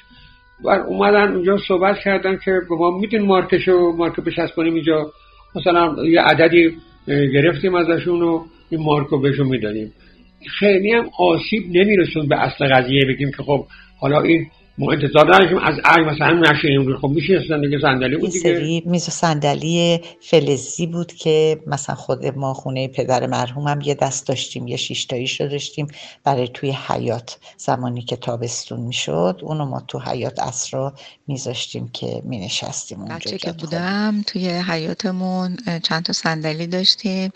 و 0.64 0.68
اومدن 0.68 1.32
اونجا 1.32 1.58
صحبت 1.68 1.98
کردن 2.04 2.38
که 2.44 2.60
به 2.68 2.76
ما 2.76 2.98
میدین 2.98 3.22
مارکشو 3.22 3.92
مارک 3.96 4.20
بچسبونیم 4.20 4.74
اینجا. 4.74 5.12
مثلا 5.54 6.06
یه 6.06 6.20
عددی 6.20 6.76
گرفتیم 7.06 7.74
ازشون 7.74 8.22
و 8.22 8.44
این 8.70 8.82
مارکو 8.82 9.18
بهشون 9.18 9.46
می‌دادیم. 9.46 9.92
خیلی 10.58 10.92
هم 10.92 11.10
آسیب 11.18 11.62
نمیرسون 11.66 12.28
به 12.28 12.40
اصل 12.40 12.66
قضیه 12.74 13.00
بگیم 13.08 13.30
که 13.36 13.42
خب 13.42 13.66
حالا 14.00 14.20
این 14.20 14.46
ما 14.82 14.92
انتظار 14.92 15.34
نداشتیم 15.34 15.58
از 15.58 15.74
ارگ 15.84 16.08
مثلا 16.08 16.32
نشینیم 16.50 16.96
خب 16.96 17.08
میشه 17.08 17.38
دیگه 17.62 17.78
صندلی 17.82 18.16
بود 18.16 18.30
دیگه. 18.30 18.40
سری 18.42 18.82
میز 18.86 19.02
صندلی 19.02 20.00
فلزی 20.20 20.86
بود 20.86 21.12
که 21.12 21.60
مثلا 21.66 21.94
خود 21.94 22.26
ما 22.26 22.54
خونه 22.54 22.88
پدر 22.88 23.26
مرحومم 23.26 23.80
یه 23.80 23.94
دست 23.94 24.26
داشتیم 24.26 24.68
یه 24.68 24.76
شیشتاییش 24.76 25.40
رو 25.40 25.48
داشتیم 25.48 25.86
برای 26.24 26.48
توی 26.48 26.70
حیات. 26.88 27.38
زمانی 27.56 28.02
که 28.02 28.16
تابستون 28.16 28.80
می‌شد 28.80 29.40
اونو 29.42 29.64
ما 29.64 29.80
تو 29.88 29.98
حیات 29.98 30.38
اسرا 30.38 30.94
میذاشتیم 31.26 31.88
که 31.92 32.22
مینشستیم 32.24 32.98
اونجا 32.98 33.14
بچه 33.14 33.38
که 33.38 33.52
بودم 33.52 34.22
توی 34.26 34.48
حیاتمون 34.48 35.56
چند 35.82 36.04
تا 36.04 36.12
صندلی 36.12 36.66
داشتیم. 36.66 37.30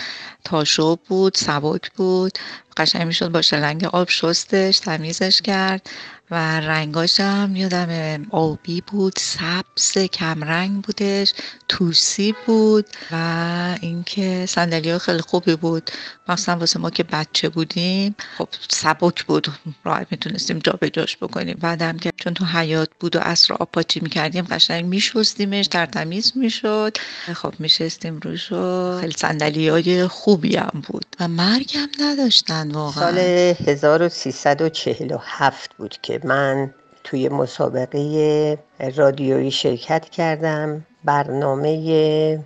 تاشو 0.45 0.97
بود 1.09 1.35
سبک 1.35 1.91
بود. 1.97 2.33
قشنگ 2.77 3.03
می‌شد 3.03 3.33
با 3.33 3.43
شلنگ 3.43 3.85
آب 3.85 4.09
شستش 4.09 4.79
تمیزش 4.79 5.43
کرد. 5.43 5.91
و 6.31 6.61
رنگاش 6.61 7.21
هم 7.21 7.57
یادم 7.57 8.27
آبی 8.31 8.81
بود 8.81 9.13
سبز 9.17 9.99
کمرنگ 9.99 10.83
بودش 10.83 11.33
توسی 11.69 12.35
بود 12.47 12.87
و 13.13 13.77
اینکه 13.81 14.47
صندلی 14.49 14.99
خیلی 14.99 15.21
خوبی 15.21 15.57
بود. 15.57 15.91
مثلا 16.29 16.57
واسه 16.57 16.79
ما 16.79 16.91
که 16.91 17.03
بچه 17.03 17.49
بودیم. 17.49 18.15
خب 18.39 18.49
سبک 18.69 19.25
بود 19.25 19.49
راحت 19.85 20.07
می‌تونستیم 20.11 20.59
جا 20.59 20.73
به 20.73 20.91
جاش 20.91 21.17
بکنیم. 21.17 21.59
بعدم 21.61 21.97
که 21.97 22.11
چون 22.17 22.35
تو 22.35 22.45
حیات 22.45 22.89
بود 23.01 23.17
و 23.17 23.19
اصر 23.23 23.55
آب 23.55 23.69
پاچی 23.73 24.01
می‌کردیم 24.01 24.47
قشنگ 24.51 24.85
میشستیمش 24.85 25.67
ترتمیز 25.67 26.33
می‌شد. 26.35 26.97
خب 27.35 27.55
میشستیم 27.59 28.21
روش 28.23 28.53
و 28.53 28.99
خیلی 29.01 29.15
صندلی 29.17 29.69
های 29.69 30.09
خوبی 30.09 30.57
هم 30.57 30.83
بود. 30.89 31.07
و 31.21 31.29
مرگ 31.29 31.77
هم 31.77 31.89
نداشتن 32.01 32.71
واقعا. 32.71 33.05
سال 33.05 33.19
1347 33.19 35.77
بود 35.77 35.95
که 36.03 36.16
من 36.25 36.75
توی 37.05 37.29
مسابقه 37.29 38.59
رادیویی 38.97 39.51
شرکت 39.51 40.09
کردم 40.09 40.87
برنامه 41.05 42.39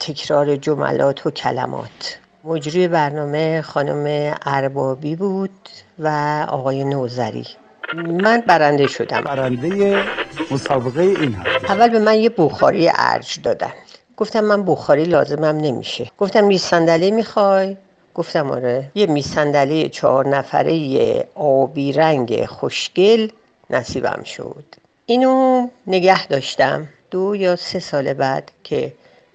تکرار 0.00 0.56
جملات 0.56 1.26
و 1.26 1.30
کلمات. 1.30 2.18
مجری 2.44 2.88
برنامه 2.88 3.62
خانم 3.62 4.34
اربابی 4.46 5.16
بود 5.16 5.68
و 5.98 6.08
آقای 6.48 6.84
نوزری. 6.84 7.46
من 7.94 8.42
برنده 8.46 8.86
شدم. 8.86 9.20
برنده 9.20 10.02
مسابقه 10.50 11.02
این 11.02 11.34
هفته 11.34 11.70
اول 11.70 11.88
به 11.88 11.98
من 11.98 12.14
یه 12.14 12.28
بخاری 12.28 12.90
ارج 12.94 13.40
دادن. 13.42 13.72
گفتم 14.16 14.40
من 14.40 14.64
بخاری 14.64 15.04
لازمم 15.04 15.44
نمیشه. 15.44 16.10
گفتم 16.18 16.44
میز 16.44 16.62
صندلی 16.62 17.10
می‌خوای؟ 17.10 17.76
گفتم 18.16 18.50
آره 18.50 18.90
یه 18.94 19.06
میز 19.06 19.26
صندلی 19.26 19.88
چهار 19.88 20.28
نفره 20.28 21.28
آبی 21.34 21.92
رنگ 21.92 22.46
خوشگل 22.46 23.28
نصیبم 23.70 24.22
شد. 24.24 24.64
اینو 25.06 25.66
نگه 25.86 26.26
داشتم 26.26 26.88
دو 27.10 27.36
یا 27.36 27.56
سه 27.56 27.78
سال 27.78 28.12
بعد 28.12 28.50
که 28.64 28.92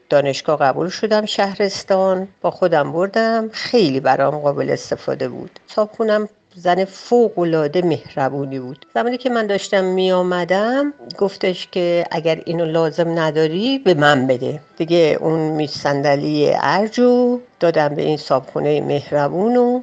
دانشگاه 0.10 0.60
قبول 0.60 0.90
شدم 0.90 1.26
شهرستان 1.26 2.28
با 2.42 2.52
خودم 2.52 2.92
بردم. 2.92 3.50
خیلی 3.54 4.00
برام 4.00 4.38
قابل 4.40 4.70
استفاده 4.70 5.30
بود. 5.30 5.60
صابخونم 5.68 6.30
زن 6.56 6.86
فوق 6.86 7.40
العاده 7.40 7.82
مهربونی 7.82 8.60
بود. 8.60 8.86
زمانی 8.94 9.18
که 9.18 9.30
من 9.30 9.48
داشتم 9.48 9.84
می 9.84 10.12
آمدم 10.12 10.94
گفتش 11.18 11.68
که 11.72 12.06
اگر 12.12 12.42
اینو 12.46 12.66
لازم 12.66 13.20
نداری 13.20 13.80
به 13.80 13.94
من 13.94 14.28
بده. 14.28 14.60
دیگه 14.78 15.18
اون 15.22 15.40
میز 15.40 15.72
صندلی 15.72 16.52
ارجو 16.62 17.40
دادم 17.60 17.90
به 17.90 18.02
این 18.02 18.18
صابخونه 18.18 18.82
مهربون 18.82 19.58
و 19.58 19.82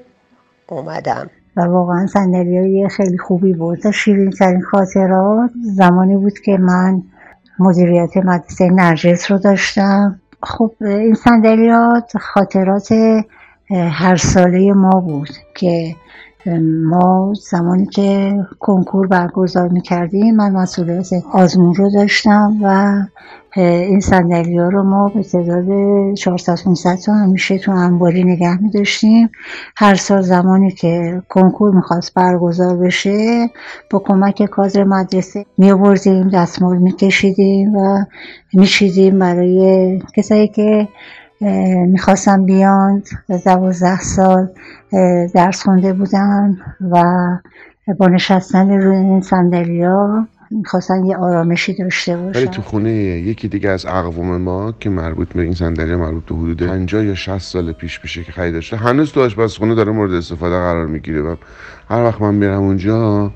اومدم. 0.68 1.31
و 1.57 1.61
واقعا 1.61 2.07
صندلی 2.07 2.88
خیلی 2.88 3.18
خوبی 3.18 3.52
بود. 3.52 3.90
شیرین 3.90 4.31
ترین 4.31 4.62
خاطرات 4.62 5.50
زمانی 5.74 6.16
بود 6.16 6.38
که 6.38 6.57
من 6.59 7.02
مدیریت 7.59 8.16
مدرسه 8.16 8.68
نرجس 8.68 9.31
رو 9.31 9.38
داشتم. 9.38 10.20
خب 10.42 10.72
این 10.81 11.14
صندلیات 11.14 12.16
خاطرات 12.16 12.92
هر 13.70 14.16
ساله 14.16 14.72
ما 14.72 15.00
بود 15.00 15.31
که 15.54 15.96
ما 16.85 17.33
زمانی 17.51 17.87
که 17.87 18.37
کنکور 18.59 19.07
برگزار 19.07 19.69
می‌کردیم 19.69 20.37
من 20.37 20.53
مسئولیت 20.53 21.09
آزمون 21.33 21.75
رو 21.75 21.91
داشتم 21.91 22.57
و 22.63 22.99
این 23.57 24.01
صندلی 24.01 24.59
ها 24.59 24.69
رو 24.69 24.83
ما 24.83 25.09
به 25.09 25.23
تعداد 25.23 25.65
400 26.15 26.59
500 26.65 26.97
تا 26.97 27.15
همیشه 27.15 27.59
تو 27.59 27.73
انباری 27.73 28.25
نگه 28.25 28.63
می 28.63 28.71
داشتیم 28.71 29.31
هر 29.77 29.95
سال 29.95 30.23
زمانی 30.23 30.71
که 30.71 31.23
کنکور 31.29 31.75
می‌خواست 31.75 32.15
برگزار 32.15 32.77
بشه 32.77 33.51
با 33.91 33.99
کمک 33.99 34.43
کادر 34.43 34.85
مدرسه 34.85 35.47
می 35.59 35.71
آوردیم 35.71 36.29
دستمال 36.29 36.79
می 36.79 36.93
کشیدیم 36.93 37.77
و 37.77 38.05
میشیدیم 38.53 39.19
برای 39.19 39.99
کسایی 40.17 40.49
که 40.49 40.89
می‌خواستم 41.87 42.44
بیان 42.46 43.03
دوازده 43.44 44.01
سال 44.01 44.48
درس 45.35 45.62
خونده 45.62 45.92
بودن 45.92 46.59
و 46.90 47.03
با 47.98 48.09
نشستن 48.09 48.70
روی 48.70 48.96
این 48.96 49.20
صندلی 49.20 49.83
ها 49.83 50.27
می‌خواستن 50.51 51.05
یه 51.05 51.16
آرامشی 51.16 51.74
داشته 51.74 52.16
باشن 52.16 52.38
ولی 52.38 52.48
تو 52.48 52.62
خونه 52.62 52.90
یکی 52.90 53.48
دیگه 53.48 53.68
از 53.68 53.87
اقوام 53.87 54.37
ما 54.37 54.74
که 54.81 54.90
مربوط 54.90 55.29
به 55.29 55.42
این 55.42 55.55
صندلی 55.55 55.96
مربوط 55.96 56.24
به 56.24 56.35
حدود 56.35 56.62
50 56.62 57.05
یا 57.05 57.14
60 57.14 57.38
سال 57.38 57.72
پیش 57.72 58.01
میشه 58.03 58.24
که 58.24 58.33
خرید 58.33 58.55
داشته 58.55 58.77
هنوز 58.77 59.12
تو 59.12 59.20
آشپزخونه 59.20 59.74
داره 59.74 59.92
مورد 59.92 60.12
استفاده 60.12 60.55
قرار 60.55 60.87
می‌گیره 60.87 61.20
و 61.20 61.37
هر 61.90 62.03
وقت 62.03 62.20
من 62.20 62.35
میرم 62.35 62.62
اونجا 62.62 63.31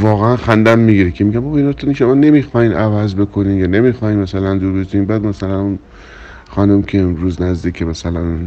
واقعا 0.00 0.36
خندم 0.36 0.78
می‌گیره 0.78 1.10
که 1.10 1.24
میگم 1.24 1.40
بابا 1.40 1.56
اینا 1.56 1.72
تو 1.72 1.94
شما 1.94 2.14
نمی‌خواین 2.14 2.72
عوض 2.72 3.14
بکنین 3.14 3.58
یا 3.58 3.66
نمی‌خواین 3.66 4.18
مثلا 4.18 4.54
دور 4.54 4.84
بعد 4.84 5.26
مثلا 5.26 5.78
خانم 6.54 6.82
که 6.82 7.00
امروز 7.00 7.42
نزدیک 7.42 7.82
مثلا 7.82 8.38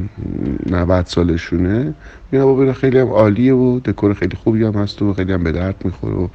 90 0.70 1.06
سالشونه 1.06 1.94
میگم 2.32 2.46
بابا 2.46 2.74
خیلی 2.74 3.00
هم 3.00 3.08
عالیه 3.08 3.54
و 3.54 3.80
دکور 3.80 4.14
خیلی 4.14 4.38
خوبی 4.44 4.64
هم 4.64 4.74
هست 4.74 5.02
و 5.02 5.14
خیلی 5.14 5.34
هم 5.34 5.44
به 5.44 5.52
درد 5.52 5.76
می‌خوره 5.86 6.16
و 6.16 6.28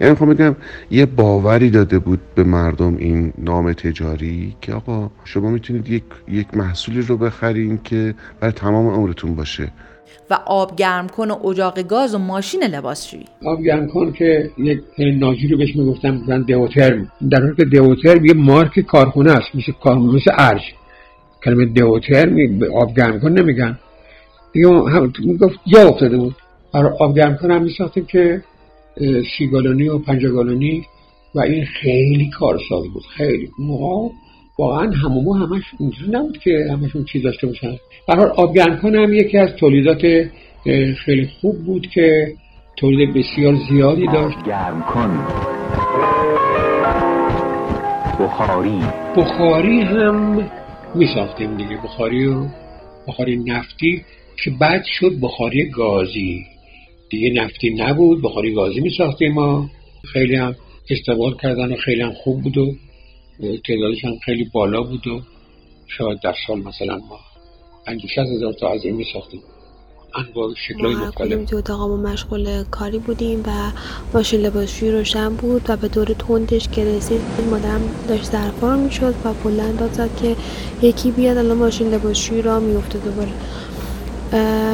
یعنی 0.00 0.10
می‌خوام 0.10 0.34
بگم 0.34 0.56
یه 0.90 1.06
باوری 1.06 1.70
داده 1.70 1.98
بود 1.98 2.20
به 2.34 2.44
مردم 2.44 2.96
این 2.96 3.32
نام 3.38 3.72
تجاری 3.72 4.56
که 4.60 4.72
آقا 4.72 5.10
شما 5.24 5.50
می‌تونید 5.50 5.88
یک 5.88 6.02
یک 6.28 6.46
محصولی 6.54 7.02
رو 7.02 7.16
بخرین 7.16 7.80
که 7.84 8.14
برای 8.40 8.52
تمام 8.52 8.86
عمرتون 8.86 9.34
باشه. 9.34 9.72
و 10.30 10.38
آب 10.46 10.76
گرم 10.76 11.08
کن 11.08 11.30
و 11.30 11.46
اجاق 11.46 11.82
گاز 11.82 12.14
و 12.14 12.18
ماشین 12.18 12.62
لباسشویی. 12.62 13.24
آب 13.46 13.62
گرم 13.62 13.88
کن 13.88 14.12
که 14.12 14.50
یک 14.58 14.80
ناجی 14.98 15.48
رو 15.48 15.58
بهش 15.58 15.76
می‌گفتم 15.76 16.10
مثلا 16.10 16.42
دیوترم 16.42 17.12
در 17.30 17.40
حالی 17.40 17.56
که 17.56 17.64
دیوترم 17.64 18.24
یه 18.24 18.34
مارک 18.34 18.80
کارخونه 18.80 19.32
است 19.32 19.54
میشه 19.54 19.72
کارخونه 19.72 20.14
مثل 20.14 20.30
ارج 20.38 20.62
کلمه 21.44 21.64
دیوتر 21.64 22.28
می 22.28 22.66
آب 22.66 22.96
گرم 22.96 23.20
کن 23.20 23.32
نمیگن. 23.32 23.78
دیگه 24.52 24.68
هم 24.68 25.12
می‌گفت 25.24 25.58
جا 25.66 25.88
افتاده 25.88 26.16
بود. 26.16 26.36
برای 26.74 26.92
آب 27.00 27.16
گرم 27.16 27.36
کن 27.36 27.50
هم 27.50 27.62
میساختیم 27.62 28.04
که 28.04 28.42
سی 29.38 29.46
گالونی 29.46 29.88
و 29.88 29.98
پنج 29.98 30.26
گالونی 30.26 30.82
و 31.34 31.40
این 31.40 31.64
خیلی 31.64 32.30
کارساز 32.38 32.84
بود. 32.92 33.02
خیلی. 33.16 33.48
موقع 33.58 34.12
واقعا 34.58 34.90
همومو 34.90 35.34
همش 35.34 35.62
اینجوری 35.78 36.10
نبود 36.10 36.38
که 36.38 36.66
همشون 36.72 37.04
چیز 37.04 37.22
داشته 37.22 37.46
باشن. 37.46 37.76
برای 38.08 38.30
آب 38.36 38.54
گرم 38.54 38.80
کن 38.80 38.94
هم 38.94 39.12
یکی 39.12 39.38
از 39.38 39.48
تولیدات 39.60 40.02
خیلی 41.04 41.28
خوب 41.40 41.64
بود 41.64 41.86
که 41.86 42.34
تولید 42.76 43.14
بسیار 43.14 43.54
زیادی 43.70 44.06
داشت. 44.06 44.42
گرم 44.46 44.82
کن. 44.82 45.26
بخاری. 48.24 48.80
بخاری 49.16 49.80
هم 49.80 50.50
می 50.94 51.06
ساختیم 51.14 51.56
دیگه. 51.56 51.76
بخاری 51.76 52.26
و 52.26 52.46
بخاری 53.08 53.36
نفتی 53.36 54.04
که 54.44 54.50
بعد 54.50 54.84
شد 54.84 55.12
بخاری 55.22 55.70
گازی. 55.70 56.44
دیگه 57.10 57.42
نفتی 57.42 57.70
نبود 57.70 58.22
بخاری 58.22 58.54
گازی 58.54 58.80
می 58.80 58.90
ساختیم 58.98 59.32
ما. 59.32 59.70
خیلی 60.12 60.36
هم 60.36 60.56
استقبال 60.90 61.36
کردن 61.36 61.72
و 61.72 61.76
خیلی 61.76 62.02
هم 62.02 62.12
خوب 62.12 62.42
بود 62.42 62.58
و 62.58 62.74
تعدادش 63.40 64.04
هم 64.04 64.18
خیلی 64.24 64.50
بالا 64.52 64.82
بود 64.82 65.06
و 65.06 65.20
شاید 65.86 66.20
در 66.20 66.34
سال 66.46 66.58
مثلا 66.58 66.96
ما 66.96 67.18
پنج 67.86 68.04
هزار 68.18 68.52
تا 68.52 68.72
از 68.72 68.84
این 68.84 68.96
می 68.96 69.04
ساختیم 69.12 69.40
انواع 70.14 70.54
شکلهای 70.54 70.94
مختلف. 70.94 71.50
تو 71.50 71.56
اتاقمون 71.56 72.00
مشغول 72.00 72.64
کاری 72.70 72.98
بودیم 72.98 73.42
و 73.46 73.50
ماشین 74.14 74.40
لباسشویی 74.40 74.92
روشن 74.92 75.28
بود 75.28 75.62
و 75.68 75.76
به 75.76 75.88
دور 75.88 76.06
تندش 76.06 76.68
که 76.68 76.84
رسید 76.84 77.20
مادرم 77.50 77.80
داشت 78.08 78.24
ظرفا 78.24 78.74
رو 78.74 78.80
می‌شد 78.80 79.14
و 79.24 79.32
بلند 79.44 79.78
داد 79.78 79.92
زد 79.92 80.10
که 80.16 80.36
یکی 80.82 81.10
بیاد 81.10 81.36
الان 81.36 81.56
ماشین 81.56 81.90
لباسشویی 81.90 82.42
را 82.42 82.60
میفته 82.60 82.98
دوباره 82.98 83.32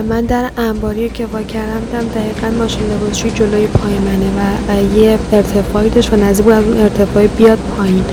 من 0.08 0.20
در 0.28 0.50
انباری 0.56 1.08
که 1.08 1.26
وا 1.26 1.42
کردم 1.42 1.80
دیدم 1.80 2.08
دقیقا 2.08 2.50
ماشین 2.50 2.86
لباسشویی 2.86 3.34
جلوی 3.34 3.66
پای 3.66 3.98
منه 3.98 4.30
و 4.38 4.96
یه 4.98 5.18
ارتفاعی 5.32 5.90
داشت 5.90 6.12
و 6.12 6.16
نزدیک 6.16 6.44
بود 6.44 6.54
از 6.54 6.64
اون 6.64 6.76
ارتفاعی 6.76 7.28
بیاد 7.28 7.58
پایین. 7.58 8.04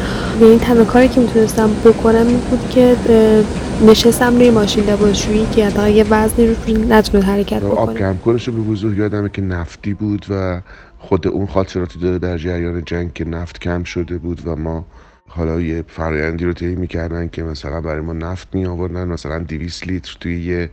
این 0.41 0.59
تنها 0.59 0.83
کاری 0.83 1.07
که 1.07 1.21
می‌تونستم 1.21 1.69
بکنم 1.85 2.27
این 2.27 2.37
بود 2.37 2.69
که 2.69 2.95
نشستم 3.87 4.35
روی 4.35 4.49
ماشین 4.49 4.83
لباسشویی 4.83 5.45
که 5.45 5.65
حتی 5.65 5.91
یه 5.91 6.05
وزنی 6.09 6.47
رو 6.47 6.55
نتونه 6.89 7.23
حرکت 7.23 7.59
بکنه. 7.59 7.79
آب 7.79 7.99
گرم 7.99 8.17
کنش 8.17 8.49
به 8.49 8.61
وضوح 8.61 8.97
یادمه 8.97 9.29
که 9.29 9.41
نفتی 9.41 9.93
بود 9.93 10.25
و 10.29 10.61
خود 10.99 11.27
اون 11.27 11.45
خاطراتی 11.45 11.99
داره 11.99 12.19
در 12.19 12.37
جریان 12.37 12.83
جنگ 12.85 13.13
که 13.13 13.25
نفت 13.25 13.59
کم 13.59 13.83
شده 13.83 14.17
بود 14.17 14.41
و 14.45 14.55
ما 14.55 14.85
حالا 15.27 15.61
یه 15.61 15.83
فرایندی 15.87 16.45
رو 16.45 16.53
طی 16.53 16.75
می‌کردن 16.75 17.27
که 17.27 17.43
مثلا 17.43 17.81
برای 17.81 18.01
ما 18.01 18.13
نفت 18.13 18.47
می 18.53 18.65
آوردن 18.65 19.07
مثلا 19.07 19.39
200 19.39 19.87
لیتر 19.87 20.17
توی 20.19 20.45
یه 20.45 20.69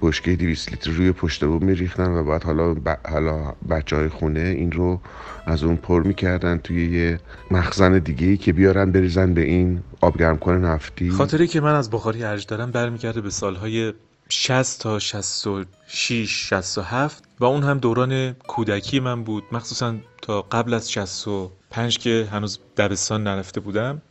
بشکه 0.00 0.36
200 0.36 0.70
لیتر 0.70 0.90
روی 0.90 1.12
پشت 1.12 1.44
بوم 1.44 1.64
میریختن 1.64 2.10
و 2.10 2.24
بعد 2.24 2.44
حالا 2.44 2.74
ب... 2.74 2.88
حالا 3.08 3.54
بچه 3.70 3.96
های 3.96 4.08
خونه 4.08 4.40
این 4.40 4.72
رو 4.72 5.00
از 5.46 5.64
اون 5.64 5.76
پر 5.76 6.02
می‌کردن 6.02 6.58
توی 6.58 6.90
یه 6.90 7.18
مخزن 7.50 7.98
دیگه 7.98 8.26
ای 8.26 8.36
که 8.36 8.52
بیارن 8.52 8.92
بریزن 8.92 9.34
به 9.34 9.40
این 9.40 9.82
آبگرم 10.00 10.38
کنه 10.38 10.58
نفتی 10.58 11.10
خاطری 11.10 11.46
که 11.46 11.60
من 11.60 11.74
از 11.74 11.90
بخاری 11.90 12.24
ارج 12.24 12.46
دارم 12.46 12.70
برمیگرده 12.70 13.20
به 13.20 13.30
سالهای 13.30 13.92
60 14.28 14.82
تا 14.82 14.98
66 14.98 16.48
67 16.48 17.24
و 17.40 17.44
اون 17.44 17.62
هم 17.62 17.78
دوران 17.78 18.32
کودکی 18.32 19.00
من 19.00 19.24
بود. 19.24 19.44
مخصوصا 19.52 19.94
تا 20.22 20.42
قبل 20.42 20.74
از 20.74 20.90
65 20.92 21.98
که 21.98 22.28
هنوز 22.32 22.58
دبستان 22.76 23.22
نرفته 23.22 23.60
بودم. 23.60 24.02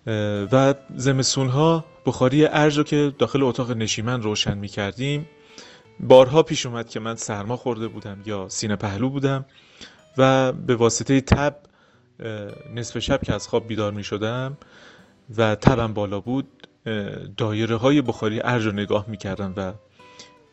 و 0.51 0.73
زمسون 0.95 1.47
ها 1.47 1.85
بخاری 2.05 2.45
ارج 2.45 2.77
رو 2.77 2.83
که 2.83 3.13
داخل 3.19 3.43
اتاق 3.43 3.71
نشیمن 3.71 4.21
روشن 4.21 4.57
می 4.57 4.67
کردیم 4.67 5.27
بارها 6.01 6.43
پیش 6.43 6.65
اومد 6.65 6.89
که 6.89 6.99
من 6.99 7.15
سرما 7.15 7.57
خورده 7.57 7.87
بودم 7.87 8.17
یا 8.25 8.49
سینه 8.49 8.75
پهلو 8.75 9.09
بودم 9.09 9.45
و 10.17 10.51
به 10.51 10.75
واسطه 10.75 11.21
تب 11.21 11.55
نصف 12.75 12.99
شب 12.99 13.21
که 13.23 13.33
از 13.33 13.47
خواب 13.47 13.67
بیدار 13.67 13.93
می 13.93 14.03
شدم 14.03 14.57
و 15.37 15.55
تبم 15.55 15.93
بالا 15.93 16.19
بود 16.19 16.67
دایره 17.37 17.75
های 17.75 18.01
بخاری 18.01 18.41
ارج 18.43 18.65
رو 18.65 18.71
نگاه 18.71 19.05
می 19.07 19.17
کردم 19.17 19.53
و 19.57 19.73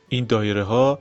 این 0.09 0.25
دایره 0.25 0.63
ها 0.63 0.99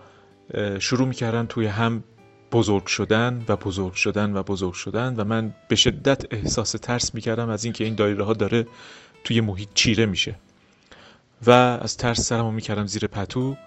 شروع 0.79 1.07
می 1.07 1.13
کردن 1.15 1.45
توی 1.45 1.65
هم 1.65 2.03
بزرگ 2.51 2.85
شدن 2.85 3.45
و 3.47 3.55
بزرگ 3.55 3.93
شدن 3.93 4.35
و 4.37 4.43
بزرگ 4.43 4.73
شدن 4.73 5.15
و 5.15 5.23
من 5.23 5.55
به 5.69 5.75
شدت 5.75 6.33
احساس 6.33 6.71
ترس 6.71 7.15
می 7.15 7.21
کردم 7.21 7.49
از 7.49 7.63
اینکه 7.63 7.83
این 7.83 7.95
دایره 7.95 8.23
ها 8.23 8.33
داره 8.33 8.67
توی 9.23 9.41
محیط 9.41 9.69
چیره 9.73 10.05
میشه 10.05 10.35
و 11.47 11.51
از 11.51 11.97
ترس 11.97 12.21
سرمو 12.21 12.51
می 12.51 12.61
کردم 12.61 12.85
زیر 12.85 13.07
پتو. 13.07 13.57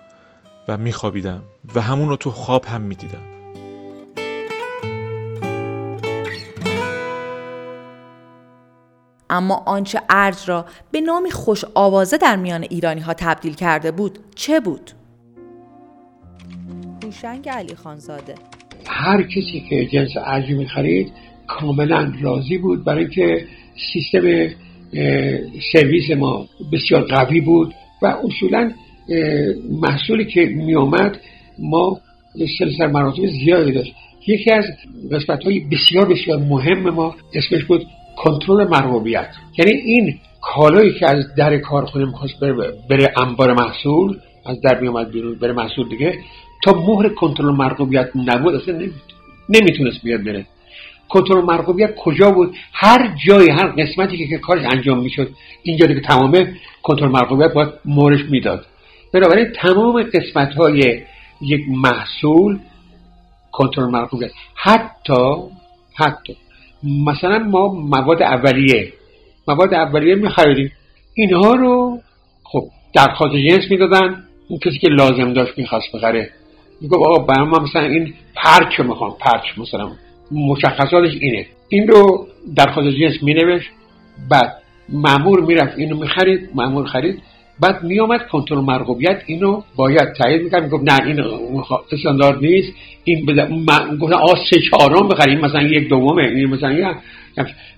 و 0.69 0.77
میخوابیدم 0.77 1.43
و 1.75 1.81
همون 1.81 2.09
رو 2.09 2.17
تو 2.17 2.31
خواب 2.31 2.65
هم 2.65 2.81
می‌دیدم 2.81 3.31
اما 9.31 9.63
آنچه 9.67 10.01
ارج 10.11 10.37
را 10.47 10.67
به 10.91 11.01
نامی 11.01 11.31
خوش 11.31 11.65
آوازه 11.75 12.19
در 12.19 12.37
میان 12.37 12.63
ایرانی 12.63 13.01
ها 13.01 13.15
تبدیل 13.15 13.55
کرده 13.55 13.91
بود 13.91 14.19
چه 14.35 14.61
بود؟ 14.61 14.91
هوشنگ 17.05 17.49
علی 17.49 17.75
خانزاده 17.75 18.35
هر 18.87 19.23
کسی 19.23 19.67
که 19.71 19.87
جنس 19.87 20.11
ارج 20.27 20.51
می‌خرید 20.51 21.13
کاملا 21.47 22.13
راضی 22.21 22.59
بود 22.59 22.85
برای 22.85 23.09
که 23.09 23.47
سیستم 23.93 24.49
سرویس 25.73 26.11
ما 26.19 26.47
بسیار 26.73 27.03
قوی 27.03 27.41
بود 27.41 27.75
و 28.03 28.07
اصولا 28.07 28.73
محصولی 29.71 30.25
که 30.25 30.47
میومد 30.47 31.21
ما 31.59 32.01
سلسل 32.59 32.87
مراتب 32.87 33.27
زیادی 33.27 33.73
داشت. 33.73 33.95
یکی 34.27 34.51
از 34.51 34.65
قسمت 35.13 35.45
های 35.45 35.61
بسیار 35.61 36.09
بسیار 36.09 36.39
مهم 36.39 36.91
ما 36.91 37.15
اسمش 37.35 37.65
بود 37.65 37.87
کنترل 38.17 38.69
مرغوبیت. 38.69 39.29
یعنی 39.59 39.73
این 39.73 40.19
کالایی 40.41 40.93
که 40.93 41.07
از 41.07 41.35
در 41.37 41.59
کارخونه 41.59 42.05
می‌خواست 42.05 42.41
بره, 42.41 42.73
بره 42.91 43.15
انبار 43.17 43.53
محصول 43.53 44.19
از 44.47 44.61
در 44.61 44.81
میامد 44.81 45.11
بیرون 45.11 45.35
بره 45.35 45.53
محصول 45.53 45.89
دیگه 45.89 46.19
تا 46.65 46.73
مهر 46.73 47.09
کنترل 47.09 47.51
مرغوبیت 47.51 48.09
نبود 48.15 48.55
اصلا 48.55 48.75
نمی‌تونست 49.49 50.03
بیاد 50.03 50.25
بره. 50.25 50.47
کنترل 51.09 51.45
مرغوبیت 51.45 51.95
کجا 51.95 52.31
بود؟ 52.31 52.55
هر 52.73 53.17
جای 53.27 53.51
هر 53.51 53.67
قسمتی 53.67 54.29
که 54.29 54.39
کارش 54.39 54.65
انجام 54.65 55.03
می‌شد 55.03 55.31
اینجا 55.63 55.87
که 55.87 56.01
تمامه 56.01 56.55
کنترل 56.83 57.09
مرغوبیت 57.09 57.53
باید 57.53 57.69
مورش 57.85 58.21
می‌داد. 58.31 58.67
بنابراین 59.13 59.53
تمام 59.53 60.03
قسمت 60.03 60.55
های 60.55 61.03
یک 61.41 61.61
محصول 61.69 62.59
کنترل 63.53 63.91
مرغوبیت 63.91 64.31
حتی 64.55 65.35
حتی 65.95 66.37
مثلا 67.07 67.39
ما 67.39 67.69
مواد 67.69 68.23
اولیه 68.23 68.93
مواد 69.49 69.75
اولیه 69.75 70.15
میخریدیم 70.15 70.73
اینها 71.15 71.55
رو 71.55 72.01
خب 72.45 72.65
درخواست 72.95 73.35
جنس 73.35 73.71
می‌دادن. 73.71 74.25
اون 74.49 74.59
کسی 74.59 74.79
که 74.79 74.89
لازم 74.89 75.33
داشت 75.33 75.59
می‌خواست 75.59 75.87
بخره. 75.95 76.31
می‌گفت 76.81 77.07
آقا 77.07 77.25
برای 77.25 77.47
ما 77.47 77.59
مثلا 77.59 77.83
این 77.83 78.15
پرچ 78.35 78.81
می‌خوام 78.81 79.17
پرچ 79.21 79.59
مثلا 79.59 79.91
مشخصاتش 80.33 81.19
اینه. 81.21 81.47
این 81.69 81.89
رو 81.89 82.27
درخواست 82.57 82.89
جنس 82.89 83.23
مینوشت. 83.23 83.71
بعد 84.31 84.57
معمور 84.89 85.41
می‌رفت 85.41 85.79
اینو 85.79 85.97
می‌خرید 85.97 86.51
معمور 86.55 86.87
خرید. 86.87 87.23
بعد 87.61 87.83
میومد 87.83 88.29
کنترل 88.29 88.61
مرغوبیت. 88.61 89.23
اینو 89.27 89.63
باید 89.77 90.13
تایید 90.13 90.43
می‌کرد. 90.43 90.63
می‌گفت 90.63 90.85
نه 90.85 91.07
این 91.07 91.21
استاندارد 91.93 92.39
نیست. 92.39 92.73
این 93.05 93.27
بده 93.27 93.49
گفت 94.01 94.13
آ 94.13 94.35
سه 94.51 94.61
چهارم 94.71 95.09
بخریم. 95.09 95.41
مثلا 95.41 95.63
یک 95.63 95.89
دومه. 95.89 96.23
این 96.23 96.47
مثلا 96.47 96.73
یک 96.73 96.87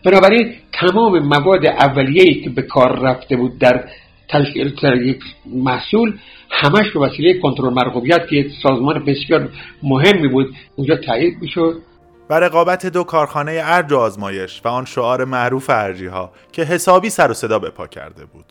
بنابراین 0.04 0.52
تمام 0.72 1.18
مواد 1.18 1.66
اولیه‌ای 1.66 2.34
که 2.34 2.50
به 2.50 2.62
کار 2.62 2.98
رفته 2.98 3.36
بود 3.36 3.58
در 3.58 3.84
تشکیل 4.28 4.72
یک 4.82 5.18
محصول 5.46 6.18
همش 6.50 6.90
به 6.94 7.00
وسیله 7.00 7.38
کنترل 7.38 7.72
مرغوبیت 7.72 8.26
که 8.28 8.46
سازمان 8.62 9.04
بسیار 9.04 9.48
مهمی 9.82 10.28
بود 10.28 10.54
اونجا 10.76 10.96
تایید 10.96 11.34
می‌شد. 11.40 11.82
و 12.30 12.34
رقابت 12.34 12.86
دو 12.86 13.04
کارخانه 13.04 13.60
ارج 13.64 13.92
و 13.92 13.96
آزمایش 13.96 14.60
و 14.64 14.68
آن 14.68 14.84
شعار 14.84 15.24
معروف 15.24 15.70
ارجی 15.70 16.06
ها 16.06 16.32
که 16.52 16.62
حسابی 16.62 17.10
سر 17.10 17.30
و 17.30 17.34
صدا 17.34 17.58
به 17.58 17.70
پا 17.70 17.86
کرده 17.86 18.24
بود. 18.24 18.44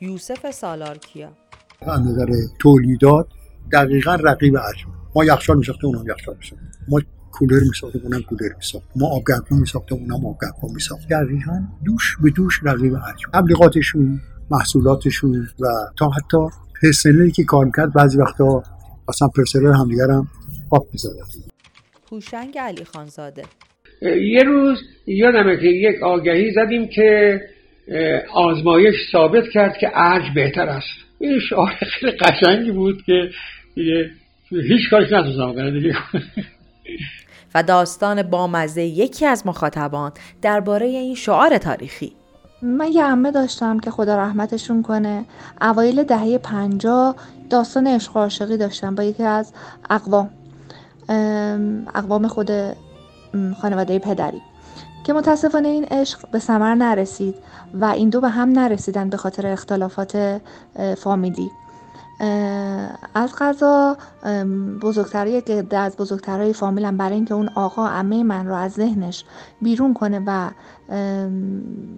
یوسف 0.00 0.50
سالارکیا. 0.50 1.28
از 1.80 2.00
نظر 2.00 2.26
تولیدات 2.58 3.26
دقیقا 3.72 4.14
رقیب 4.14 4.56
ارج 4.56 4.84
ما 5.14 5.24
یخچال 5.24 5.58
میساختیم 5.58 5.90
اونم 5.90 6.10
یخچال 6.10 6.36
میساختیم. 6.36 6.70
ما 6.88 7.00
کولر 7.32 7.60
میساختیم 7.68 8.02
اونم 8.04 8.22
کولر 8.22 8.54
میساخت 8.56 8.86
ما 8.96 9.06
آبگرم 9.06 9.44
میساختیم 9.50 9.98
اونم 9.98 10.26
آبگرم 10.26 10.52
میساخت 10.74 11.08
دقیقا. 11.08 11.62
دوش 11.84 12.16
به 12.22 12.30
دوش 12.30 12.60
رقیب 12.62 12.94
ارج 12.94 13.22
تبلیغاتشون 13.34 14.20
محصولاتشون 14.50 15.48
و 15.60 15.66
تا 15.98 16.10
حتی 16.10 16.38
پرسنلی 16.82 17.30
که 17.30 17.44
کار 17.44 17.70
کرد 17.76 17.92
بعضی 17.92 18.18
وقتا 18.18 18.62
اصلا 19.08 19.28
پرسنل 19.28 19.74
همدیگر 19.74 20.10
هم 20.10 20.28
آب 20.70 20.86
می‌زدن. 20.92 21.22
هوشنگ 22.12 22.58
علی 22.58 22.84
خانزاده. 22.84 23.42
یه 24.02 24.42
روز 24.42 24.78
یادمه 25.06 25.56
که 25.56 25.66
یک 25.66 26.02
آگهی 26.02 26.52
زدیم 26.54 26.88
که 26.94 27.40
آزمایش 28.32 28.94
ثابت 29.12 29.44
کرد 29.52 29.76
که 29.78 29.90
ارج 29.94 30.22
بهتر 30.34 30.68
است. 30.68 30.88
این 31.18 31.40
شعار 31.40 31.70
خیلی 31.70 32.12
قشنگی 32.12 32.72
بود 32.72 33.02
که 33.02 33.30
هیچ 34.50 34.90
کارش 34.90 35.12
نتونستم 35.12 35.52
کنه 35.52 35.70
دیگه. 35.70 35.96
و 37.54 37.62
داستان 37.62 38.22
بامزه 38.22 38.82
یکی 38.82 39.26
از 39.26 39.46
مخاطبان 39.46 40.12
درباره 40.42 40.86
این 40.86 41.14
شعار 41.14 41.58
تاریخی. 41.58 42.12
من 42.62 42.92
یه 42.92 43.04
عمه 43.04 43.30
داشتم 43.30 43.78
که 43.80 43.90
خدا 43.90 44.16
رحمتشون 44.16 44.82
کنه. 44.82 45.24
اوایل 45.60 46.02
دهه 46.02 46.38
پنجاه 46.38 47.16
داستان 47.50 47.86
عشق 47.86 48.16
و 48.16 48.20
عاشقی 48.20 48.56
داشتم 48.56 48.94
با 48.94 49.02
یکی 49.02 49.22
از 49.22 49.52
اقوام 49.90 50.30
اقوام 51.94 52.28
خود 52.28 52.50
خانواده 53.60 53.98
پدری. 53.98 54.40
که 55.06 55.12
متاسفانه 55.12 55.68
این 55.68 55.84
عشق 55.84 56.30
به 56.30 56.38
ثمر 56.38 56.74
نرسید 56.74 57.34
و 57.74 57.84
این 57.84 58.10
دو 58.10 58.20
به 58.20 58.28
هم 58.28 58.48
نرسیدن 58.48 59.10
به 59.10 59.16
خاطر 59.16 59.46
اختلافات 59.46 60.40
فامیلی. 60.98 61.50
از 63.14 63.34
قضا 63.38 63.96
بزرگترهای 64.82 65.40
قده 65.40 65.78
از 65.78 65.96
بزرگترهای 65.96 66.52
فامیلم 66.52 66.96
برای 66.96 67.14
اینکه 67.14 67.34
اون 67.34 67.48
آقا 67.54 67.88
عمه 67.88 68.22
من 68.22 68.46
رو 68.46 68.54
از 68.54 68.72
ذهنش 68.72 69.24
بیرون 69.62 69.94
کنه 69.94 70.22
و 70.26 70.50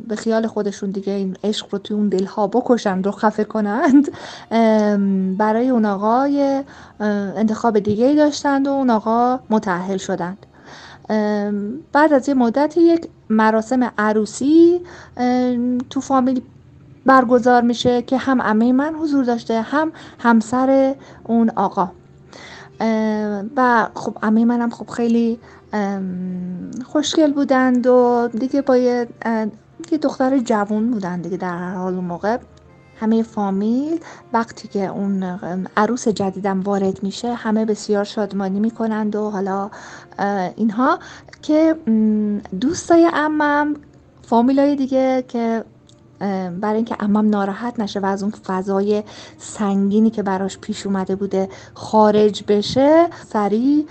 به 0.08 0.16
خیال 0.16 0.46
خودشون 0.46 0.90
دیگه 0.90 1.12
این 1.12 1.36
عشق 1.44 1.66
رو 1.70 1.78
توی 1.78 1.96
اون 1.96 2.08
دلها 2.08 2.46
بکشند 2.46 3.06
و 3.06 3.10
خفه 3.10 3.44
کنند 3.44 4.08
برای 5.38 5.68
اون 5.68 5.84
آقا 5.84 6.28
انتخاب 7.00 7.78
دیگه 7.78 8.06
ای 8.06 8.16
داشتند 8.16 8.66
و 8.66 8.70
اون 8.70 8.90
آقا 8.90 9.40
متعهل 9.50 9.96
شدند. 9.96 10.46
بعد 11.92 12.12
از 12.12 12.28
یه 12.28 12.34
مدت 12.34 12.76
یک 12.76 13.08
مراسم 13.30 13.92
عروسی 13.98 14.80
تو 15.90 16.00
فامیل 16.00 16.42
برگزار 17.06 17.62
میشه 17.62 18.02
که 18.02 18.16
هم 18.16 18.42
عمه 18.42 18.72
من 18.72 18.94
حضور 18.94 19.24
داشته 19.24 19.60
هم 19.60 19.92
همسر 20.18 20.94
اون 21.24 21.50
آقا. 21.50 21.90
و 23.56 23.88
خب 23.94 24.18
عمه 24.22 24.44
منم 24.44 24.70
خب 24.70 24.90
خیلی 24.90 25.38
خوشگل 26.86 27.32
بودند 27.32 27.86
و 27.86 28.28
دیگه 28.38 28.62
با 28.62 28.76
یه 28.76 29.06
دختر 30.02 30.38
جوون 30.38 30.90
بودند 30.90 31.22
دیگه 31.22 31.36
در 31.36 31.74
حال 31.74 31.94
اون 31.94 32.04
موقع. 32.04 32.38
همه 33.00 33.22
فامیل 33.22 34.00
وقتی 34.32 34.68
که 34.68 34.86
اون 34.86 35.22
عروس 35.76 36.08
جدیدم 36.08 36.60
وارد 36.60 37.02
میشه 37.02 37.34
همه 37.34 37.64
بسیار 37.64 38.04
شادمانی 38.04 38.60
می‌کنند 38.60 39.16
و 39.16 39.30
حالا 39.30 39.70
اینها 40.56 40.98
که 41.42 41.76
دوستای 42.60 43.10
امم 43.14 43.74
فامیلای 44.22 44.76
دیگه 44.76 45.24
که 45.28 45.64
برای 46.60 46.76
اینکه 46.76 46.96
امم 47.00 47.28
ناراحت 47.28 47.80
نشه 47.80 48.00
و 48.00 48.06
از 48.06 48.22
اون 48.22 48.32
فضای 48.46 49.02
سنگینی 49.38 50.10
که 50.10 50.22
براش 50.22 50.58
پیش 50.58 50.86
اومده 50.86 51.16
بوده 51.16 51.48
خارج 51.74 52.44
بشه 52.48 53.06
سریع 53.32 53.86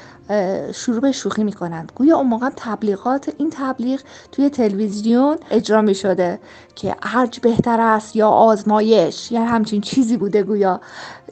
شروع 0.73 0.99
به 0.99 1.11
شوخی 1.11 1.43
می‌کنند. 1.43 1.91
گویا 1.95 2.17
اون 2.17 2.27
موقع 2.27 2.49
تبلیغات 2.55 3.33
این 3.37 3.49
تبلیغ 3.51 3.99
توی 4.31 4.49
تلویزیون 4.49 5.37
اجرا 5.51 5.81
می 5.81 5.95
شده 5.95 6.39
که 6.75 6.95
ارج 7.01 7.39
بهتر 7.39 7.81
است 7.81 8.15
یا 8.15 8.29
آزمایش 8.29 9.31
یا 9.31 9.45
همچین 9.45 9.81
چیزی 9.81 10.17
بوده 10.17 10.43
گویا. 10.43 10.81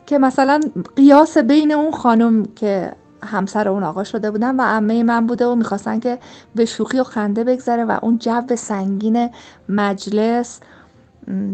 که 0.06 0.18
مثلا 0.18 0.60
قیاس 0.96 1.38
بین 1.38 1.72
اون 1.72 1.92
خانم 1.92 2.46
که 2.46 2.92
همسر 3.24 3.68
اون 3.70 3.84
آقا 3.84 4.04
شده 4.04 4.32
بودن 4.32 4.56
و 4.56 4.62
عمه 4.62 5.04
من 5.04 5.28
بوده 5.28 5.46
و 5.48 5.56
می‌خواستن 5.56 6.00
که 6.00 6.20
به 6.56 6.66
شوخی 6.66 7.00
و 7.00 7.04
خنده 7.04 7.44
بگذره 7.44 7.86
و 7.86 8.00
اون 8.02 8.18
جو 8.18 8.56
سنگین 8.56 9.30
مجلس 9.70 10.60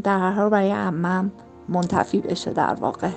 در 0.03 0.19
هر 0.19 0.31
حال 0.31 0.49
برای 0.49 0.71
عمم 0.71 1.31
منتفی 1.69 2.21
بشه 2.21 2.53
در 2.53 2.73
واقع 2.73 3.09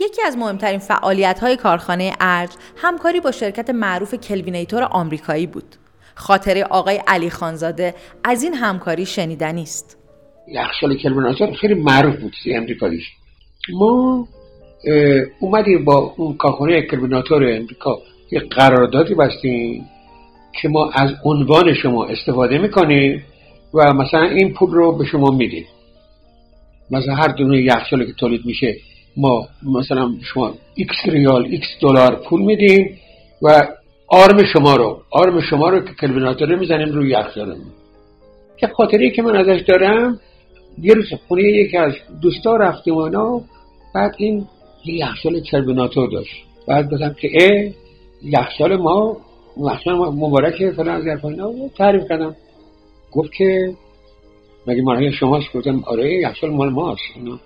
یکی 0.00 0.22
از 0.26 0.36
مهمترین 0.36 0.78
فعالیت 0.78 1.38
های 1.40 1.56
کارخانه 1.56 2.12
ارج 2.20 2.50
همکاری 2.76 3.20
با 3.20 3.30
شرکت 3.32 3.70
معروف 3.70 4.14
کلوینیتور 4.14 4.82
آمریکایی 4.82 5.46
بود. 5.46 5.76
خاطره 6.14 6.64
آقای 6.64 7.02
علی 7.06 7.30
خانزاده 7.30 7.94
از 8.24 8.42
این 8.42 8.54
همکاری 8.54 9.06
شنیدنی 9.06 9.62
است. 9.62 9.98
یخچال 10.48 10.96
کلوینیتور 10.96 11.52
خیلی 11.60 11.74
معروف 11.74 12.16
بود 12.16 12.32
امریکاییش. 12.54 13.04
ما 13.72 14.28
اومدیم 15.40 15.84
با 15.84 16.14
اون 16.16 16.36
کارخانه 16.36 16.82
کلوینیتور 16.82 17.42
امریکا. 17.52 17.98
یه 18.30 18.40
قراردادی 18.40 19.14
بستیم 19.14 19.84
که 20.60 20.68
ما 20.68 20.90
از 20.90 21.10
عنوان 21.24 21.74
شما 21.74 22.04
استفاده 22.04 22.58
می‌کنیم 22.58 23.24
و 23.74 23.92
مثلا 23.92 24.22
این 24.22 24.54
پول 24.54 24.70
رو 24.70 24.92
به 24.92 25.04
شما 25.04 25.30
میدیم. 25.30 25.64
مثلا 26.90 27.14
هر 27.14 27.28
دونه 27.28 27.62
یخچالی 27.62 28.06
که 28.06 28.12
تولید 28.12 28.46
میشه 28.46 28.76
ما 29.16 29.48
مثلا 29.62 30.10
شما 30.22 30.54
ایکس 30.74 30.96
ریال 31.06 31.46
ایکس 31.50 31.66
دلار 31.80 32.22
پول 32.28 32.42
میدیم 32.42 32.98
و 33.42 33.66
آرم 34.08 34.44
شما 34.52 34.76
رو 34.76 35.02
آرم 35.10 35.40
شما 35.40 35.68
رو 35.68 35.80
که 35.80 35.92
کلویناتور 36.00 36.54
می‌زنیم 36.54 36.88
روی 36.88 37.10
یخچالمون 37.10 37.72
که 38.56 38.66
خاطری 38.66 39.10
که 39.10 39.22
من 39.22 39.36
ازش 39.36 39.60
دارم 39.68 40.20
یه 40.82 40.94
روز 40.94 41.06
خونه 41.28 41.42
یکی 41.42 41.76
از 41.76 41.92
دوستا 42.22 42.56
رفتیم 42.56 42.96
و 42.96 43.40
بعد 43.94 44.14
این 44.18 44.46
یه 44.86 44.94
یخچال 44.94 45.40
کلویناتور 45.40 46.10
داشت. 46.10 46.44
بعد 46.68 46.90
گفتم 46.90 47.14
که 47.20 47.28
اه 47.40 47.72
یخچال 48.22 48.76
ما 48.76 49.16
یخچال 49.72 49.94
مبارکه 49.96 50.70
فلان 50.70 51.08
از 51.08 51.24
اینا. 51.24 51.52
تعریف 51.78 52.02
کردم. 52.08 52.36
گفت 53.12 53.32
که 53.32 53.74
مگه 54.66 54.82
مال 54.82 55.10
شماست؟ 55.10 55.52
گفتم 55.54 55.82
آره 55.86 56.14
یخچال 56.14 56.50
مال 56.50 56.68
ماست. 56.68 57.02
اینا. 57.16 57.38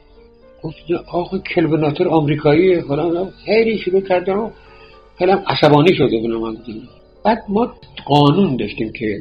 گفت 0.62 0.76
آخه 1.12 1.38
کلویناتور 1.38 2.09
آمریکایی 2.09 2.80
فلان 2.80 3.30
خیلی 3.45 3.78
شروع 3.78 4.01
کردم 4.01 4.51
خیلی 5.18 5.32
عصبانی 5.47 5.95
شده 5.95 6.18
بودم 6.18 6.57
بعد 7.24 7.38
ما 7.49 7.74
قانون 8.07 8.57
داشتیم 8.57 8.93
که 8.93 9.18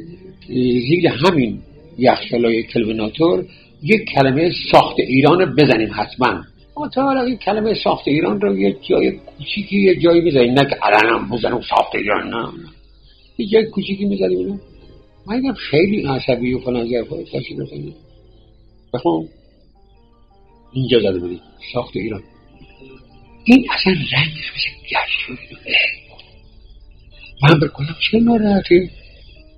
زیر 0.88 1.08
همین 1.08 1.58
یخچالای 1.98 2.62
کلویناتور 2.62 3.44
یک 3.82 4.04
کلمه 4.14 4.50
ساخت 4.72 4.96
ایران 4.98 5.54
بزنیم 5.54 5.88
حتما. 5.92 6.44
ما 6.80 6.88
تا 6.88 7.22
این 7.22 7.36
کلمه 7.36 7.74
ساخت 7.84 8.08
ایران 8.08 8.40
رو 8.40 8.58
یه 8.58 8.76
جای 8.88 9.10
کوچیکی 9.10 9.80
یه 9.80 9.96
جایی 9.96 10.20
بزنیم 10.20 10.52
نه 10.52 10.64
که 10.64 10.76
الان 10.82 11.28
بزنیم 11.28 11.60
ساخت 11.60 11.94
ایران 11.94 12.28
نه 12.28 12.52
یه 13.38 13.46
جای 13.46 13.64
کوچیکی 13.64 14.04
می‌زنیم 14.04 14.60
من 15.26 15.54
خیلی 15.54 16.06
عصبی 16.06 16.54
و 16.54 16.58
فلان 16.58 16.88
زرفای 16.88 17.24
تاشی 17.24 17.54
بزنیم 17.54 17.94
بخون. 18.94 19.28
اینجا 20.72 21.00
زده 21.00 21.18
بودیم 21.18 21.40
ساخت 21.72 21.96
ایران. 21.96 22.22
این 23.44 23.66
اصلا 23.70 23.92
رنگش 23.92 24.52
مثل 24.56 24.70
گشت. 24.90 25.40
من 27.42 27.60
بکنم 27.60 27.96
چه 28.10 28.20
ناراحتی؟ 28.20 28.90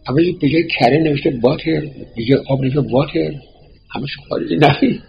اول 0.09 0.33
به 0.33 0.49
جای 0.49 0.69
کره 0.69 0.99
نوشته 0.99 1.31
باتر 1.31 1.81
به 2.17 2.25
جای 2.29 2.39
آب 2.49 2.61
نوشته 2.61 2.81
واتر 2.81 3.35
همش 3.91 4.17
خالی 4.29 4.57
نفی 4.57 5.01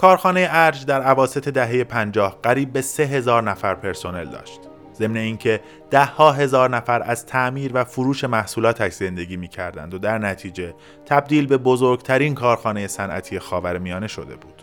کارخانه 0.00 0.48
ارج 0.50 0.86
در 0.86 1.02
عواسط 1.02 1.48
دهه 1.48 1.84
50 1.84 2.38
قریب 2.42 2.72
به 2.72 2.82
سه 2.82 3.02
هزار 3.02 3.42
نفر 3.42 3.74
پرسنل 3.74 4.24
داشت. 4.24 4.60
ضمن 4.94 5.16
اینکه 5.16 5.60
ده 5.90 6.04
ها 6.04 6.32
هزار 6.32 6.70
نفر 6.70 7.02
از 7.02 7.26
تعمیر 7.26 7.70
و 7.74 7.84
فروش 7.84 8.24
محصولاتش 8.24 8.92
زندگی 8.92 9.36
می 9.36 9.48
کردند 9.48 9.94
و 9.94 9.98
در 9.98 10.18
نتیجه 10.18 10.74
تبدیل 11.06 11.46
به 11.46 11.56
بزرگترین 11.56 12.34
کارخانه 12.34 12.86
صنعتی 12.86 13.38
خاورمیانه 13.38 14.06
شده 14.06 14.36
بود. 14.36 14.62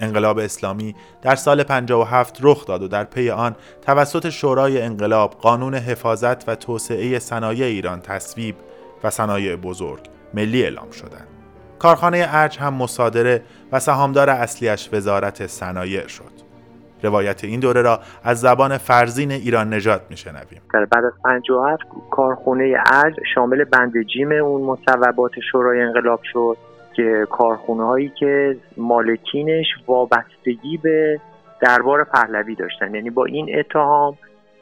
انقلاب 0.00 0.38
اسلامی 0.38 0.94
در 1.22 1.36
سال 1.36 1.62
57 1.62 2.38
رخ 2.42 2.66
داد 2.66 2.82
و 2.82 2.88
در 2.88 3.04
پی 3.04 3.30
آن 3.30 3.56
توسط 3.82 4.28
شورای 4.28 4.82
انقلاب 4.82 5.30
قانون 5.30 5.74
حفاظت 5.74 6.48
و 6.48 6.54
توسعه 6.54 7.18
صنایع 7.18 7.66
ایران 7.66 8.00
تصویب 8.00 8.54
و 9.04 9.10
صنایع 9.10 9.56
بزرگ 9.56 10.00
ملی 10.34 10.62
اعلام 10.62 10.90
شدند. 10.90 11.29
کارخانه 11.80 12.26
ارج 12.28 12.58
هم 12.58 12.74
مصادره 12.74 13.42
و 13.72 13.78
سهامدار 13.78 14.30
اصلیش 14.30 14.88
وزارت 14.92 15.46
صنایع 15.46 16.06
شد. 16.06 16.50
روایت 17.02 17.44
این 17.44 17.60
دوره 17.60 17.82
را 17.82 18.00
از 18.24 18.40
زبان 18.40 18.78
فرزین 18.78 19.30
ایران 19.30 19.74
نجات 19.74 20.00
میشنویم. 20.10 20.60
بعد 20.72 21.04
از 21.04 21.12
57 21.24 21.82
کارخانه 22.10 22.76
ارج 22.92 23.14
شامل 23.34 23.64
بند 23.64 23.92
جیم 24.02 24.32
اون 24.32 24.62
مصوبات 24.62 25.32
شورای 25.52 25.80
انقلاب 25.80 26.20
شد 26.32 26.56
که 26.92 27.26
کارخونه 27.30 27.86
هایی 27.86 28.12
که 28.18 28.56
مالکینش 28.76 29.66
وابستگی 29.88 30.76
به 30.82 31.20
دربار 31.60 32.04
پهلوی 32.04 32.54
داشتن. 32.54 32.94
یعنی 32.94 33.10
با 33.10 33.24
این 33.24 33.58
اتهام 33.58 34.18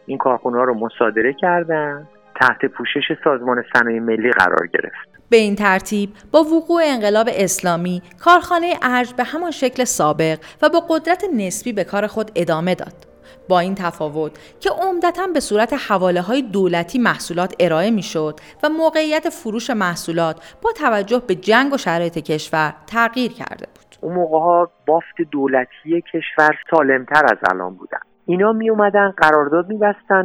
این 0.06 0.18
کارخونه 0.18 0.58
ها 0.58 0.64
رو 0.64 0.74
مصادره 0.74 1.32
کردن 1.32 2.08
تحت 2.40 2.64
پوشش 2.66 3.12
سازمان 3.24 3.64
صنایع 3.72 4.00
ملی 4.00 4.30
قرار 4.30 4.66
گرفت. 4.66 5.07
به 5.30 5.36
این 5.36 5.56
ترتیب 5.56 6.10
با 6.32 6.42
وقوع 6.42 6.82
انقلاب 6.84 7.28
اسلامی 7.32 8.02
کارخانه 8.20 8.74
ارج 8.82 9.14
به 9.14 9.24
همان 9.24 9.50
شکل 9.50 9.84
سابق 9.84 10.38
و 10.62 10.68
با 10.68 10.80
قدرت 10.88 11.24
نسبی 11.34 11.72
به 11.72 11.84
کار 11.84 12.06
خود 12.06 12.30
ادامه 12.34 12.74
داد 12.74 13.08
با 13.48 13.60
این 13.60 13.74
تفاوت 13.74 14.32
که 14.60 14.70
عمدتا 14.70 15.26
به 15.34 15.40
صورت 15.40 15.72
حواله 15.88 16.20
های 16.20 16.42
دولتی 16.42 16.98
محصولات 16.98 17.54
ارائه 17.60 17.90
می 17.90 18.02
شد 18.02 18.40
و 18.62 18.68
موقعیت 18.68 19.28
فروش 19.28 19.70
محصولات 19.70 20.56
با 20.62 20.72
توجه 20.72 21.22
به 21.26 21.34
جنگ 21.34 21.72
و 21.72 21.76
شرایط 21.76 22.18
کشور 22.18 22.74
تغییر 22.86 23.32
کرده 23.32 23.66
بود. 23.66 23.96
اون 24.00 24.14
موقع 24.14 24.38
ها 24.38 24.70
بافت 24.86 25.22
دولتی 25.30 26.04
کشور 26.14 26.58
سالمتر 26.70 27.24
از 27.24 27.38
الان 27.50 27.74
بودن. 27.74 27.98
اینا 28.26 28.52
می 28.52 28.70
اومدن 28.70 29.10
قرارداد 29.16 29.68
می 29.68 29.80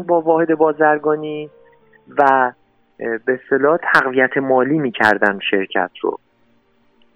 با 0.08 0.22
واحد 0.22 0.56
بازرگانی 0.56 1.49
و 2.18 2.51
به 2.97 3.39
اصطلاح 3.43 3.77
تقویت 3.93 4.37
مالی 4.37 4.79
می‌کردن 4.79 5.39
شرکت 5.51 5.91
رو. 6.01 6.19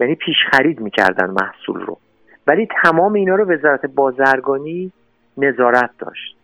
یعنی 0.00 0.14
پیش 0.14 0.36
خرید 0.50 0.80
می‌کردن 0.80 1.30
محصول 1.30 1.80
رو. 1.80 1.98
ولی 2.46 2.68
تمام 2.82 3.12
اینا 3.12 3.34
رو 3.34 3.52
وزارت 3.52 3.86
بازرگانی 3.86 4.92
نظارت 5.36 5.90
داشت. 5.98 6.36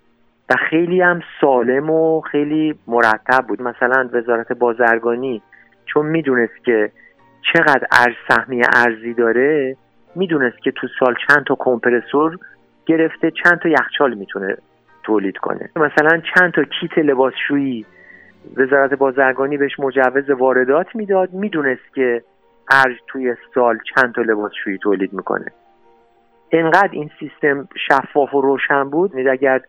و 0.50 0.54
خیلی 0.70 1.00
هم 1.00 1.20
سالم 1.40 1.90
و 1.90 2.20
خیلی 2.20 2.74
مرتب 2.86 3.46
بود. 3.48 3.62
مثلا 3.62 4.08
وزارت 4.12 4.52
بازرگانی 4.52 5.42
چون 5.86 6.06
می‌دونست 6.06 6.64
که 6.64 6.92
چقدر 7.52 7.86
ارز 7.92 8.14
سهمیه 8.28 8.64
ارزی 8.76 9.14
داره 9.14 9.76
می‌دونست 10.14 10.58
که 10.58 10.70
تو 10.70 10.86
سال 10.98 11.14
چند 11.28 11.44
تا 11.46 11.56
کمپرسور 11.58 12.38
گرفته 12.86 13.30
چند 13.44 13.58
تا 13.58 13.68
یخچال 13.68 14.14
می‌تونه 14.14 14.56
تولید 15.02 15.36
کنه. 15.36 15.70
مثلا 15.76 16.22
چند 16.34 16.52
تا 16.52 16.64
کیت 16.64 16.98
لباسشویی 16.98 17.86
وزارت 18.56 18.94
بازرگانی 18.94 19.56
بهش 19.56 19.80
مجوز 19.80 20.30
واردات 20.30 20.86
می‌داد 20.94 21.32
می‌دونست 21.32 21.94
که 21.94 22.22
ارج 22.70 22.96
توی 23.06 23.34
سال 23.54 23.78
چند 23.94 24.14
تا 24.14 24.22
لباسشویی 24.22 24.78
تولید 24.78 25.12
می‌کنه. 25.12 25.46
انقدر 26.52 26.88
این 26.92 27.10
سیستم 27.20 27.68
شفاف 27.88 28.34
و 28.34 28.40
روشن 28.40 28.90
بود 28.90 29.14
یعنی 29.14 29.28
اگر 29.28 29.60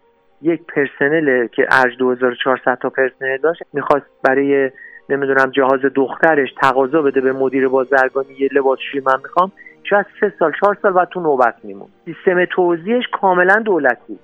یک 0.42 0.62
پرسنل 0.64 1.48
که 1.48 1.68
ارج 1.72 1.98
2400 1.98 2.78
تا 2.82 2.90
پرسنل 2.90 3.38
داشت 3.38 3.62
می‌خواست 3.74 4.06
برای 4.24 4.72
نمی‌دونم 5.10 5.52
جهاز 5.52 5.80
دخترش 5.96 6.50
تقاضا 6.62 7.02
بده 7.02 7.22
به 7.22 7.34
مدیر 7.34 7.68
بازرگانی 7.68 8.34
یه 8.40 8.50
لباسشویی 8.52 9.04
من 9.06 9.20
می‌خوام 9.24 9.52
شاید 9.84 10.06
سه 10.20 10.34
سال 10.40 10.52
چهار 10.60 10.78
سال 10.82 10.94
بعد 10.94 11.10
تو 11.10 11.20
نوبت 11.20 11.56
میمون. 11.64 11.88
سیستم 12.06 12.46
توزیعش 12.46 13.04
کاملا 13.22 13.62
دولتی 13.66 14.20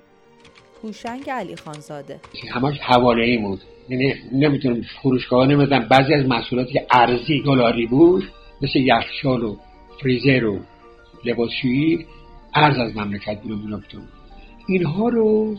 هوشنگ 0.82 1.30
علی 1.30 1.56
خانزاده. 1.56 2.16
همش 2.54 2.80
حواله 2.80 3.22
ای 3.22 3.38
بود. 3.38 3.58
یعنی 3.88 4.14
نمی‌تونم 4.32 4.82
فروشگاه 5.02 5.46
نمی‌دونم 5.46 5.88
بعضی 5.88 6.14
از 6.14 6.26
محصولاتی 6.26 6.72
که 6.72 6.86
ارزی 6.90 7.42
دلاری 7.42 7.86
بود 7.86 8.24
مثل 8.62 8.78
یخچال 8.78 9.42
و 9.42 9.56
فریزر 10.02 10.44
و 10.44 10.58
لباسشویی 11.24 12.06
ارز 12.54 12.78
از 12.78 12.96
مملکت 12.96 13.42
بیرون 13.42 13.82
اینها 14.68 15.08
رو 15.08 15.56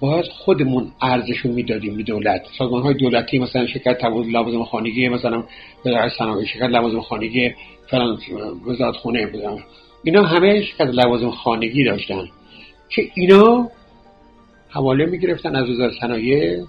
باید 0.00 0.24
خودمون 0.24 0.92
ارزشو 1.02 1.48
می‌دادیم 1.48 1.96
به 1.96 2.02
دولت. 2.02 2.42
سازمان 2.58 2.82
های 2.82 2.94
دولتی 2.94 3.38
مثلا 3.38 3.66
شرکت 3.66 4.04
لوازم 4.04 4.64
خانگی 4.64 5.08
مثلا 5.08 5.44
وزارت 5.86 6.12
صنایع 6.18 6.46
شرکت 6.46 6.68
لوازم 6.68 7.00
خانگی 7.00 7.54
فلان 7.90 8.18
وزارت 8.66 8.96
خونه 8.96 9.26
بودن 9.26 9.56
اینا 10.04 10.22
همه 10.22 10.62
شرکت 10.62 10.94
لوازم 10.94 11.30
خانگی 11.30 11.84
داشتن 11.84 12.24
که 12.88 13.10
اینا 13.14 13.68
حواله 14.68 15.06
می‌گرفتن 15.06 15.56
از 15.56 15.70
وزارت 15.70 15.92
صنایع. 16.00 16.60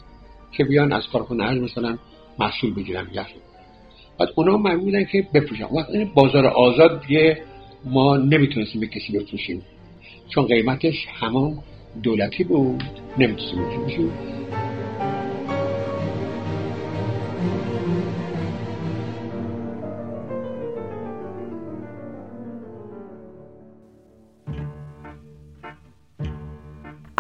که 0.51 0.63
بیان 0.63 0.93
از 0.93 1.03
کارخونه 1.13 1.43
مثلا 1.53 1.97
محصول 2.39 2.73
بگیرن 2.73 3.07
بعد 4.19 4.29
اونا 4.35 4.57
بودن 4.77 5.03
که 5.03 5.27
بفروشن. 5.33 5.63
وقت 5.63 5.89
این 5.89 6.11
بازار 6.13 6.47
آزاد 6.47 7.01
دیگه 7.01 7.43
ما 7.85 8.17
نمی‌تونستیم 8.17 8.81
به 8.81 8.87
کسی 8.87 9.19
بفروشیم. 9.19 9.61
چون 10.29 10.45
قیمتش 10.45 11.07
همان 11.19 11.59
دولتی 12.03 12.43
بود. 12.43 12.83
نمی‌تونستیم 13.17 13.65
بفروشیم. 13.65 14.11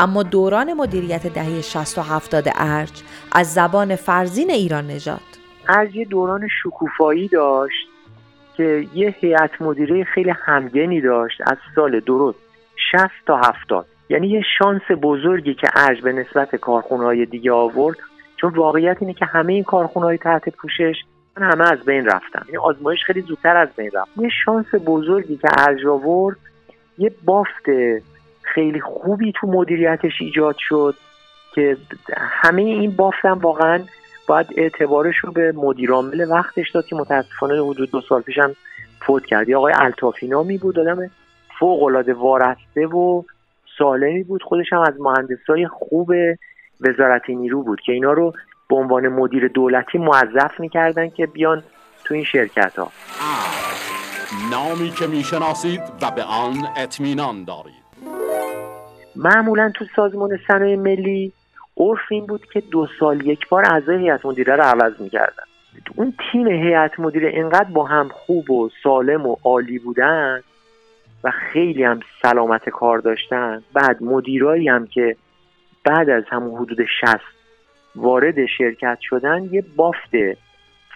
اما 0.01 0.23
دوران 0.23 0.73
مدیریت 0.73 1.27
دهه 1.27 1.61
60 1.61 1.97
و 1.97 2.01
70 2.01 2.43
ارج 2.55 3.03
از 3.31 3.53
زبان 3.53 3.95
فرزین 3.95 4.51
ایران 4.51 4.87
نژاد. 4.87 5.19
ارج 5.69 5.95
یه 5.95 6.05
دوران 6.05 6.47
شکوفایی 6.63 7.27
داشت 7.27 7.87
که 8.57 8.87
یه 8.93 9.15
هیئت 9.19 9.61
مدیره 9.61 10.03
خیلی 10.03 10.29
همگنی 10.29 11.01
داشت 11.01 11.41
از 11.41 11.57
سال 11.75 11.99
درست 11.99 12.39
60 12.91 13.07
تا 13.25 13.37
70 13.37 13.85
یعنی 14.09 14.27
یه 14.27 14.41
شانس 14.59 14.81
بزرگی 15.01 15.53
که 15.53 15.67
ارج 15.75 16.01
به 16.01 16.13
نسبت 16.13 16.55
کارخونه 16.55 17.03
های 17.03 17.25
دیگه 17.25 17.51
آورد 17.51 17.97
چون 18.37 18.53
واقعیت 18.53 18.97
اینه 18.99 19.13
که 19.13 19.25
همه 19.25 19.53
این 19.53 19.63
کارخونه 19.63 20.05
های 20.05 20.17
تحت 20.17 20.49
پوشش 20.49 20.95
همه 21.37 21.71
از 21.71 21.79
بین 21.85 22.05
رفتن. 22.05 22.41
یعنی 22.45 22.57
آزمایش 22.57 23.03
خیلی 23.03 23.21
زودتر 23.21 23.57
از 23.57 23.69
بین 23.77 23.91
رفت. 23.93 24.11
یه 24.17 24.29
شانس 24.45 24.65
بزرگی 24.85 25.37
که 25.37 25.47
ارج 25.57 25.85
آورد 25.85 26.37
یه 26.97 27.11
بافت 27.25 27.65
خیلی 28.55 28.81
خوبی 28.81 29.33
تو 29.35 29.47
مدیریتش 29.47 30.21
ایجاد 30.21 30.55
شد 30.59 30.95
که 31.55 31.77
همه 32.17 32.61
این 32.61 32.91
بافتم 32.91 33.39
واقعا 33.39 33.79
باید 34.27 34.47
اعتبارش 34.57 35.15
رو 35.17 35.31
به 35.31 35.51
مدیرعامل 35.51 36.25
وقتش 36.29 36.71
داد 36.71 36.85
که 36.85 36.95
متاسفانه 36.95 37.63
حدود 37.63 37.91
دو 37.91 38.01
سال 38.01 38.21
پیشم 38.21 38.55
فوت 39.05 39.25
کرد. 39.25 39.49
یه 39.49 39.57
آقای 39.57 39.73
الطافی 39.75 40.27
نامی 40.27 40.57
بود 40.57 40.79
آدم 40.79 41.09
فوق 41.59 42.03
وارسته 42.17 42.85
و 42.87 43.23
سالمی 43.77 44.23
بود. 44.23 44.43
خودش 44.43 44.73
هم 44.73 44.79
از 44.79 44.93
مهندسای 44.99 45.67
خوب 45.67 46.11
وزارت 46.81 47.29
نیرو 47.29 47.63
بود 47.63 47.81
که 47.81 47.91
اینا 47.91 48.11
رو 48.11 48.33
به 48.69 48.75
عنوان 48.75 49.07
مدیر 49.07 49.47
دولتی 49.47 49.97
موظف 49.97 50.59
می‌کردن 50.59 51.09
که 51.09 51.25
بیان 51.25 51.63
تو 52.03 52.13
این 52.13 52.23
شرکت 52.23 52.75
ها 52.79 52.91
نامی 54.51 54.89
که 54.89 55.07
می‌شناسید 55.07 55.81
و 56.01 56.11
به 56.11 56.23
آن 56.23 56.67
اطمینان 56.77 57.43
دارید. 57.43 57.70
معمولا 59.15 59.71
تو 59.75 59.85
سازمان 59.95 60.39
صنایع 60.47 60.75
ملی 60.75 61.33
عرف 61.77 61.99
این 62.09 62.25
بود 62.25 62.45
که 62.45 62.61
دو 62.61 62.87
سال 62.99 63.27
یک 63.27 63.49
بار 63.49 63.65
اعضای 63.65 63.97
هیئت 63.97 64.25
مدیره 64.25 64.55
رو 64.55 64.63
عوض 64.63 65.01
می‌کردن. 65.01 65.43
اون 65.95 66.13
تیم 66.31 66.47
هیئت 66.47 66.99
مدیره 66.99 67.29
اینقدر 67.29 67.69
با 67.69 67.85
هم 67.85 68.09
خوب 68.09 68.51
و 68.51 68.69
سالم 68.83 69.25
و 69.25 69.35
عالی 69.43 69.79
بودن 69.79 70.41
و 71.23 71.31
خیلی 71.31 71.83
هم 71.83 71.99
سلامت 72.21 72.69
کار 72.69 72.99
داشتن. 72.99 73.63
بعد 73.73 74.03
مدیرایی 74.03 74.69
هم 74.69 74.87
که 74.87 75.15
بعد 75.83 76.09
از 76.09 76.23
همون 76.29 76.61
حدود 76.61 76.85
60 77.01 77.19
وارد 77.95 78.45
شرکت 78.45 78.97
شدن 79.01 79.49
یه 79.51 79.63
بافت 79.75 80.11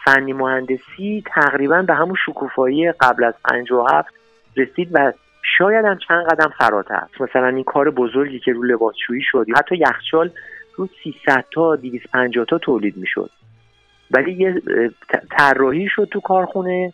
فنی 0.06 0.34
مهندسی 0.34 1.24
تقریبا 1.26 1.82
به 1.82 1.94
همون 1.94 2.16
شکوفایی 2.26 2.92
قبل 2.92 3.24
از 3.24 3.34
57 3.50 4.14
رسید 4.58 4.90
و 4.92 5.14
شاید 5.58 5.86
هم 5.86 5.98
چند 6.08 6.26
قدم 6.26 6.54
فراتر. 6.58 7.04
مثلا 7.20 7.48
این 7.48 7.64
کار 7.64 7.92
بزرگی 7.92 8.40
که 8.40 8.54
رو 8.54 8.64
لباسشویی 8.64 9.22
شد 9.24 9.48
حتی 9.56 9.78
یخچال 9.78 10.32
رو 10.76 10.88
300 11.04 11.46
تا 11.52 11.76
250 11.76 12.46
تا 12.46 12.58
تولید 12.58 12.98
می‌شد. 12.98 13.30
ولی 14.12 14.32
یه 14.32 14.62
طراحی 15.32 15.88
شد 15.90 16.08
تو 16.12 16.20
کارخونه 16.20 16.94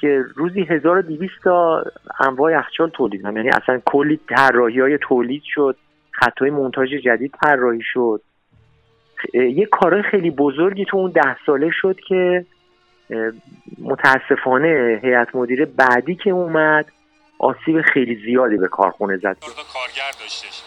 که 0.00 0.24
روزی 0.36 0.62
1200 0.62 1.32
تا 1.44 1.84
انواع 2.20 2.52
یخچال 2.52 2.90
تولید 2.90 3.24
هم 3.24 3.36
یعنی 3.36 3.48
اصلا 3.48 3.80
کلی 3.84 4.20
طراحی 4.28 4.80
های 4.80 4.98
تولید 4.98 5.42
شد 5.44 5.76
خطای 6.10 6.50
مونتاژ 6.50 6.88
جدید 6.88 7.34
طراحی 7.42 7.82
شد. 7.82 8.20
یه 9.34 9.66
کار 9.66 10.02
خیلی 10.02 10.30
بزرگی 10.30 10.84
تو 10.84 10.96
اون 10.96 11.10
ده 11.10 11.36
ساله 11.46 11.70
شد 11.70 12.00
که 12.08 12.44
متاسفانه 13.78 15.00
هیئت 15.02 15.34
مدیره 15.34 15.64
بعدی 15.64 16.14
که 16.14 16.30
اومد 16.30 16.86
آسیب 17.50 17.82
خیلی 17.92 18.14
زیادی 18.24 18.56
به 18.56 18.68
کارخونه 18.68 19.16
زد. 19.16 19.36
کارگر 19.74 20.10
داشتش. 20.20 20.62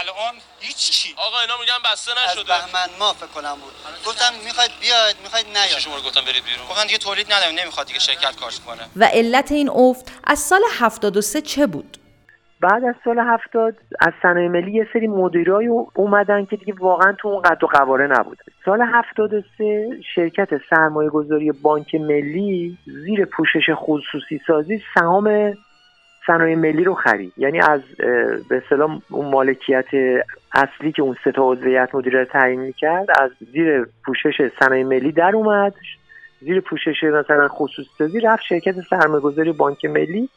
الان 0.00 0.34
هیچ 0.60 1.14
آقا 1.26 1.40
اینا 1.40 1.54
میگن 1.60 1.80
بسته 1.92 2.12
نشده. 2.12 2.40
از 2.40 2.46
بهمن 2.46 2.88
ما 2.98 3.12
فکر 3.12 3.26
کنم 3.26 3.54
بود. 3.62 3.72
گفتم 4.06 4.32
می‌خواید 4.44 4.70
بیاید 4.80 5.16
می‌خواید 5.22 5.46
نیاید. 5.46 5.78
شما 5.78 5.96
گفتم 5.96 6.20
برید 6.20 6.44
بیرون؟ 6.48 6.66
گفتن 6.70 6.86
دیگه 6.86 6.98
تولید 6.98 7.32
نداریم 7.32 7.58
نمی‌خواد 7.60 7.86
دیگه 7.86 7.98
شرکت 7.98 8.36
کار 8.40 8.50
کنه. 8.66 8.82
و 8.96 9.04
علت 9.04 9.52
این 9.52 9.70
افت 9.70 10.12
از 10.24 10.38
سال 10.38 10.60
73 10.78 11.40
چه 11.40 11.66
بود؟ 11.66 11.96
بعد 12.60 12.84
از 12.84 12.94
سال 13.04 13.18
70 13.18 13.74
از 14.00 14.12
صنایع 14.22 14.48
ملی 14.48 14.72
یه 14.72 14.88
سری 14.92 15.06
مدیرای 15.06 15.66
اومدن 15.94 16.44
که 16.44 16.56
دیگه 16.56 16.74
واقعا 16.78 17.12
تو 17.12 17.28
اون 17.28 17.42
قد 17.42 17.64
و 17.64 17.66
قواره 17.66 18.06
نبود. 18.06 18.38
سال 18.64 18.80
73 18.82 19.88
شرکت 20.14 20.48
سرمایه 20.70 21.10
گذاری 21.10 21.52
بانک 21.52 21.94
ملی 21.94 22.78
زیر 22.86 23.24
پوشش 23.24 23.70
خصوصی 23.74 24.40
سازی 24.46 24.82
سهام 24.94 25.56
صنایع 26.26 26.56
ملی 26.56 26.84
رو 26.84 26.94
خرید. 26.94 27.32
یعنی 27.36 27.60
از 27.60 27.80
به 28.48 28.62
اصطلاح 28.64 29.00
اون 29.10 29.30
مالکیت 29.30 29.86
اصلی 30.52 30.92
که 30.92 31.02
اون 31.02 31.16
سه 31.24 31.32
تا 31.32 31.52
عضویت 31.52 31.94
مدیره 31.94 32.24
تعیین 32.24 32.60
می‌کرد 32.60 33.06
از 33.22 33.30
زیر 33.52 33.86
پوشش 34.04 34.50
صنایع 34.60 34.84
ملی 34.84 35.12
در 35.12 35.30
اومد. 35.34 35.74
زیر 36.40 36.60
پوشش 36.60 37.04
مثلا 37.04 37.48
خصوصی 37.48 37.90
سازی 37.98 38.20
رفت 38.20 38.42
شرکت 38.42 38.74
سرمایه‌گذاری 38.90 39.52
بانک 39.52 39.84
ملی 39.84 40.28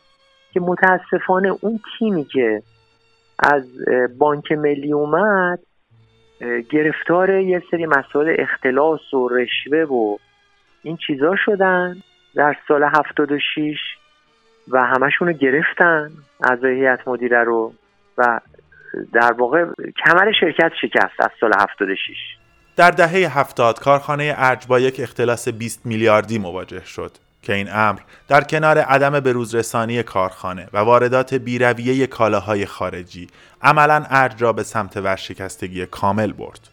که 0.53 0.59
متاسفانه 0.59 1.55
اون 1.61 1.79
تیمی 1.99 2.25
که 2.25 2.61
از 3.39 3.63
بانک 4.17 4.51
ملی 4.51 4.93
اومد 4.93 5.59
گرفتار 6.69 7.29
یه 7.29 7.63
سری 7.71 7.85
مسائل 7.85 8.35
اختلاس 8.39 9.13
و 9.13 9.29
رشوه 9.29 9.79
و 9.79 10.17
این 10.83 10.97
چیزا 11.07 11.35
شدن. 11.45 11.95
در 12.35 12.55
سال 12.67 12.83
76 12.83 13.77
و 14.69 14.85
همشون 14.85 15.27
رو 15.27 15.33
گرفتن 15.33 16.11
از 16.41 16.63
هیئت 16.63 17.07
مدیره 17.07 17.43
رو 17.43 17.73
و 18.17 18.39
در 19.13 19.31
واقع 19.31 19.65
کمر 20.05 20.31
شرکت 20.39 20.71
شکست 20.81 21.19
از 21.19 21.29
سال 21.41 21.51
76 21.59 22.15
در 22.75 22.91
دهه 22.91 23.39
70 23.39 23.79
کارخانه 23.79 24.33
ارج 24.37 24.67
با 24.67 24.79
یک 24.79 24.99
اختلاس 24.99 25.47
20 25.47 25.85
میلیاردی 25.85 26.39
مواجه 26.39 26.85
شد 26.85 27.11
که 27.41 27.53
این 27.53 27.69
امر 27.71 27.99
در 28.27 28.41
کنار 28.41 28.77
عدم 28.77 29.19
بروزرسانی 29.19 30.03
کارخانه 30.03 30.67
و 30.73 30.77
واردات 30.77 31.33
بیرویه 31.33 32.07
کالاهای 32.07 32.65
خارجی 32.65 33.27
عملا 33.61 34.05
ارج 34.09 34.43
را 34.43 34.53
به 34.53 34.63
سمت 34.63 34.97
ورشکستگی 34.97 35.85
کامل 35.85 36.31
برد. 36.31 36.69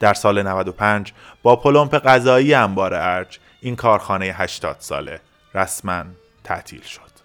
در 0.00 0.14
سال 0.14 0.42
95 0.42 1.12
با 1.42 1.56
پلمپ 1.56 1.98
غذایی 1.98 2.54
انبار 2.54 2.94
ارج 2.94 3.38
این 3.60 3.76
کارخانه 3.76 4.24
80 4.24 4.76
ساله 4.78 5.20
رسما 5.54 6.04
تعطیل 6.44 6.82
شد. 6.82 7.17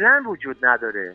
اصلا 0.00 0.22
وجود 0.26 0.56
نداره. 0.62 1.14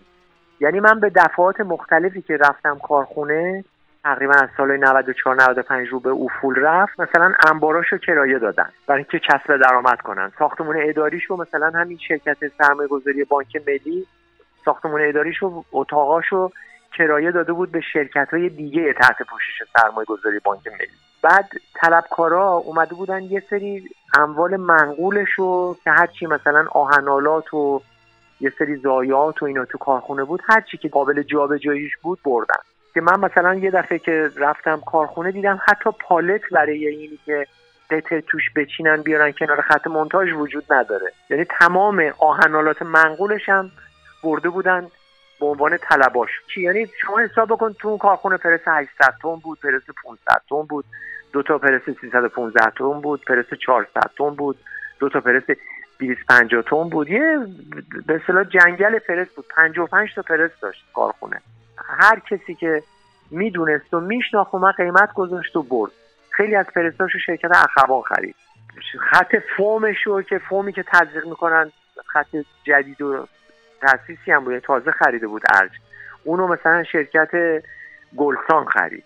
یعنی 0.59 0.79
من 0.79 0.99
به 0.99 1.09
دفعات 1.09 1.59
مختلفی 1.59 2.21
که 2.21 2.37
رفتم 2.37 2.79
کارخونه 2.87 3.63
تقریبا 4.03 4.33
از 4.33 4.49
سال 4.57 4.77
94 4.77 5.35
95 5.35 5.87
رو 5.87 5.99
به 5.99 6.09
افول 6.09 6.55
رفت 6.55 6.99
مثلا 6.99 7.33
انباراش 7.47 7.87
رو 7.87 7.97
کرایه 7.97 8.39
دادن 8.39 8.69
برای 8.87 9.05
اینکه 9.11 9.27
کسب 9.27 9.57
درآمد 9.57 10.01
کنن 10.01 10.31
ساختمون 10.39 10.75
اداریش 10.79 11.23
رو 11.25 11.37
مثلا 11.37 11.71
همین 11.75 11.97
شرکت 12.07 12.37
سرمایه 12.57 12.87
گذاری 12.87 13.23
بانک 13.23 13.55
ملی 13.67 14.05
ساختمون 14.65 15.01
اداریش 15.09 15.37
رو 15.37 15.65
اتاقاش 15.71 16.25
رو 16.27 16.51
کرایه 16.97 17.31
داده 17.31 17.53
بود 17.53 17.71
به 17.71 17.81
شرکت 17.93 18.27
های 18.33 18.49
دیگه 18.49 18.93
تحت 18.93 19.17
پوشش 19.29 19.63
سرمایه 19.77 20.05
گذاری 20.05 20.39
بانک 20.39 20.67
ملی 20.67 20.87
بعد 21.21 21.49
طلبکارا 21.73 22.51
اومده 22.51 22.95
بودن 22.95 23.23
یه 23.23 23.43
سری 23.49 23.89
اموال 24.17 24.57
منقولش 24.57 25.35
که 25.83 25.91
هرچی 25.91 26.25
مثلا 26.25 26.65
آهنالات 26.71 27.53
و 27.53 27.81
یه 28.41 28.53
سری 28.59 28.75
زایات 28.75 29.41
و 29.43 29.45
اینا 29.45 29.65
تو 29.65 29.77
کارخونه 29.77 30.23
بود. 30.23 30.41
هرچی 30.49 30.77
که 30.77 30.89
قابل 30.89 31.23
جابجاییش 31.23 31.97
بود 31.97 32.19
بردن 32.25 32.59
که 32.93 33.01
من 33.01 33.19
مثلا 33.19 33.55
یه 33.55 33.71
دفعه 33.71 33.99
که 33.99 34.29
رفتم 34.37 34.81
کارخونه 34.85 35.31
دیدم 35.31 35.61
حتی 35.67 35.89
پالت 35.99 36.41
برای 36.51 36.87
اینی 36.87 37.19
که 37.25 37.47
قطعه 37.89 38.21
توش 38.21 38.43
بچینن 38.55 39.01
بیارن 39.01 39.31
کنار 39.31 39.61
خط 39.61 39.87
مونتاژ 39.87 40.33
وجود 40.33 40.63
نداره. 40.69 41.11
یعنی 41.29 41.45
تمام 41.59 42.13
آهنالات 42.19 42.81
منقولش 42.81 43.49
هم 43.49 43.71
برده 44.23 44.49
بودن 44.49 44.87
به 45.39 45.45
عنوان 45.45 45.77
طلباش. 45.77 46.29
چی؟ 46.53 46.61
یعنی 46.61 46.87
شما 47.01 47.19
حساب 47.19 47.49
بکن 47.49 47.73
تو 47.73 47.87
اون 47.87 47.97
کارخونه 47.97 48.37
پرس 48.37 48.61
800 48.67 49.13
تن 49.23 49.35
بود 49.35 49.59
پرس 49.59 49.83
500 50.03 50.41
تن 50.49 50.61
بود. 50.69 50.85
دو 51.33 51.43
تا 51.43 51.57
پرس 51.57 51.81
315 52.01 52.69
تن 52.77 53.01
بود 53.01 53.25
پرس 53.27 53.53
400 53.65 54.01
تن 54.17 54.29
بود. 54.29 54.57
دو 54.99 55.09
تا 55.09 55.19
پرس 55.19 55.43
250 55.99 56.61
تن 56.61 56.89
بود. 56.89 57.09
یه 57.09 57.37
به 58.07 58.15
اصطلاح 58.15 58.43
جنگل 58.43 58.99
پرس 58.99 59.27
بود. 59.35 59.45
55 59.55 60.13
تا 60.15 60.21
پرس 60.21 60.51
داشت 60.61 60.85
کارخونه. 60.93 61.41
هر 61.77 62.19
کسی 62.19 62.55
که 62.55 62.83
می‌دونست 63.31 63.93
و 63.93 63.99
میشناخت 63.99 64.55
من 64.55 64.71
قیمت 64.71 65.13
گذاشت 65.13 65.55
و 65.55 65.63
برد. 65.63 65.91
خیلی 66.29 66.55
از 66.55 66.65
پرستاشو 66.65 67.19
شرکت 67.19 67.51
اخوان 67.51 68.01
خرید. 68.01 68.35
خط 68.99 69.35
فومش 69.57 69.97
رو 70.05 70.21
که 70.21 70.37
فومی 70.37 70.73
که 70.73 70.83
تزریق 70.83 71.25
می‌کنن 71.25 71.71
خط 72.05 72.35
جدید 72.63 73.01
و 73.01 73.27
تاسیسی 73.81 74.31
هم 74.31 74.43
بود. 74.43 74.59
تازه 74.59 74.91
خریده 74.91 75.27
بود 75.27 75.41
ارج. 75.53 75.71
اونو 76.23 76.47
مثلا 76.47 76.83
شرکت 76.83 77.29
گلسان 78.17 78.65
خرید. 78.65 79.03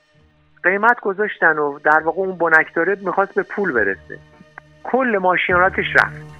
قیمت 0.63 0.99
گذاشتن 0.99 1.57
و 1.57 1.79
در 1.79 1.99
واقع 1.99 2.17
اون 2.17 2.37
بنکداره 2.37 2.97
می‌خواست 3.01 3.35
به 3.35 3.43
پول 3.43 3.71
برسه. 3.71 4.19
کل 4.83 5.17
ماشینالاتش 5.21 5.95
رفت. 5.95 6.38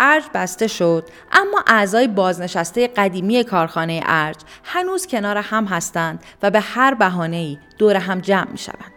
ارج 0.00 0.24
بسته 0.34 0.66
شد. 0.66 1.08
اما 1.32 1.64
اعضای 1.66 2.08
بازنشسته 2.08 2.88
قدیمی 2.88 3.44
کارخانه 3.44 4.00
ارج 4.04 4.36
هنوز 4.64 5.06
کنار 5.06 5.38
هم 5.38 5.64
هستند 5.64 6.24
و 6.42 6.50
به 6.50 6.60
هر 6.60 6.94
بهانه‌ای 6.94 7.58
دور 7.78 7.96
هم 7.96 8.20
جمع 8.20 8.50
می 8.50 8.58
شوند. 8.58 8.92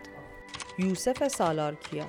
یوسف 0.80 1.28
سالارکیا. 1.28 2.06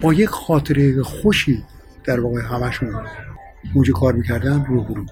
با 0.00 0.14
یک 0.14 0.28
خاطره 0.28 1.02
خوشی 1.02 1.64
در 2.04 2.20
واقع 2.20 2.40
همشون 2.40 3.06
اونجا 3.74 3.92
کار 3.92 4.12
می‌کردن 4.12 4.64
رو 4.64 4.84
برو 4.84 5.06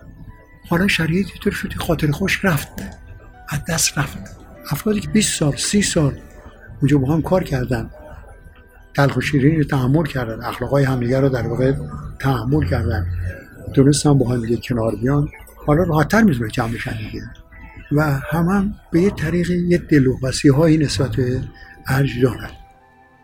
حالا 0.68 0.88
شرایطی 0.88 1.38
طور 1.38 1.52
شد 1.52 1.74
خاطر 1.74 2.10
خوش 2.10 2.44
رفت؟ 2.44 2.68
از 3.48 3.64
دست 3.68 3.98
رفت. 3.98 4.18
افرادی 4.70 5.00
که 5.00 5.08
20 5.08 5.38
سال 5.38 5.56
30 5.56 5.82
سال 5.82 6.18
اونجا 6.80 6.98
با 6.98 7.12
هم 7.12 7.22
کار 7.22 7.44
کردن. 7.44 7.90
تلخ 8.94 9.16
و 9.16 9.20
شیرین 9.20 9.56
رو 9.56 9.64
تحمل 9.64 10.04
کردن. 10.04 10.44
اخلاقای 10.44 10.84
همدیگر 10.84 11.20
رو 11.20 11.28
در 11.28 11.46
واقع 11.46 11.72
تحمل 12.18 12.66
کردن. 12.66 13.06
هم 14.06 14.18
با 14.18 14.28
هم 14.28 14.56
کنار 14.68 14.96
بیان. 14.96 15.28
حالا 15.66 15.82
راحتتر 15.82 16.22
می‌تونه 16.22 16.50
جمع 16.50 16.72
بشن 16.72 16.96
دیگه. 16.96 17.22
و 17.92 18.02
هم, 18.02 18.44
هم 18.44 18.74
به 18.90 19.00
یه 19.00 19.10
طریق 19.10 19.50
یه 19.50 19.78
دلواپسی 19.78 20.48
هایی 20.48 20.78
نسبت 20.78 21.16
به 21.16 21.40
ارج 21.88 22.22
دارن. 22.22 22.50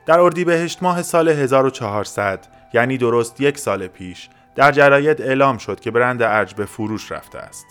در 0.07 0.21
اردیبهشت 0.21 0.83
ماه 0.83 1.03
سال 1.03 1.29
1400 1.29 2.47
یعنی 2.75 2.99
درست 2.99 3.41
یک 3.41 3.59
سال 3.59 3.87
پیش 3.87 4.29
در 4.55 4.73
جراید 4.73 5.23
اعلام 5.23 5.59
شد 5.59 5.81
که 5.81 5.91
برند 5.91 6.23
ارج 6.23 6.55
به 6.55 6.65
فروش 6.65 7.13
رفته 7.13 7.39
است. 7.39 7.67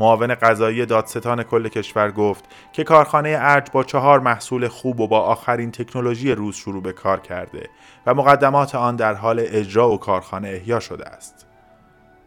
معاون 0.00 0.34
قضایی 0.34 0.86
دادستان 0.86 1.42
کل 1.42 1.68
کشور 1.68 2.10
گفت 2.10 2.44
که 2.72 2.84
کارخانه 2.84 3.36
ارج 3.40 3.66
با 3.72 3.84
چهار 3.84 4.20
محصول 4.20 4.68
خوب 4.68 5.00
و 5.00 5.08
با 5.08 5.20
آخرین 5.20 5.70
تکنولوژی 5.70 6.32
روز 6.32 6.56
شروع 6.56 6.82
به 6.82 6.92
کار 6.92 7.20
کرده 7.20 7.68
و 8.06 8.14
مقدمات 8.14 8.74
آن 8.74 8.96
در 8.96 9.14
حال 9.14 9.42
اجرا 9.46 9.90
و 9.90 9.98
کارخانه 9.98 10.48
احیا 10.48 10.80
شده 10.80 11.06
است. 11.06 11.46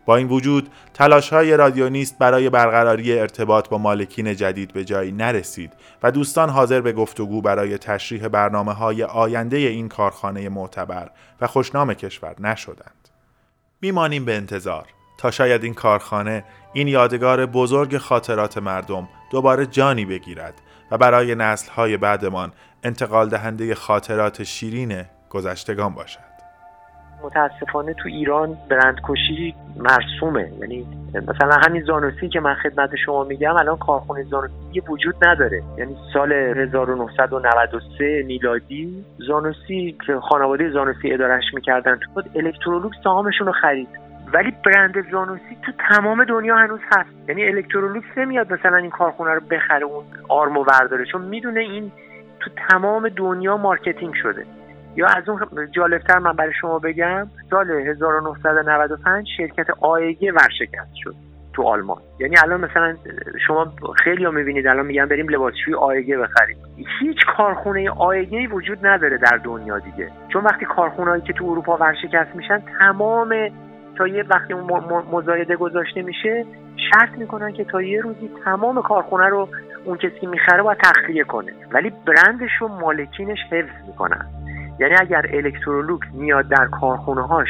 با 0.06 0.16
این 0.16 0.28
وجود 0.28 0.70
تلاش 0.94 1.34
های 1.34 1.58
رادیونیست 1.58 2.18
برای 2.20 2.50
برقراری 2.50 3.20
ارتباط 3.20 3.70
با 3.70 3.78
مالکین 3.78 4.36
جدید 4.36 4.74
به 4.74 4.86
جایی 4.86 5.12
نرسید 5.12 5.74
و 6.04 6.12
دوستان 6.12 6.50
حاضر 6.50 6.82
به 6.82 6.94
گفتگو 6.94 7.42
برای 7.42 7.78
تشریح 7.78 8.28
برنامه 8.28 8.74
های 8.74 9.04
آینده 9.04 9.58
این 9.58 9.90
کارخانه 9.90 10.50
معتبر 10.50 11.10
و 11.42 11.48
خوشنام 11.48 11.94
کشور 11.94 12.36
نشدند. 12.40 13.10
میمانیم 13.82 14.26
به 14.26 14.36
انتظار 14.36 14.86
تا 15.18 15.32
شاید 15.32 15.64
این 15.64 15.74
کارخانه 15.74 16.44
این 16.74 16.88
یادگار 16.88 17.46
بزرگ 17.46 17.98
خاطرات 17.98 18.58
مردم 18.58 19.08
دوباره 19.32 19.66
جانی 19.66 20.06
بگیرد 20.06 20.62
و 20.92 20.98
برای 20.98 21.36
نسلهای 21.36 21.98
بعدمان 21.98 22.52
انتقال 22.84 23.30
دهنده 23.30 23.76
خاطرات 23.76 24.44
شیرین 24.44 25.06
گذشتگان 25.30 25.94
باشد. 25.94 26.36
متاسفانه 27.24 27.94
تو 27.94 28.08
ایران 28.08 28.58
برندکشی 28.70 29.56
مرسومه. 29.78 30.52
یعنی 30.60 30.86
مثلا 31.28 31.60
همین 31.68 31.84
زانوسی 31.84 32.30
که 32.30 32.40
من 32.40 32.54
خدمت 32.54 32.90
شما 33.06 33.24
میگم 33.24 33.56
الان 33.56 33.78
کارخونه 33.78 34.24
زانوسی 34.24 34.80
وجود 34.90 35.16
نداره. 35.22 35.64
یعنی 35.78 35.96
سال 36.14 36.32
1993 36.32 38.24
میلادی 38.28 39.06
زانوسی 39.28 39.98
که 40.08 40.20
خانواده 40.30 40.70
زانوسی 40.70 41.14
ادارش 41.14 41.44
می‌کردن 41.54 42.00
تو 42.00 42.22
الکترولوکس 42.36 42.96
سهامشون 43.04 43.48
رو 43.48 43.54
خرید. 43.62 44.05
ولی 44.34 44.54
برند 44.66 45.12
زانوسی 45.12 45.58
تو 45.66 45.72
تمام 45.90 46.24
دنیا 46.24 46.56
هنوز 46.56 46.80
هست. 46.92 47.30
یعنی 47.30 47.48
الکترولوکس 47.48 48.18
نمیاد 48.18 48.54
مثلا 48.54 48.78
این 48.78 48.90
کارخونه 48.90 49.34
رو 49.34 49.40
بخره 49.40 49.84
اون 49.86 50.06
آرمو 50.30 50.64
برداره 50.64 51.06
چون 51.06 51.22
می‌دونه 51.22 51.60
این 51.60 51.92
تو 52.40 52.52
تمام 52.70 53.10
دنیا 53.10 53.58
marketing 53.58 54.14
شده. 54.14 54.46
یا 54.96 55.08
از 55.08 55.30
اون 55.30 55.40
جالبتر 55.72 56.20
من 56.20 56.34
برای 56.34 56.54
شما 56.62 56.80
بگم 56.80 57.28
سال 57.50 57.72
1995 57.72 59.28
شرکت 59.38 59.66
AEG 59.82 60.32
ورشکست 60.32 60.96
شد 60.96 61.16
تو 61.54 61.64
آلمان. 61.64 62.02
یعنی 62.20 62.36
الان 62.44 62.62
مثلا 62.62 62.96
شما 63.48 63.74
خیلی 64.04 64.26
ها 64.26 64.32
می‌بینید 64.32 64.68
الان 64.68 64.86
میگن 64.86 65.06
بریم 65.06 65.30
لباسشوی 65.30 65.74
آیگه 65.74 66.18
بخریم. 66.18 66.58
هیچ 67.00 67.26
کارخونه 67.38 67.90
آیگه 67.90 68.48
وجود 68.48 68.86
نداره 68.88 69.18
در 69.18 69.38
دنیا 69.38 69.80
دیگه. 69.80 70.12
چون 70.34 70.44
وقتی 70.44 70.66
کارخونهایی 70.66 71.22
که 71.22 71.34
تو 71.34 71.46
اروپا 71.46 71.78
ورشکست 71.78 72.36
میشن 72.36 72.64
تمام 72.80 73.50
تا 73.98 74.08
یه 74.08 74.24
وقتی 74.30 74.54
مزایده 75.12 75.56
گذاشته 75.56 76.02
میشه 76.02 76.46
شرط 76.92 77.10
می‌کنن 77.18 77.54
که 77.54 77.64
تا 77.64 77.82
یه 77.82 78.02
روزی 78.02 78.30
تمام 78.46 78.82
کارخونه 78.82 79.26
رو 79.26 79.50
اون 79.86 79.98
کسی 79.98 80.20
که 80.22 80.28
می‌خره 80.28 80.64
باید 80.64 80.78
تخلیه 80.78 81.24
کنه. 81.24 81.52
ولی 81.72 81.92
برندش 82.06 82.52
رو 82.60 82.68
مالکینش 82.68 83.40
حفظ 83.52 83.88
می‌کنن. 83.88 84.26
یعنی 84.80 84.96
اگر 85.00 85.26
الکترولوکس 85.30 86.08
میاد 86.14 86.48
در 86.48 86.66
کارخونه 86.66 87.28
هاش 87.28 87.50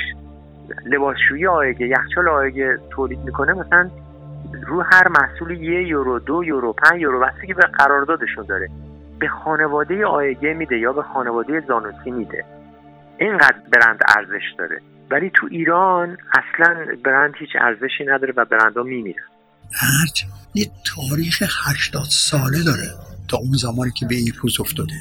لباسشویی 0.86 1.48
آیگه 1.48 1.88
یخچال 1.88 2.28
آیگه 2.28 2.78
تولید 2.90 3.20
می‌کنه 3.20 3.54
مثلا 3.54 3.90
رو 4.68 4.82
هر 4.82 5.08
محصول 5.08 5.52
یه 5.52 5.88
یورو 5.88 6.20
دو 6.20 6.44
یورو 6.44 6.74
پنج 6.74 7.02
یورو 7.02 7.20
بستگی 7.20 7.54
به 7.54 7.62
قراردادشون 7.62 8.46
داره. 8.46 8.70
به 9.20 9.28
خانواده 9.28 10.06
آیگه 10.06 10.54
میده 10.54 10.78
یا 10.78 10.94
به 10.94 11.02
خانواده 11.02 11.60
زانوسی 11.60 12.12
میده. 12.12 12.46
اینقدر 13.18 13.56
برند 13.74 14.00
ارزش 14.18 14.54
داره. 14.58 14.80
ولی 15.12 15.32
تو 15.34 15.48
ایران 15.52 16.18
اصلا 16.32 16.86
برند 17.06 17.34
هیچ 17.40 17.50
ارزشی 17.62 18.04
نداره 18.06 18.34
و 18.38 18.46
برندها 18.46 18.84
میمیرن. 18.84 19.24
ارج 20.02 20.26
یه 20.54 20.72
تاریخ 20.86 21.44
80 21.70 22.04
ساله 22.10 22.64
داره 22.64 22.88
تا 23.28 23.38
اون 23.38 23.54
زمانی 23.58 23.92
که 23.92 24.06
به 24.06 24.16
این 24.16 24.34
روز 24.42 24.60
افتاده. 24.60 24.94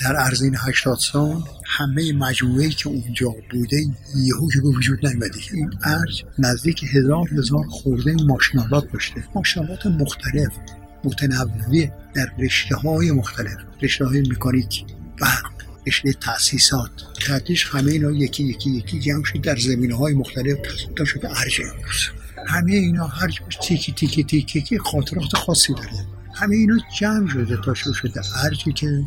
در 0.00 0.16
عرض 0.16 0.42
این 0.42 0.56
80 0.68 0.96
سال 0.96 1.42
همه 1.66 2.12
مجموعه 2.12 2.68
که 2.68 2.88
اونجا 2.88 3.28
بوده 3.50 3.76
یهو 4.16 4.48
که 4.52 4.60
به 4.60 4.68
وجود 4.68 5.06
نیومده. 5.06 5.38
این 5.52 5.70
ارج 5.84 6.24
نزدیک 6.38 6.84
هزار 6.94 7.28
هزار 7.28 7.64
خورده 7.68 8.16
ماشینالات 8.26 8.92
داشته. 8.92 9.24
ماشینالات 9.34 9.86
مختلف 9.86 10.58
متنوع 11.04 11.86
در 12.14 12.26
رشته 12.38 12.76
های 12.76 13.10
مختلف 13.10 13.56
رشته 13.82 14.04
های 14.04 14.20
مکانیک 14.20 14.84
برق 15.20 15.55
رشته 15.86 16.12
تاسیسات 16.12 16.90
تحتش 17.26 17.66
همه 17.66 17.92
اینا 17.92 18.10
یکی 18.10 18.44
یکی 18.44 18.70
یکی 18.70 19.00
جمع 19.00 19.24
شد 19.24 19.40
در 19.40 19.56
زمینه 19.56 19.94
های 19.94 20.14
مختلف 20.14 20.58
تا 20.96 21.04
شده. 21.04 21.40
ارج 21.40 21.60
امروز. 21.60 22.10
همه 22.46 22.72
اینا 22.72 23.06
هر 23.06 23.28
تیکی 23.62 23.92
تیکی 23.92 24.24
تیکی 24.24 24.42
تیکی 24.42 24.78
خاطرات 24.78 25.36
خاصی 25.36 25.74
داره. 25.74 26.06
همه 26.34 26.56
اینا 26.56 26.78
جمع 26.98 27.28
شده 27.28 27.56
تا 27.64 27.74
شده. 27.74 28.20
ارجی 28.44 28.72
که 28.72 29.04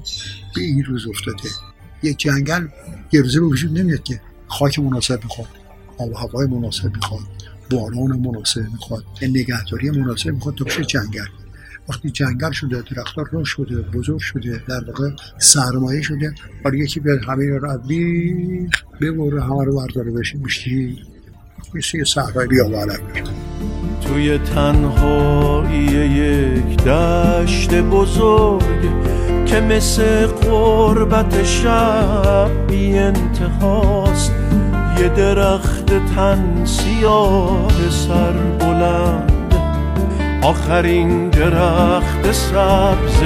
به 0.55 0.61
این 0.61 0.83
روز 0.83 1.07
افتاده. 1.07 1.49
یه 2.03 2.13
جنگل 2.13 2.67
یه 3.11 3.21
روزه 3.21 3.39
به 3.39 3.45
وجود 3.45 3.79
نمیاد 3.79 4.03
که 4.03 4.21
خاک 4.47 4.79
مناسب 4.79 5.23
می‌خواد 5.23 5.47
آب 5.97 6.11
و 6.11 6.17
هوای 6.17 6.47
مناسب 6.47 6.95
می‌خواد 6.95 7.21
باران 7.69 8.19
مناسب 8.19 8.61
می‌خواد 8.71 9.03
نگهداری 9.21 9.89
مناسب 9.89 10.29
می‌خواد 10.29 10.55
تا 10.55 10.65
بشه 10.65 10.85
جنگل. 10.85 11.27
وقتی 11.89 12.09
جنگل 12.09 12.51
شده 12.51 12.83
درختها 12.95 13.25
رشد 13.33 13.45
شده 13.45 13.81
بزرگ 13.81 14.19
شده 14.19 14.63
در 14.67 14.83
واقع 14.87 15.09
سرمایه 15.37 16.01
شده 16.01 16.35
حالا 16.63 16.77
یکی 16.77 16.99
به 16.99 17.19
همه 17.27 17.57
رو 17.57 17.77
بیخ 17.87 18.83
ببره 19.01 19.43
همه 19.43 19.65
رو 19.65 19.75
برداره 19.75 20.11
بشه 20.11 20.37
میشتی 20.37 20.97
مثل 21.73 21.97
یه 21.97 22.03
صحرای 22.03 22.47
بیابانه 22.47 22.99
توی 24.01 24.37
تنهایی 24.37 25.83
یک 25.83 26.83
دشت 26.83 27.73
بزرگ 27.73 29.09
که 29.45 29.61
مثل 29.61 30.27
قربت 30.27 31.43
شب 31.43 32.51
بی 32.67 32.97
انتهاست. 32.97 34.31
یه 34.99 35.09
درخت 35.09 35.85
تن 36.15 36.65
سیاه 36.65 37.89
سر 37.89 38.33
بلند 38.33 39.38
آخرین 40.41 41.29
درخت 41.29 42.31
سبز 42.31 43.23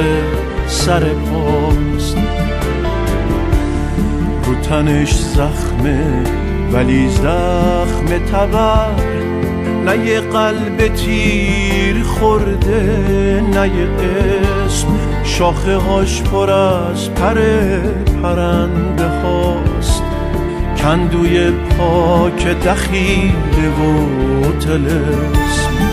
سر 0.67 0.99
پاست 0.99 2.17
رو 4.45 4.55
تنش 4.55 5.13
زخمه 5.13 6.23
ولی 6.71 7.09
زخم 7.09 8.17
تبر. 8.31 9.03
نه 9.85 9.97
یه 9.97 10.19
قلب 10.19 10.87
تیر 10.87 12.03
خورده 12.03 13.43
نه 13.53 13.67
یه 13.67 13.87
اسم. 14.65 14.87
شاخه 15.23 15.77
هاش 15.77 16.21
پر 16.21 16.49
از 16.49 17.09
پر 17.09 17.35
پرنده 18.23 19.07
هاست. 19.07 20.03
کندوی 20.77 21.51
پاک 21.51 22.47
دخیله 22.47 23.69
و 23.69 24.51
تلسم. 24.59 25.92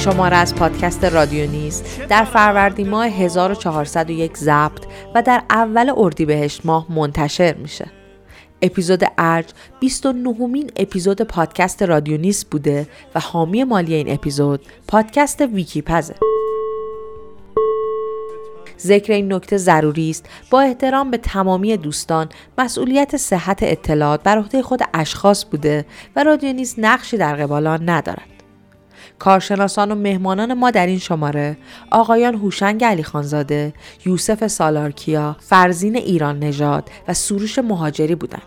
شماره 0.00 0.36
از 0.36 0.54
پادکست 0.54 1.04
رادیو 1.04 1.50
نیست 1.50 2.00
در 2.08 2.24
فروردین 2.24 2.88
ماه 2.88 3.06
1401 3.06 4.36
ضبط 4.36 4.84
و 5.14 5.22
در 5.22 5.42
اول 5.50 5.92
اردیبهشت 5.96 6.66
ماه 6.66 6.86
منتشر 6.92 7.54
میشه. 7.54 7.86
اپیزود 8.62 9.04
ارج 9.18 9.46
29 9.80 10.46
مین 10.46 10.70
اپیزود 10.76 11.22
پادکست 11.22 11.82
رادیو 11.82 12.16
نیست 12.16 12.50
بوده 12.50 12.86
و 13.14 13.20
حامی 13.20 13.64
مالی 13.64 13.94
این 13.94 14.12
اپیزود 14.12 14.60
پادکست 14.88 15.40
ویکیپزه. 15.40 16.14
ذکر 18.80 19.12
این 19.12 19.32
نکته 19.32 19.56
ضروری 19.56 20.10
است 20.10 20.26
با 20.50 20.60
احترام 20.60 21.10
به 21.10 21.16
تمامی 21.16 21.76
دوستان 21.76 22.28
مسئولیت 22.58 23.16
صحت 23.16 23.58
اطلاعات 23.62 24.22
بر 24.22 24.38
عهده 24.38 24.62
خود 24.62 24.80
اشخاص 24.94 25.44
بوده 25.44 25.86
و 26.16 26.24
رادیو 26.24 26.52
نیست 26.52 26.78
نقشی 26.78 27.16
در 27.16 27.36
قبال 27.36 27.66
آن 27.66 27.90
ندارد. 27.90 28.39
کارشناسان 29.20 29.92
و 29.92 29.94
مهمانان 29.94 30.54
ما 30.54 30.70
در 30.70 30.86
این 30.86 30.98
شماره 30.98 31.56
آقایان 31.90 32.34
هوشنگ 32.34 32.84
علی 32.84 33.02
خانزاده، 33.02 33.72
یوسف 34.06 34.46
سالارکیا، 34.46 35.36
فرزین 35.40 35.96
ایران 35.96 36.38
نژاد 36.38 36.90
و 37.08 37.14
سروش 37.14 37.58
مهاجری 37.58 38.14
بودند. 38.14 38.42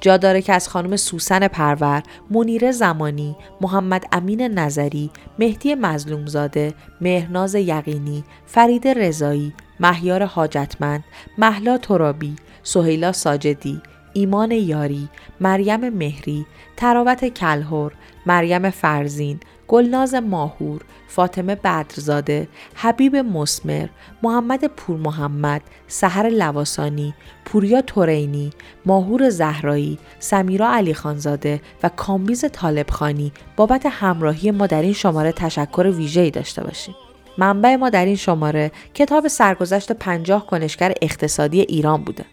جا 0.00 0.16
داره 0.16 0.42
که 0.42 0.52
از 0.52 0.68
خانم 0.68 0.96
سوسن 0.96 1.48
پرور، 1.48 2.02
منیر 2.30 2.72
زمانی، 2.72 3.36
محمد 3.60 4.04
امین 4.12 4.42
نظری، 4.42 5.10
مهدی 5.38 5.74
مظلومزاده، 5.74 6.74
مهرناز 7.00 7.54
یقینی، 7.54 8.24
فرید 8.46 8.88
رضایی، 8.88 9.52
مهیار 9.80 10.24
حاجتمند، 10.24 11.04
محلا 11.38 11.78
ترابی، 11.78 12.36
سهیلا 12.62 13.12
ساجدی، 13.12 13.82
ایمان 14.12 14.50
یاری، 14.50 15.08
مریم 15.40 15.88
مهری، 15.88 16.46
تراوت 16.76 17.24
کلهور، 17.24 17.92
مریم 18.26 18.70
فرزین، 18.70 19.40
گلناز 19.68 20.14
ماهور، 20.14 20.84
فاطمه 21.08 21.54
بدرزاده، 21.54 22.48
حبیب 22.74 23.16
مسمر، 23.16 23.88
محمد 24.22 24.64
پور 24.64 24.96
محمد، 24.96 25.62
سحر 25.88 26.28
لواسانی، 26.28 27.14
پوریا 27.44 27.80
تورینی، 27.80 28.50
ماهور 28.86 29.28
زهرایی، 29.28 29.98
سمیرا 30.18 30.72
علی 30.72 30.94
خانزاده 30.94 31.60
و 31.82 31.88
کامبیز 31.88 32.44
طالبخانی 32.52 33.32
بابت 33.56 33.86
همراهی 33.86 34.50
ما 34.50 34.66
در 34.66 34.82
این 34.82 34.92
شماره 34.92 35.32
تشکر 35.32 35.86
ویژه‌ای 35.86 36.30
داشته 36.30 36.64
باشیم. 36.64 36.94
منبع 37.38 37.76
ما 37.76 37.90
در 37.90 38.04
این 38.04 38.16
شماره 38.16 38.72
کتاب 38.94 39.28
سرگذشت 39.28 39.92
پنجاه 39.92 40.46
کنشگر 40.46 40.92
اقتصادی 41.02 41.60
ایران 41.60 42.02
بوده. 42.02 42.24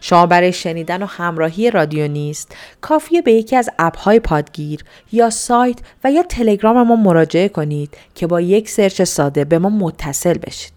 شما 0.00 0.26
برای 0.26 0.52
شنیدن 0.52 1.02
و 1.02 1.06
همراهی 1.06 1.70
رادیو 1.70 2.08
نیست. 2.08 2.56
کافیه 2.80 3.22
به 3.22 3.32
یکی 3.32 3.56
از 3.56 3.70
اپهای 3.78 4.20
پادگیر 4.20 4.84
یا 5.12 5.30
سایت 5.30 5.78
و 6.04 6.12
یا 6.12 6.22
تلگرام 6.22 6.82
ما 6.82 6.96
مراجعه 6.96 7.48
کنید 7.48 7.96
که 8.14 8.26
با 8.26 8.40
یک 8.40 8.68
سرچ 8.68 9.02
ساده 9.02 9.44
به 9.44 9.58
ما 9.58 9.68
متصل 9.68 10.38
بشید. 10.38 10.74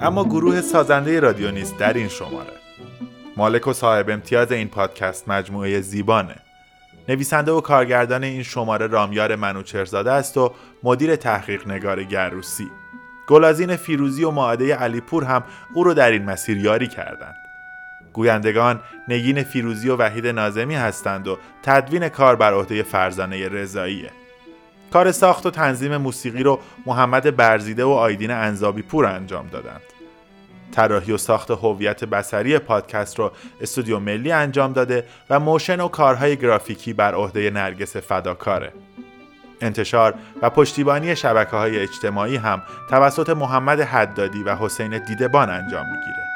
اما 0.00 0.24
گروه 0.24 0.60
سازنده 0.60 1.20
رادیو 1.20 1.50
نیست 1.50 1.78
در 1.78 1.92
این 1.92 2.08
شماره. 2.08 2.52
مالک 3.36 3.66
و 3.66 3.72
صاحب 3.72 4.10
امتیاز 4.10 4.52
این 4.52 4.68
پادکست 4.68 5.28
مجموعه 5.28 5.80
زیبانه. 5.80 6.36
نویسنده 7.12 7.52
و 7.52 7.60
کارگردان 7.60 8.24
این 8.24 8.42
شماره 8.42 8.86
رامیار 8.86 9.36
منوچرزاده 9.36 10.12
است 10.12 10.36
و 10.36 10.54
مدیر 10.82 11.16
تحقیق 11.16 11.68
نگار 11.68 12.04
گروسی. 12.04 12.70
گلازین 13.28 13.76
فیروزی 13.76 14.24
و 14.24 14.30
معاده 14.30 14.74
علیپور 14.74 15.24
هم 15.24 15.44
او 15.74 15.84
رو 15.84 15.94
در 15.94 16.10
این 16.10 16.24
مسیر 16.24 16.56
یاری 16.56 16.88
کردند. 16.88 17.34
گویندگان 18.12 18.80
نگین 19.08 19.42
فیروزی 19.42 19.88
و 19.88 19.96
وحید 19.96 20.26
نازمی 20.26 20.74
هستند 20.74 21.28
و 21.28 21.38
تدوین 21.62 22.08
کار 22.08 22.36
بر 22.36 22.54
عهده 22.54 22.82
فرزانه 22.82 23.48
رضاییه. 23.48 24.10
کار 24.92 25.12
ساخت 25.12 25.46
و 25.46 25.50
تنظیم 25.50 25.96
موسیقی 25.96 26.42
رو 26.42 26.58
محمد 26.86 27.36
برزیده 27.36 27.84
و 27.84 27.88
آیدین 27.88 28.30
انزابی 28.30 28.82
پور 28.82 29.06
انجام 29.06 29.46
دادند. 29.46 29.91
طراحی 30.72 31.12
و 31.12 31.16
ساخت 31.16 31.50
هویت 31.50 32.04
بصری 32.04 32.58
پادکست 32.58 33.18
رو 33.18 33.30
استودیو 33.60 33.98
ملی 33.98 34.32
انجام 34.32 34.72
داده 34.72 35.04
و 35.30 35.40
motion 35.40 35.80
و 35.80 35.88
کارهای 35.88 36.36
گرافیکی 36.36 36.92
بر 36.92 37.14
عهده 37.14 37.50
نرگس 37.50 37.96
فداکاره. 37.96 38.72
انتشار 39.60 40.14
و 40.42 40.50
پشتیبانی 40.50 41.16
شبکه 41.16 41.56
های 41.56 41.78
اجتماعی 41.78 42.36
هم 42.36 42.62
توسط 42.90 43.30
محمد 43.30 43.80
حدادی 43.80 44.42
و 44.42 44.56
حسین 44.56 45.04
دیدبان 45.04 45.50
انجام 45.50 45.86
می‌گیره. 45.86 46.31